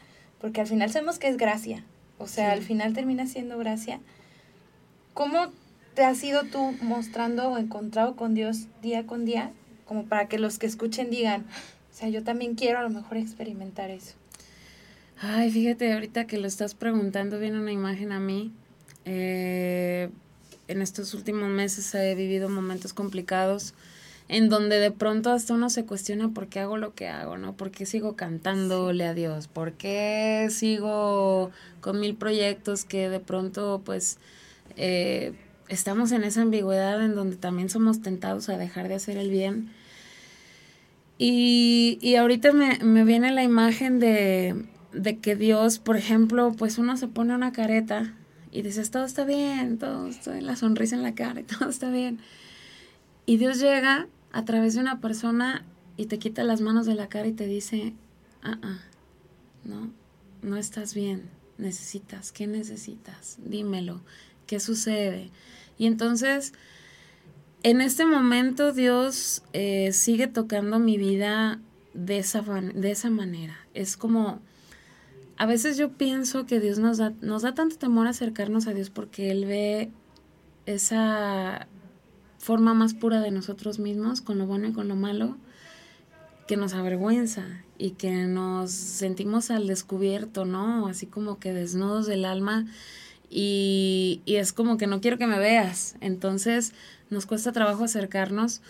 porque 0.42 0.62
al 0.62 0.68
final 0.68 0.90
sabemos 0.92 1.20
que 1.20 1.28
es 1.28 1.38
gracia, 1.38 1.84
o 2.20 2.28
sea, 2.28 2.52
al 2.52 2.62
final 2.62 2.94
termina 2.94 3.28
siendo 3.28 3.58
gracia. 3.58 4.00
¿Cómo 5.14 5.52
te 5.94 6.04
has 6.04 6.24
ido 6.24 6.44
tú 6.44 6.76
mostrando 6.82 7.50
o 7.50 7.58
encontrado 7.58 8.16
con 8.16 8.34
Dios 8.34 8.68
día 8.82 9.06
con 9.06 9.26
día? 9.26 9.52
Como 9.86 10.06
para 10.06 10.28
que 10.28 10.38
los 10.40 10.60
que 10.60 10.68
escuchen 10.68 11.10
digan, 11.10 11.42
o 11.92 11.96
sea, 11.98 12.10
yo 12.10 12.24
también 12.24 12.56
quiero 12.56 12.80
a 12.80 12.84
lo 12.84 12.90
mejor 12.90 13.18
experimentar 13.18 13.90
eso. 13.90 14.14
Ay, 15.20 15.50
fíjate, 15.50 15.94
ahorita 15.94 16.28
que 16.28 16.38
lo 16.38 16.48
estás 16.48 16.76
preguntando, 16.76 17.40
viene 17.40 17.60
una 17.60 17.72
imagen 17.72 18.12
a 18.12 18.20
mí. 18.20 18.52
Eh, 19.06 20.10
en 20.68 20.82
estos 20.82 21.14
últimos 21.14 21.50
meses 21.50 21.94
he 21.96 22.14
vivido 22.14 22.50
momentos 22.50 22.94
complicados 22.94 23.74
en 24.30 24.50
donde 24.50 24.80
de 24.80 24.92
pronto 24.92 25.32
hasta 25.32 25.54
uno 25.54 25.70
se 25.70 25.86
cuestiona 25.86 26.30
por 26.30 26.48
qué 26.48 26.60
hago 26.60 26.78
lo 26.78 26.94
que 26.94 27.08
hago, 27.08 27.38
¿no? 27.38 27.56
¿Por 27.56 27.72
qué 27.72 27.86
sigo 27.86 28.16
cantándole 28.16 29.06
a 29.06 29.14
Dios? 29.14 29.48
¿Por 29.48 29.74
qué 29.74 30.48
sigo 30.50 31.52
con 31.80 32.00
mil 32.00 32.16
proyectos 32.16 32.84
que 32.84 33.10
de 33.10 33.20
pronto 33.20 33.82
pues 33.86 34.18
eh, 34.76 35.34
estamos 35.70 36.12
en 36.12 36.24
esa 36.24 36.42
ambigüedad 36.42 37.04
en 37.04 37.16
donde 37.16 37.38
también 37.38 37.70
somos 37.70 38.02
tentados 38.02 38.50
a 38.50 38.58
dejar 38.58 38.90
de 38.90 38.96
hacer 38.96 39.18
el 39.18 39.30
bien? 39.30 39.72
Y, 41.18 41.98
y 42.02 42.16
ahorita 42.16 42.52
me, 42.52 42.78
me 42.80 43.04
viene 43.04 43.32
la 43.32 43.44
imagen 43.44 44.00
de, 44.00 44.66
de 44.92 45.18
que 45.18 45.36
Dios, 45.36 45.80
por 45.80 45.98
ejemplo, 45.98 46.52
pues 46.58 46.78
uno 46.78 46.98
se 46.98 47.08
pone 47.08 47.34
una 47.34 47.54
careta 47.54 48.14
y 48.52 48.62
dices, 48.62 48.92
todo 48.92 49.06
está 49.06 49.24
bien, 49.26 49.78
todo 49.78 50.08
está 50.08 50.40
la 50.42 50.56
sonrisa 50.56 50.96
en 50.96 51.04
la 51.04 51.16
cara 51.16 51.40
y 51.40 51.44
todo 51.46 51.70
está 51.70 51.90
bien. 51.90 52.20
Y 53.26 53.38
Dios 53.38 53.60
llega 53.60 54.08
a 54.38 54.46
través 54.46 54.76
de 54.76 54.82
una 54.82 55.02
persona 55.02 55.66
y 55.98 56.06
te 56.06 56.20
quita 56.20 56.44
las 56.44 56.62
manos 56.62 56.86
de 56.86 56.94
la 56.94 57.10
cara 57.10 57.26
y 57.26 57.32
te 57.32 57.48
dice, 57.48 57.96
ah, 58.44 58.60
ah, 58.62 58.82
no, 59.64 59.90
no 60.44 60.58
estás 60.58 60.94
bien, 60.94 61.24
necesitas, 61.58 62.32
¿qué 62.32 62.46
necesitas? 62.46 63.38
Dímelo, 63.44 64.02
¿qué 64.46 64.60
sucede? 64.60 65.32
Y 65.80 65.88
entonces, 65.88 66.54
en 67.64 67.82
este 67.82 68.06
momento 68.06 68.74
Dios 68.74 69.42
eh, 69.54 69.92
sigue 69.92 70.28
tocando 70.28 70.78
mi 70.78 71.00
vida 71.00 71.60
de 71.96 72.20
esa, 72.20 72.44
de 72.44 72.92
esa 72.92 73.10
manera. 73.10 73.58
Es 73.74 73.98
como, 73.98 74.40
a 75.38 75.48
veces 75.48 75.78
yo 75.78 75.94
pienso 75.94 76.46
que 76.46 76.60
Dios 76.60 76.78
nos 76.78 77.00
da, 77.00 77.12
nos 77.22 77.42
da 77.42 77.56
tanto 77.56 77.78
temor 77.78 78.06
acercarnos 78.06 78.68
a 78.68 78.76
Dios 78.76 78.92
porque 78.92 79.32
Él 79.32 79.46
ve 79.46 79.90
esa 80.68 81.68
forma 82.48 82.74
más 82.74 82.94
pura 82.94 83.20
de 83.20 83.30
nosotros 83.30 83.78
mismos, 83.78 84.22
con 84.22 84.38
lo 84.38 84.48
bueno 84.48 84.70
y 84.70 84.72
con 84.72 84.88
lo 84.88 84.96
malo, 84.96 85.36
que 86.48 86.56
nos 86.56 86.74
avergüenza 86.74 87.44
y 87.78 87.92
que 87.92 88.10
nos 88.10 88.72
sentimos 88.72 89.52
al 89.52 89.68
descubierto, 89.68 90.46
¿no? 90.46 90.88
Así 90.88 91.08
como 91.08 91.40
que 91.40 91.52
desnudos 91.52 92.08
del 92.08 92.24
alma 92.24 92.66
y, 93.30 94.22
y 94.26 94.36
es 94.36 94.54
como 94.54 94.78
que 94.78 94.88
no 94.88 95.02
quiero 95.02 95.18
que 95.18 95.28
me 95.28 95.40
veas. 95.40 95.96
Entonces 96.00 96.72
nos 97.10 97.26
cuesta 97.26 97.52
trabajo 97.52 97.84
acercarnos 97.84 98.62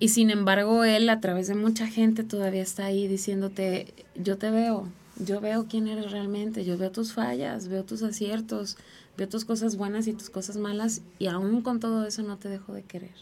y 0.00 0.08
sin 0.08 0.30
embargo 0.30 0.82
él 0.82 1.08
a 1.08 1.20
través 1.20 1.46
de 1.46 1.54
mucha 1.54 1.86
gente 1.86 2.24
todavía 2.24 2.62
está 2.62 2.86
ahí 2.86 3.06
diciéndote, 3.06 3.94
yo 4.16 4.38
te 4.38 4.50
veo, 4.50 4.88
yo 5.24 5.40
veo 5.40 5.66
quién 5.68 5.86
eres 5.86 6.10
realmente, 6.10 6.64
yo 6.64 6.76
veo 6.76 6.90
tus 6.90 7.12
fallas, 7.12 7.68
veo 7.68 7.84
tus 7.84 8.02
aciertos, 8.02 8.76
veo 9.16 9.28
tus 9.28 9.44
cosas 9.44 9.76
buenas 9.76 10.06
y 10.06 10.12
tus 10.12 10.30
cosas 10.30 10.56
malas 10.56 11.02
y 11.18 11.26
aún 11.26 11.62
con 11.62 11.80
todo 11.80 12.06
eso 12.06 12.22
no 12.22 12.38
te 12.38 12.48
dejo 12.48 12.72
de 12.72 12.82
querer. 12.82 13.14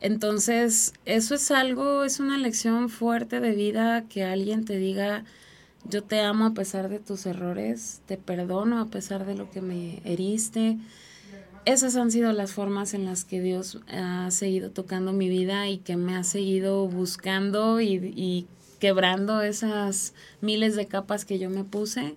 Entonces, 0.00 0.94
eso 1.04 1.34
es 1.34 1.50
algo, 1.50 2.04
es 2.04 2.20
una 2.20 2.38
lección 2.38 2.88
fuerte 2.88 3.40
de 3.40 3.52
vida 3.52 4.04
que 4.08 4.24
alguien 4.24 4.64
te 4.64 4.78
diga, 4.78 5.24
yo 5.84 6.02
te 6.02 6.20
amo 6.20 6.46
a 6.46 6.54
pesar 6.54 6.88
de 6.88 6.98
tus 6.98 7.26
errores, 7.26 8.00
te 8.06 8.16
perdono 8.16 8.80
a 8.80 8.86
pesar 8.86 9.26
de 9.26 9.34
lo 9.34 9.50
que 9.50 9.60
me 9.60 10.00
heriste. 10.04 10.78
Esas 11.66 11.96
han 11.96 12.10
sido 12.10 12.32
las 12.32 12.52
formas 12.52 12.94
en 12.94 13.04
las 13.04 13.24
que 13.26 13.42
Dios 13.42 13.78
ha 13.88 14.30
seguido 14.30 14.70
tocando 14.70 15.12
mi 15.12 15.28
vida 15.28 15.68
y 15.68 15.78
que 15.78 15.96
me 15.96 16.16
ha 16.16 16.24
seguido 16.24 16.88
buscando 16.88 17.82
y, 17.82 17.96
y 18.16 18.46
quebrando 18.78 19.42
esas 19.42 20.14
miles 20.40 20.76
de 20.76 20.86
capas 20.86 21.26
que 21.26 21.38
yo 21.38 21.50
me 21.50 21.64
puse. 21.64 22.16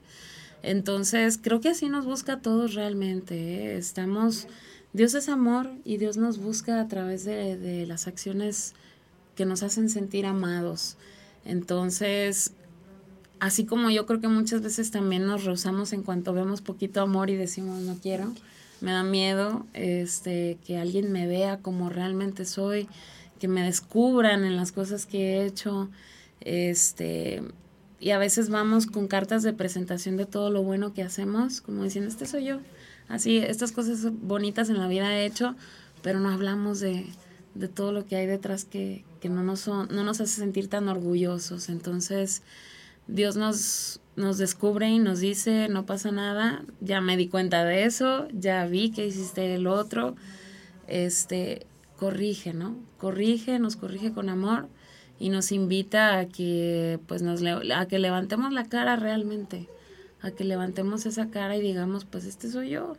Entonces, 0.63 1.37
creo 1.41 1.61
que 1.61 1.69
así 1.69 1.89
nos 1.89 2.05
busca 2.05 2.33
a 2.33 2.41
todos 2.41 2.73
realmente. 2.73 3.35
¿eh? 3.35 3.77
Estamos, 3.77 4.47
Dios 4.93 5.13
es 5.13 5.29
amor 5.29 5.69
y 5.83 5.97
Dios 5.97 6.17
nos 6.17 6.39
busca 6.39 6.79
a 6.79 6.87
través 6.87 7.25
de, 7.25 7.57
de 7.57 7.85
las 7.85 8.07
acciones 8.07 8.73
que 9.35 9.45
nos 9.45 9.61
hacen 9.61 9.89
sentir 9.89 10.25
amados. 10.25 10.95
Entonces, 11.45 12.53
así 13.39 13.65
como 13.65 13.89
yo 13.89 14.05
creo 14.05 14.21
que 14.21 14.29
muchas 14.29 14.61
veces 14.61 14.89
también 14.89 15.25
nos 15.25 15.43
rehusamos 15.43 15.91
en 15.91 16.01
cuanto 16.01 16.33
vemos 16.33 16.61
poquito 16.61 17.01
amor 17.01 17.29
y 17.29 17.35
decimos 17.35 17.81
no 17.81 17.97
quiero, 18.01 18.33
me 18.79 18.91
da 18.91 19.03
miedo 19.03 19.65
este 19.73 20.57
que 20.65 20.77
alguien 20.77 21.11
me 21.11 21.27
vea 21.27 21.57
como 21.57 21.89
realmente 21.89 22.45
soy, 22.45 22.87
que 23.39 23.49
me 23.49 23.63
descubran 23.63 24.45
en 24.45 24.55
las 24.55 24.71
cosas 24.71 25.05
que 25.05 25.35
he 25.35 25.45
hecho, 25.45 25.89
este 26.39 27.41
y 28.03 28.11
a 28.11 28.17
veces 28.17 28.49
vamos 28.49 28.85
con 28.85 29.07
cartas 29.07 29.43
de 29.43 29.53
presentación 29.53 30.17
de 30.17 30.25
todo 30.25 30.49
lo 30.49 30.61
bueno 30.61 30.93
que 30.93 31.03
hacemos, 31.03 31.61
como 31.61 31.85
diciendo, 31.85 32.09
este 32.09 32.25
soy 32.25 32.43
yo. 32.43 32.59
Así, 33.07 33.37
estas 33.37 33.71
cosas 33.71 34.11
bonitas 34.11 34.69
en 34.69 34.77
la 34.77 34.89
vida 34.89 35.15
he 35.15 35.25
hecho, 35.25 35.55
pero 36.01 36.19
no 36.19 36.27
hablamos 36.27 36.81
de, 36.81 37.05
de 37.55 37.69
todo 37.69 37.93
lo 37.93 38.05
que 38.05 38.17
hay 38.17 38.25
detrás 38.25 38.65
que, 38.65 39.05
que 39.21 39.29
no, 39.29 39.41
nos 39.41 39.67
no 39.67 39.85
nos 39.85 40.19
hace 40.19 40.35
sentir 40.35 40.67
tan 40.67 40.89
orgullosos. 40.89 41.69
Entonces, 41.69 42.41
Dios 43.07 43.37
nos, 43.37 44.01
nos 44.17 44.37
descubre 44.37 44.89
y 44.89 44.99
nos 44.99 45.21
dice, 45.21 45.69
no 45.69 45.85
pasa 45.85 46.11
nada, 46.11 46.65
ya 46.81 46.99
me 46.99 47.15
di 47.15 47.29
cuenta 47.29 47.63
de 47.63 47.85
eso, 47.85 48.27
ya 48.33 48.65
vi 48.65 48.91
que 48.91 49.07
hiciste 49.07 49.55
el 49.55 49.65
otro, 49.65 50.17
este, 50.87 51.67
corrige, 51.95 52.53
¿no? 52.53 52.75
Corrige, 52.97 53.59
nos 53.59 53.77
corrige 53.77 54.11
con 54.11 54.27
amor 54.27 54.67
y 55.19 55.29
nos 55.29 55.51
invita 55.51 56.19
a 56.19 56.25
que 56.27 56.99
pues 57.07 57.21
nos 57.21 57.41
a 57.43 57.87
que 57.87 57.99
levantemos 57.99 58.51
la 58.51 58.65
cara 58.65 58.95
realmente 58.95 59.67
a 60.23 60.31
que 60.31 60.45
levantemos 60.45 61.05
esa 61.05 61.27
cara 61.29 61.55
y 61.57 61.61
digamos, 61.61 62.05
pues 62.05 62.25
este 62.25 62.49
soy 62.49 62.71
yo, 62.71 62.95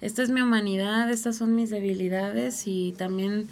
esta 0.00 0.22
es 0.22 0.30
mi 0.30 0.42
humanidad, 0.42 1.10
estas 1.10 1.36
son 1.36 1.56
mis 1.56 1.70
debilidades 1.70 2.66
y 2.66 2.94
también 2.96 3.48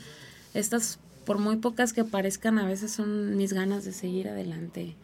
estas, 0.53 0.99
por 1.25 1.39
muy 1.39 1.57
pocas 1.57 1.95
que 1.95 2.05
parezcan, 2.05 2.59
a 2.59 2.67
veces 2.67 2.93
son 2.93 3.37
mis 3.37 3.55
ganas 3.55 3.85
de 3.85 3.93
seguir 3.93 4.29
adelante. 4.29 4.95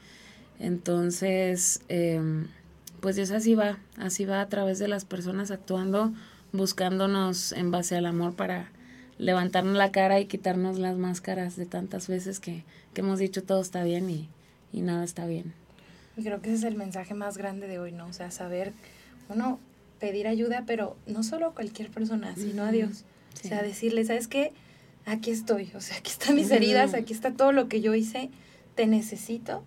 Entonces, 0.61 1.81
em, 1.89 2.49
pues 3.01 3.17
Dios 3.17 3.31
así 3.31 3.55
va, 3.55 3.79
así 3.97 4.27
va 4.27 4.43
a 4.43 4.49
través 4.49 4.79
de 4.79 4.89
las 4.89 5.07
personas 5.07 5.51
actuando, 5.51 6.13
buscándonos 6.53 7.53
en 7.53 7.71
base 7.71 7.97
al 7.97 8.05
amor 8.05 8.35
para 8.35 8.71
levantarnos 9.19 9.77
la 9.77 9.93
cara 9.93 10.21
y 10.21 10.27
quitarnos 10.27 10.79
las 10.79 10.97
máscaras 10.97 11.57
de 11.57 11.67
tantas 11.67 12.09
veces 12.09 12.41
que, 12.41 12.65
hemos 12.95 13.19
dicho 13.19 13.43
todo 13.43 13.61
está 13.61 13.85
bien 13.85 14.11
y, 14.11 14.29
y 14.73 14.83
nada 14.83 15.05
está 15.05 15.27
bien. 15.27 15.55
Y 16.17 16.23
creo 16.23 16.41
que 16.43 16.51
ese 16.51 16.59
es 16.59 16.65
el 16.65 16.77
mensaje 16.77 17.15
más 17.15 17.39
grande 17.39 17.67
de 17.67 17.79
hoy, 17.79 17.93
¿no? 17.93 18.07
O 18.07 18.13
sea, 18.13 18.31
saber, 18.31 18.73
uno, 19.29 19.59
pedir 19.99 20.27
ayuda, 20.27 20.65
pero 20.67 20.97
no 21.07 21.23
solo 21.23 21.47
a 21.47 21.55
cualquier 21.55 21.91
persona, 21.91 22.35
sino 22.37 22.65
a 22.65 22.73
Dios. 22.73 23.05
O 23.45 23.49
sea, 23.49 23.63
decirle, 23.63 24.05
¿sabes 24.05 24.29
qué? 24.29 24.53
Aquí 25.07 25.31
estoy, 25.31 25.71
o 25.75 25.81
sea, 25.81 25.97
aquí 25.97 26.11
están 26.11 26.35
mis 26.37 26.51
heridas, 26.51 26.95
aquí 26.95 27.13
está 27.13 27.33
todo 27.33 27.53
lo 27.53 27.69
que 27.69 27.81
yo 27.81 27.95
hice, 27.95 28.31
te 28.75 28.87
necesito. 28.87 29.65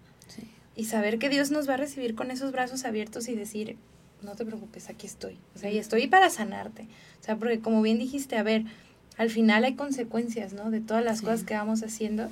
Y 0.76 0.86
saber 0.86 1.20
que 1.20 1.30
Dios 1.30 1.52
nos 1.52 1.70
va 1.70 1.76
a 1.76 1.78
recibir 1.78 2.16
con 2.16 2.32
esos 2.32 2.52
brazos 2.52 2.84
abiertos 2.84 3.30
y 3.30 3.36
decir, 3.36 3.78
no 4.22 4.36
te 4.36 4.46
preocupes, 4.46 4.90
aquí 4.90 5.08
estoy. 5.08 5.38
O 5.56 5.60
sea, 5.60 5.72
y 5.72 5.78
estoy 5.78 6.08
para 6.08 6.30
sanarte. 6.30 6.84
O 7.22 7.24
sea, 7.24 7.38
porque 7.38 7.62
como 7.62 7.82
bien 7.82 7.98
dijiste, 7.98 8.36
a 8.36 8.44
ver, 8.44 8.66
al 9.18 9.30
final 9.30 9.64
hay 9.64 9.76
consecuencias, 9.76 10.54
¿no? 10.54 10.72
De 10.72 10.82
todas 10.82 11.04
las 11.04 11.22
cosas 11.22 11.44
que 11.44 11.54
vamos 11.54 11.84
haciendo. 11.84 12.30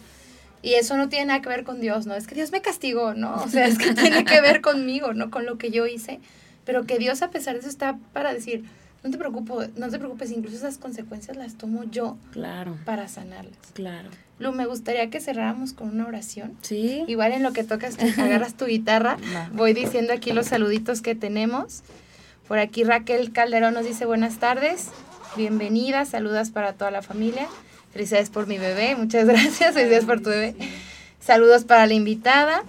Y 0.62 0.76
eso 0.76 0.96
no 0.96 1.10
tiene 1.10 1.26
nada 1.26 1.42
que 1.42 1.50
ver 1.50 1.64
con 1.64 1.82
Dios, 1.82 2.06
¿no? 2.06 2.16
Es 2.16 2.26
que 2.28 2.36
Dios 2.36 2.52
me 2.52 2.62
castigó, 2.62 3.14
¿no? 3.14 3.36
O 3.36 3.50
sea, 3.50 3.68
es 3.68 3.78
que 3.78 3.94
tiene 3.96 4.24
que 4.26 4.40
ver 4.42 4.62
conmigo, 4.62 5.14
¿no? 5.14 5.30
Con 5.30 5.46
lo 5.46 5.58
que 5.58 5.72
yo 5.72 5.86
hice. 5.86 6.20
Pero 6.66 6.86
que 6.86 6.98
Dios, 6.98 7.22
a 7.22 7.32
pesar 7.32 7.56
de 7.56 7.60
eso, 7.60 7.70
está 7.70 7.98
para 8.14 8.34
decir, 8.34 8.64
no 9.04 9.12
te 9.12 9.18
preocupes, 9.18 9.76
no 9.76 9.90
te 9.90 10.00
preocupes, 10.00 10.32
incluso 10.32 10.56
esas 10.56 10.78
consecuencias 10.78 11.36
las 11.36 11.56
tomo 11.56 11.84
yo 11.84 12.18
claro. 12.32 12.78
para 12.86 13.10
sanarlas. 13.10 13.58
Claro. 13.74 14.10
Lu, 14.40 14.54
me 14.54 14.66
gustaría 14.66 15.10
que 15.10 15.20
cerráramos 15.20 15.74
con 15.74 15.90
una 15.90 16.08
oración. 16.08 16.58
Sí. 16.62 17.04
Igual 17.08 17.34
en 17.34 17.44
lo 17.44 17.52
que 17.52 17.66
tocas, 17.66 17.98
agarras 18.18 18.56
tu 18.56 18.66
guitarra, 18.66 19.18
voy 19.54 19.74
diciendo 19.74 20.14
aquí 20.14 20.32
los 20.32 20.48
saluditos 20.48 21.02
que 21.02 21.16
tenemos. 21.16 21.84
Por 22.48 22.60
aquí 22.60 22.84
Raquel 22.84 23.32
Calderón 23.34 23.74
nos 23.74 23.86
dice 23.86 24.06
buenas 24.06 24.38
tardes, 24.38 24.90
bienvenida, 25.36 26.06
saludas 26.06 26.52
para 26.52 26.74
toda 26.74 26.92
la 26.92 27.02
familia. 27.02 27.48
Felicidades 27.92 28.30
por 28.30 28.48
mi 28.48 28.58
bebé, 28.58 28.96
muchas 28.96 29.26
gracias, 29.28 29.74
felicidades 29.74 30.06
por 30.06 30.22
tu 30.22 30.30
bebé. 30.30 30.56
Saludos 31.20 31.64
para 31.64 31.86
la 31.86 31.94
invitada. 31.94 32.64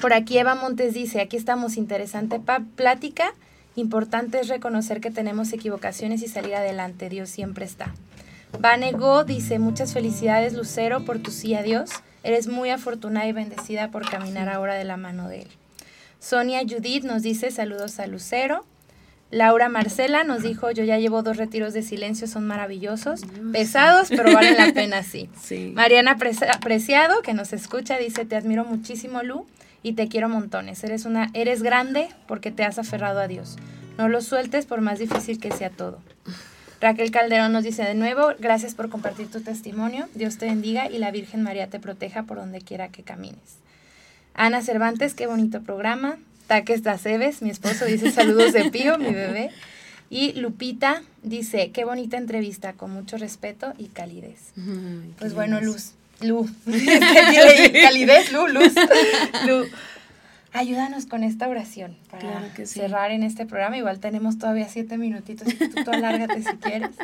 Por 0.00 0.12
aquí 0.12 0.38
Eva 0.38 0.54
Montes 0.54 0.94
dice, 0.94 1.20
aquí 1.20 1.36
estamos, 1.36 1.76
interesante 1.76 2.40
plática. 2.76 3.34
Importante 3.76 4.40
es 4.40 4.48
reconocer 4.48 5.00
que 5.00 5.10
tenemos 5.10 5.52
equivocaciones 5.52 6.22
y 6.22 6.28
salir 6.28 6.54
adelante. 6.54 7.08
Dios 7.08 7.30
siempre 7.30 7.64
está. 7.64 7.94
Vanego 8.58 9.24
dice, 9.24 9.58
muchas 9.58 9.92
felicidades 9.92 10.54
Lucero 10.54 11.04
por 11.04 11.18
tu 11.18 11.30
sí 11.30 11.54
a 11.54 11.62
Dios. 11.62 11.90
Eres 12.22 12.48
muy 12.48 12.70
afortunada 12.70 13.26
y 13.26 13.32
bendecida 13.32 13.90
por 13.90 14.08
caminar 14.08 14.48
ahora 14.48 14.74
de 14.74 14.84
la 14.84 14.96
mano 14.96 15.28
de 15.28 15.42
Él. 15.42 15.48
Sonia 16.18 16.60
Judith 16.68 17.04
nos 17.04 17.22
dice 17.22 17.50
saludos 17.50 18.00
a 18.00 18.06
Lucero. 18.06 18.64
Laura 19.30 19.68
Marcela 19.68 20.24
nos 20.24 20.42
dijo, 20.42 20.70
yo 20.70 20.84
ya 20.84 20.98
llevo 20.98 21.22
dos 21.22 21.36
retiros 21.36 21.74
de 21.74 21.82
silencio, 21.82 22.26
son 22.26 22.46
maravillosos, 22.46 23.22
pesados, 23.52 24.08
pero 24.08 24.32
valen 24.32 24.56
la 24.56 24.72
pena, 24.72 25.02
sí. 25.02 25.28
Mariana 25.74 26.16
Preciado, 26.16 27.20
que 27.20 27.34
nos 27.34 27.52
escucha, 27.52 27.98
dice, 27.98 28.24
te 28.24 28.36
admiro 28.36 28.64
muchísimo, 28.64 29.22
Lu, 29.22 29.46
y 29.82 29.92
te 29.92 30.08
quiero 30.08 30.30
montones. 30.30 30.82
Eres, 30.82 31.04
una, 31.04 31.30
eres 31.34 31.62
grande 31.62 32.08
porque 32.26 32.50
te 32.50 32.64
has 32.64 32.78
aferrado 32.78 33.20
a 33.20 33.28
Dios. 33.28 33.56
No 33.98 34.08
lo 34.08 34.22
sueltes 34.22 34.64
por 34.64 34.80
más 34.80 34.98
difícil 34.98 35.38
que 35.38 35.52
sea 35.52 35.70
todo. 35.70 35.98
Raquel 36.80 37.10
Calderón 37.10 37.52
nos 37.52 37.64
dice 37.64 37.82
de 37.82 37.94
nuevo, 37.94 38.28
gracias 38.38 38.74
por 38.74 38.88
compartir 38.88 39.28
tu 39.30 39.40
testimonio, 39.40 40.08
Dios 40.14 40.38
te 40.38 40.46
bendiga 40.46 40.88
y 40.88 40.98
la 40.98 41.10
Virgen 41.10 41.42
María 41.42 41.68
te 41.68 41.80
proteja 41.80 42.22
por 42.22 42.36
donde 42.36 42.60
quiera 42.60 42.88
que 42.88 43.02
camines. 43.02 43.58
Ana 44.34 44.62
Cervantes, 44.62 45.14
qué 45.14 45.26
bonito 45.26 45.60
programa. 45.62 46.18
Taques 46.48 46.82
Daceves, 46.82 47.42
mi 47.42 47.50
esposo, 47.50 47.84
dice 47.84 48.10
saludos 48.10 48.54
de 48.54 48.70
Pío, 48.70 48.98
mi 48.98 49.12
bebé. 49.12 49.50
Y 50.10 50.32
Lupita 50.32 51.02
dice, 51.22 51.70
qué 51.72 51.84
bonita 51.84 52.16
entrevista, 52.16 52.72
con 52.72 52.90
mucho 52.90 53.18
respeto 53.18 53.74
y 53.76 53.88
calidez. 53.88 54.52
pues 55.18 55.34
bueno, 55.34 55.60
Luz, 55.60 55.92
Lu, 56.22 56.48
calidez, 56.64 58.32
Lu, 58.32 58.48
Luz, 58.48 58.72
Lu. 59.46 59.66
Ayúdanos 60.52 61.04
con 61.04 61.24
esta 61.24 61.46
oración 61.46 61.96
para 62.10 62.50
cerrar 62.64 63.10
en 63.10 63.22
este 63.22 63.44
programa. 63.44 63.76
Igual 63.76 64.00
tenemos 64.00 64.38
todavía 64.38 64.66
siete 64.68 64.96
minutitos, 64.96 65.46
tú, 65.46 65.84
tú 65.84 65.90
alárgate 65.90 66.42
si 66.42 66.56
quieres. 66.56 66.90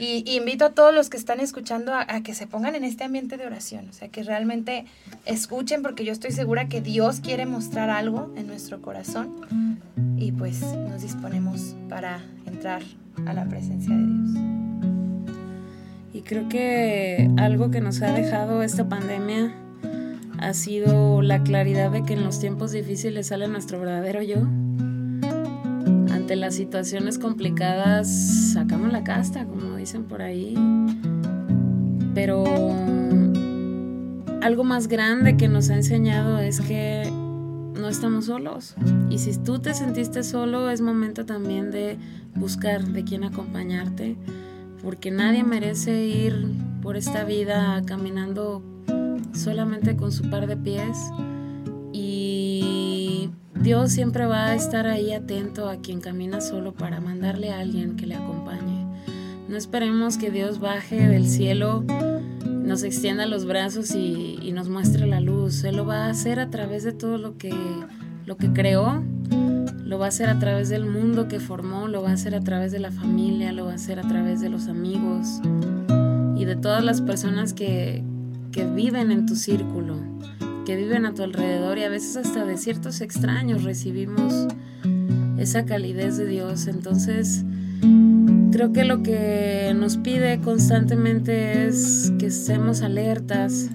Y, 0.00 0.36
invito 0.36 0.64
a 0.64 0.70
todos 0.70 0.94
los 0.94 1.10
que 1.10 1.16
están 1.16 1.40
escuchando 1.40 1.92
a, 1.92 2.06
que 2.22 2.32
se 2.32 2.46
pongan 2.46 2.76
en 2.76 2.84
este 2.84 3.02
ambiente 3.02 3.36
de 3.36 3.46
oración, 3.46 3.88
o 3.88 3.92
sea, 3.92 4.08
que 4.08 4.22
realmente 4.22 4.84
escuchen, 5.24 5.82
porque 5.82 6.04
yo 6.04 6.12
estoy 6.12 6.30
segura 6.30 6.68
que 6.68 6.80
Dios 6.80 7.18
quiere 7.18 7.46
mostrar 7.46 7.90
algo 7.90 8.32
en 8.36 8.46
nuestro 8.46 8.80
corazón. 8.80 9.80
Y 10.16 10.30
pues 10.30 10.60
nos 10.62 11.02
disponemos 11.02 11.74
para 11.88 12.22
entrar 12.46 12.82
a 13.26 13.32
la 13.32 13.44
presencia 13.46 13.92
de 13.92 14.06
Dios. 14.06 14.30
Y 16.12 16.22
creo 16.22 16.48
que 16.48 17.28
algo 17.36 17.72
que 17.72 17.80
nos 17.80 18.00
ha 18.02 18.12
dejado 18.12 18.62
esta 18.62 18.88
pandemia 18.88 19.52
ha 20.38 20.54
sido 20.54 21.20
la 21.22 21.42
claridad 21.42 21.90
de 21.90 22.04
que 22.04 22.14
en 22.14 22.24
los 22.24 22.38
tiempos 22.40 22.72
difíciles 22.72 23.28
sale 23.28 23.48
nuestro 23.48 23.80
verdadero 23.80 24.22
yo. 24.22 24.38
Ante 26.12 26.36
las 26.36 26.54
situaciones 26.54 27.18
complicadas 27.18 28.52
sacamos 28.52 28.92
la 28.92 29.04
casta, 29.04 29.44
como 29.44 29.76
dicen 29.76 30.04
por 30.04 30.22
ahí. 30.22 30.54
Pero 32.14 32.44
algo 34.40 34.64
más 34.64 34.88
grande 34.88 35.36
que 35.36 35.48
nos 35.48 35.70
ha 35.70 35.74
enseñado 35.74 36.38
es 36.38 36.60
que 36.60 37.10
no 37.74 37.88
estamos 37.88 38.26
solos. 38.26 38.74
Y 39.10 39.18
si 39.18 39.36
tú 39.38 39.58
te 39.58 39.74
sentiste 39.74 40.22
solo, 40.22 40.70
es 40.70 40.80
momento 40.80 41.26
también 41.26 41.70
de 41.70 41.98
buscar 42.34 42.84
de 42.84 43.04
quién 43.04 43.24
acompañarte, 43.24 44.16
porque 44.82 45.10
nadie 45.10 45.42
merece 45.42 46.06
ir 46.06 46.52
por 46.82 46.96
esta 46.96 47.24
vida 47.24 47.82
caminando 47.84 48.62
solamente 49.38 49.96
con 49.96 50.12
su 50.12 50.28
par 50.28 50.46
de 50.46 50.56
pies 50.56 50.98
y 51.92 53.30
Dios 53.54 53.92
siempre 53.92 54.26
va 54.26 54.46
a 54.46 54.54
estar 54.54 54.86
ahí 54.86 55.12
atento 55.12 55.68
a 55.68 55.76
quien 55.76 56.00
camina 56.00 56.40
solo 56.40 56.74
para 56.74 57.00
mandarle 57.00 57.50
a 57.50 57.60
alguien 57.60 57.96
que 57.96 58.06
le 58.06 58.14
acompañe. 58.14 58.86
No 59.48 59.56
esperemos 59.56 60.18
que 60.18 60.30
Dios 60.30 60.60
baje 60.60 61.08
del 61.08 61.26
cielo, 61.26 61.84
nos 62.44 62.82
extienda 62.82 63.26
los 63.26 63.46
brazos 63.46 63.94
y, 63.94 64.52
nos 64.52 64.68
muestre 64.68 65.06
la 65.06 65.20
luz. 65.20 65.64
Él 65.64 65.76
lo 65.76 65.86
va 65.86 66.06
a 66.06 66.10
hacer 66.10 66.40
a 66.40 66.50
través 66.50 66.82
de 66.82 66.92
todo 66.92 67.16
lo 67.16 67.38
que, 67.38 67.54
lo 68.26 68.36
que 68.36 68.52
creó, 68.52 69.04
lo 69.84 69.98
va 69.98 70.06
a 70.06 70.08
hacer 70.08 70.28
a 70.28 70.38
través 70.38 70.68
del 70.68 70.84
mundo 70.84 71.28
que 71.28 71.40
formó, 71.40 71.88
lo 71.88 72.02
va 72.02 72.10
a 72.10 72.14
hacer 72.14 72.34
a 72.34 72.40
través 72.40 72.72
de 72.72 72.80
la 72.80 72.90
familia, 72.90 73.52
lo 73.52 73.66
va 73.66 73.72
a 73.72 73.74
hacer 73.76 73.98
a 74.00 74.02
través 74.02 74.40
de 74.40 74.50
los 74.50 74.68
amigos 74.68 75.40
y 76.36 76.44
de 76.44 76.56
todas 76.56 76.84
las 76.84 77.00
personas 77.00 77.54
que, 77.54 78.04
que 78.52 78.64
viven 78.64 79.10
en 79.10 79.26
tu 79.26 79.36
círculo, 79.36 79.96
que 80.64 80.76
viven 80.76 81.06
a 81.06 81.14
tu 81.14 81.22
alrededor 81.22 81.78
y 81.78 81.84
a 81.84 81.88
veces 81.88 82.16
hasta 82.16 82.44
de 82.44 82.56
ciertos 82.56 83.00
extraños 83.00 83.64
recibimos 83.64 84.48
esa 85.38 85.64
calidez 85.64 86.16
de 86.16 86.26
Dios. 86.26 86.66
Entonces, 86.66 87.44
creo 88.52 88.72
que 88.72 88.84
lo 88.84 89.02
que 89.02 89.72
nos 89.76 89.96
pide 89.96 90.40
constantemente 90.40 91.66
es 91.66 92.12
que 92.18 92.26
estemos 92.26 92.82
alertas, 92.82 93.70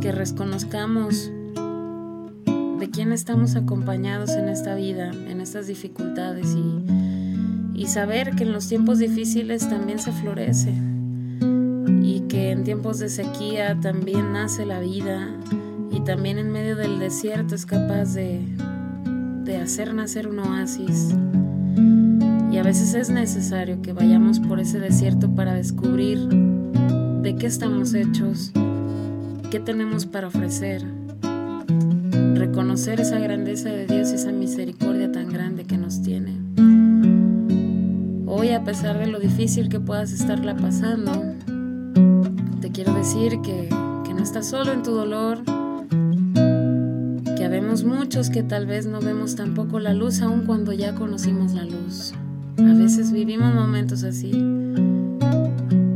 que 0.00 0.12
reconozcamos 0.12 1.30
de 2.78 2.90
quién 2.90 3.12
estamos 3.12 3.56
acompañados 3.56 4.30
en 4.30 4.48
esta 4.48 4.74
vida, 4.74 5.10
en 5.10 5.40
estas 5.40 5.66
dificultades 5.66 6.56
y, 6.56 7.78
y 7.78 7.86
saber 7.88 8.34
que 8.36 8.44
en 8.44 8.52
los 8.52 8.68
tiempos 8.68 8.98
difíciles 8.98 9.68
también 9.68 9.98
se 9.98 10.12
florece 10.12 10.72
en 12.48 12.64
tiempos 12.64 12.98
de 12.98 13.08
sequía 13.08 13.78
también 13.80 14.32
nace 14.32 14.64
la 14.64 14.80
vida 14.80 15.28
y 15.90 16.00
también 16.00 16.38
en 16.38 16.50
medio 16.50 16.76
del 16.76 16.98
desierto 16.98 17.54
es 17.54 17.66
capaz 17.66 18.14
de, 18.14 18.40
de 19.44 19.56
hacer 19.56 19.94
nacer 19.94 20.28
un 20.28 20.38
oasis. 20.38 21.14
Y 22.50 22.58
a 22.58 22.62
veces 22.62 22.94
es 22.94 23.10
necesario 23.10 23.82
que 23.82 23.92
vayamos 23.92 24.40
por 24.40 24.60
ese 24.60 24.80
desierto 24.80 25.34
para 25.34 25.54
descubrir 25.54 26.28
de 27.22 27.36
qué 27.36 27.46
estamos 27.46 27.94
hechos, 27.94 28.52
qué 29.50 29.60
tenemos 29.60 30.06
para 30.06 30.28
ofrecer, 30.28 30.82
reconocer 32.34 33.00
esa 33.00 33.18
grandeza 33.18 33.68
de 33.68 33.86
Dios 33.86 34.10
y 34.12 34.14
esa 34.14 34.32
misericordia 34.32 35.12
tan 35.12 35.28
grande 35.32 35.64
que 35.64 35.76
nos 35.76 36.02
tiene. 36.02 36.38
Hoy, 38.26 38.50
a 38.50 38.64
pesar 38.64 38.98
de 38.98 39.06
lo 39.06 39.18
difícil 39.18 39.68
que 39.68 39.80
puedas 39.80 40.12
estarla 40.12 40.56
pasando, 40.56 41.12
quiero 42.82 42.94
decir 42.94 43.42
que, 43.42 43.68
no 43.68 44.22
estás 44.22 44.48
solo 44.48 44.72
en 44.72 44.82
tu 44.82 44.92
dolor, 44.92 45.42
que 47.36 47.44
Habemos 47.44 47.84
muchos 47.84 48.30
que 48.30 48.42
tal 48.42 48.66
vez 48.66 48.86
no 48.86 49.00
vemos 49.00 49.36
tampoco 49.36 49.80
la 49.80 49.92
luz 49.92 50.22
aun 50.22 50.46
cuando 50.46 50.72
ya 50.72 50.94
conocimos 50.94 51.52
la 51.52 51.64
luz. 51.64 52.14
A 52.58 52.74
veces 52.74 53.12
vivimos 53.12 53.54
momentos 53.54 54.02
así. 54.02 54.30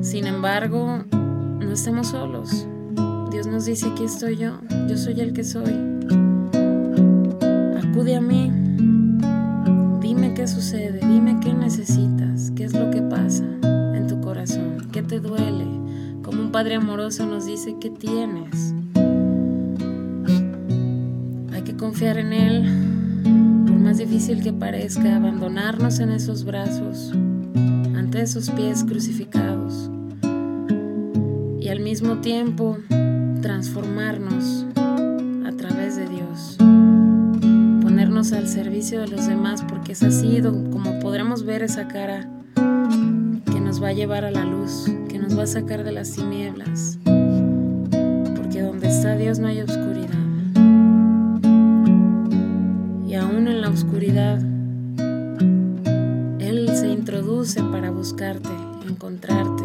Sin 0.02 0.26
embargo, 0.26 1.04
no 1.10 1.72
estamos 1.72 2.08
solos. 2.08 2.66
Dios 3.30 3.46
nos 3.46 3.64
dice, 3.64 3.86
aquí 3.86 4.04
estoy 4.04 4.36
yo, 4.36 4.58
yo 4.86 4.98
soy 4.98 5.20
el 5.20 5.32
que 5.32 5.44
soy. 5.44 5.72
Acude 7.82 8.16
a 8.16 8.20
mí, 8.20 8.50
dime 10.02 10.34
qué 10.34 10.46
sucede, 10.46 11.00
dime 11.00 11.38
qué 11.40 11.54
necesitas, 11.54 12.50
qué 12.54 12.64
es 12.64 12.74
lo 12.74 12.90
que 12.90 13.00
pasa 13.00 13.44
en 13.62 14.06
tu 14.06 14.20
corazón, 14.20 14.88
qué 14.92 15.02
te 15.02 15.20
duele. 15.20 15.84
Un 16.38 16.50
Padre 16.52 16.74
amoroso 16.74 17.26
nos 17.26 17.46
dice, 17.46 17.76
¿qué 17.80 17.90
tienes? 17.90 18.74
Hay 21.52 21.62
que 21.62 21.76
confiar 21.76 22.18
en 22.18 22.32
Él, 22.32 23.64
por 23.66 23.76
más 23.76 23.98
difícil 23.98 24.42
que 24.42 24.52
parezca, 24.52 25.16
abandonarnos 25.16 26.00
en 26.00 26.10
esos 26.10 26.44
brazos, 26.44 27.12
ante 27.96 28.22
esos 28.22 28.50
pies 28.50 28.84
crucificados 28.84 29.90
y 31.60 31.68
al 31.68 31.80
mismo 31.80 32.18
tiempo 32.18 32.78
transformarnos 33.40 34.66
a 34.76 35.52
través 35.56 35.96
de 35.96 36.08
Dios, 36.08 36.56
ponernos 37.82 38.32
al 38.32 38.48
servicio 38.48 39.00
de 39.00 39.08
los 39.08 39.26
demás, 39.26 39.64
porque 39.68 39.92
es 39.92 40.02
así 40.02 40.42
como 40.42 40.98
podremos 41.00 41.44
ver 41.44 41.62
esa 41.62 41.88
cara 41.88 42.28
que 42.54 43.60
nos 43.60 43.82
va 43.82 43.88
a 43.88 43.92
llevar 43.92 44.24
a 44.24 44.30
la 44.30 44.44
luz, 44.44 44.90
nos 45.24 45.38
va 45.38 45.44
a 45.44 45.46
sacar 45.46 45.84
de 45.84 45.92
las 45.92 46.10
tinieblas, 46.10 46.98
porque 47.02 48.60
donde 48.60 48.88
está 48.88 49.16
Dios 49.16 49.38
no 49.38 49.46
hay 49.46 49.62
oscuridad. 49.62 50.10
Y 53.08 53.14
aún 53.14 53.48
en 53.48 53.62
la 53.62 53.70
oscuridad, 53.70 54.38
Él 56.40 56.68
se 56.74 56.88
introduce 56.88 57.62
para 57.62 57.90
buscarte, 57.90 58.50
encontrarte 58.86 59.64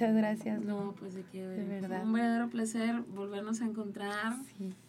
Muchas 0.00 0.16
gracias. 0.16 0.62
No, 0.62 0.94
pues 0.98 1.14
de 1.14 1.24
qué. 1.24 1.46
De 1.46 1.62
verdad. 1.62 2.04
Un 2.04 2.14
verdadero 2.14 2.48
placer 2.48 3.02
volvernos 3.14 3.60
a 3.60 3.66
encontrar 3.66 4.34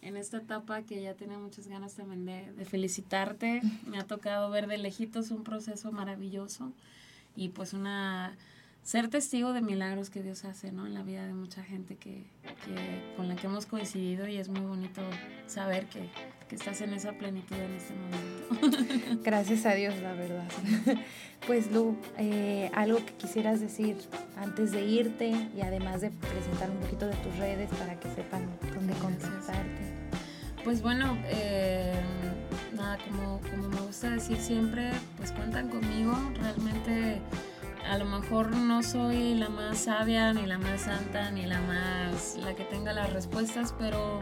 en 0.01 0.15
esta 0.15 0.37
etapa 0.37 0.83
que 0.83 1.01
ya 1.01 1.15
tenía 1.15 1.37
muchas 1.37 1.67
ganas 1.67 1.95
también 1.95 2.25
de, 2.25 2.49
de, 2.53 2.63
felicitarte. 2.65 3.61
Me 3.85 3.99
ha 3.99 4.05
tocado 4.07 4.49
ver 4.49 4.67
de 4.67 4.77
lejitos 4.77 5.31
un 5.31 5.43
proceso 5.43 5.91
maravilloso 5.91 6.71
y 7.35 7.49
pues 7.49 7.73
una 7.73 8.37
ser 8.83 9.09
testigo 9.09 9.53
de 9.53 9.61
milagros 9.61 10.09
que 10.09 10.23
Dios 10.23 10.43
hace, 10.45 10.71
¿no? 10.71 10.87
En 10.87 10.93
la 10.93 11.03
vida 11.03 11.25
de 11.25 11.33
mucha 11.33 11.63
gente 11.63 11.95
que, 11.95 12.25
que 12.65 13.13
con 13.15 13.27
la 13.27 13.35
que 13.35 13.47
hemos 13.47 13.65
coincidido 13.65 14.27
y 14.27 14.37
es 14.37 14.49
muy 14.49 14.61
bonito 14.61 15.01
saber 15.45 15.85
que, 15.85 16.09
que 16.49 16.55
estás 16.55 16.81
en 16.81 16.93
esa 16.93 17.13
plenitud 17.13 17.55
en 17.55 17.73
este 17.73 17.93
momento. 17.93 19.21
Gracias 19.23 19.65
a 19.65 19.73
Dios, 19.73 19.95
la 20.01 20.13
verdad. 20.13 20.47
Pues 21.47 21.71
Lu, 21.71 21.97
eh, 22.19 22.69
algo 22.75 23.03
que 23.03 23.13
quisieras 23.13 23.59
decir 23.59 23.97
antes 24.37 24.71
de 24.71 24.85
irte 24.85 25.31
y 25.55 25.61
además 25.61 26.01
de 26.01 26.11
presentar 26.11 26.69
un 26.69 26.77
poquito 26.77 27.07
de 27.07 27.15
tus 27.15 27.35
redes 27.37 27.67
para 27.71 27.99
que 27.99 28.07
sepan 28.13 28.47
dónde 28.75 28.93
contactarte. 28.93 29.81
Pues 30.63 30.83
bueno, 30.83 31.17
eh, 31.25 31.99
nada, 32.75 32.99
como, 33.09 33.41
como 33.49 33.69
me 33.69 33.81
gusta 33.81 34.11
decir 34.11 34.37
siempre, 34.37 34.91
pues 35.17 35.31
cuentan 35.31 35.69
conmigo. 35.69 36.13
Realmente 36.35 37.19
a 37.89 37.97
lo 37.97 38.05
mejor 38.05 38.55
no 38.55 38.83
soy 38.83 39.35
la 39.35 39.49
más 39.49 39.79
sabia, 39.79 40.33
ni 40.33 40.45
la 40.45 40.57
más 40.57 40.81
santa, 40.81 41.31
ni 41.31 41.45
la 41.45 41.59
más 41.61 42.37
la 42.37 42.55
que 42.55 42.63
tenga 42.63 42.93
las 42.93 43.11
respuestas, 43.11 43.73
pero 43.77 44.21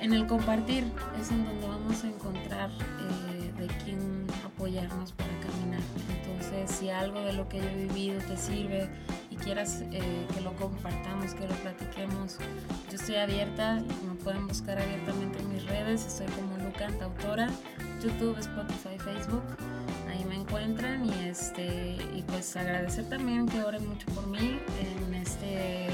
en 0.00 0.12
el 0.12 0.26
compartir 0.26 0.84
es 1.20 1.30
en 1.30 1.44
donde 1.44 1.66
vamos 1.66 2.04
a 2.04 2.08
encontrar 2.08 2.70
eh, 2.70 3.52
de 3.58 3.66
quién 3.84 4.26
apoyarnos 4.44 5.12
para 5.12 5.30
caminar. 5.40 5.80
Entonces, 6.22 6.70
si 6.70 6.88
algo 6.88 7.20
de 7.20 7.32
lo 7.32 7.48
que 7.48 7.58
yo 7.58 7.68
he 7.68 7.86
vivido 7.86 8.20
te 8.20 8.36
sirve 8.36 8.88
y 9.30 9.36
quieras 9.36 9.82
eh, 9.90 10.26
que 10.32 10.40
lo 10.40 10.54
compartamos, 10.54 11.34
que 11.34 11.48
lo 11.48 11.54
platiquemos, 11.56 12.38
yo 12.90 12.94
estoy 12.94 13.16
abierta, 13.16 13.82
me 14.06 14.14
pueden 14.22 14.46
buscar 14.46 14.80
abiertamente 14.80 15.40
en 15.40 15.52
mis 15.52 15.66
redes, 15.66 16.06
estoy 16.06 16.26
como 16.28 16.56
Luca 16.58 16.88
Autora, 17.02 17.48
YouTube, 18.02 18.38
Spotify, 18.38 18.98
Facebook, 18.98 19.42
ahí 20.18 20.24
me 20.24 20.34
encuentran 20.34 21.04
y 21.06 21.28
este 21.28 21.96
y 22.14 22.22
pues 22.26 22.56
agradecer 22.56 23.08
también 23.08 23.46
que 23.46 23.62
oren 23.62 23.86
mucho 23.88 24.06
por 24.08 24.26
mí 24.26 24.58
en 24.80 25.14
este 25.14 25.88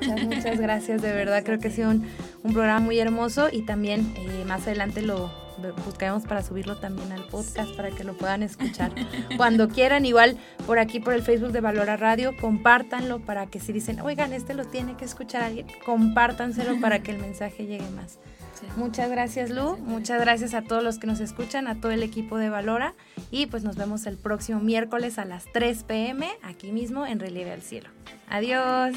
muchas, 0.00 0.24
muchas 0.24 0.58
gracias, 0.58 1.02
de 1.02 1.12
verdad 1.12 1.44
creo 1.44 1.58
que 1.58 1.68
ha 1.68 1.70
sido 1.70 1.90
un, 1.90 2.06
programa 2.42 2.80
muy 2.80 2.98
hermoso 2.98 3.50
y 3.52 3.60
también 3.62 4.14
eh, 4.16 4.44
más 4.46 4.66
adelante 4.66 5.02
lo 5.02 5.30
buscaremos 5.84 6.24
para 6.24 6.42
subirlo 6.42 6.76
también 6.76 7.12
al 7.12 7.24
podcast 7.24 7.74
para 7.76 7.90
que 7.90 8.04
lo 8.04 8.16
puedan 8.16 8.42
escuchar 8.42 8.92
cuando 9.36 9.68
quieran, 9.68 10.04
igual 10.04 10.36
por 10.66 10.78
aquí 10.78 11.00
por 11.00 11.14
el 11.14 11.22
Facebook 11.22 11.52
de 11.52 11.60
Valora 11.60 11.96
Radio, 11.96 12.36
compártanlo 12.40 13.20
para 13.20 13.46
que 13.46 13.60
si 13.60 13.72
dicen, 13.72 14.00
oigan, 14.00 14.32
este 14.32 14.54
lo 14.54 14.64
tiene 14.64 14.96
que 14.96 15.04
escuchar 15.04 15.42
alguien, 15.42 15.66
compártanselo 15.84 16.80
para 16.80 17.00
que 17.00 17.12
el 17.12 17.18
mensaje 17.18 17.66
llegue 17.66 17.88
más. 17.90 18.18
Muchas 18.76 19.10
gracias 19.10 19.50
Lu, 19.50 19.76
muchas 19.76 20.20
gracias 20.20 20.54
a 20.54 20.62
todos 20.62 20.82
los 20.82 20.98
que 20.98 21.06
nos 21.06 21.20
escuchan, 21.20 21.68
a 21.68 21.80
todo 21.80 21.92
el 21.92 22.02
equipo 22.02 22.38
de 22.38 22.50
Valora 22.50 22.94
y 23.30 23.46
pues 23.46 23.62
nos 23.62 23.76
vemos 23.76 24.06
el 24.06 24.16
próximo 24.16 24.60
miércoles 24.60 25.18
a 25.18 25.24
las 25.24 25.44
3 25.52 25.84
pm 25.84 26.28
aquí 26.42 26.72
mismo 26.72 27.06
en 27.06 27.20
Relieve 27.20 27.52
al 27.52 27.62
Cielo. 27.62 27.88
Adiós. 28.28 28.96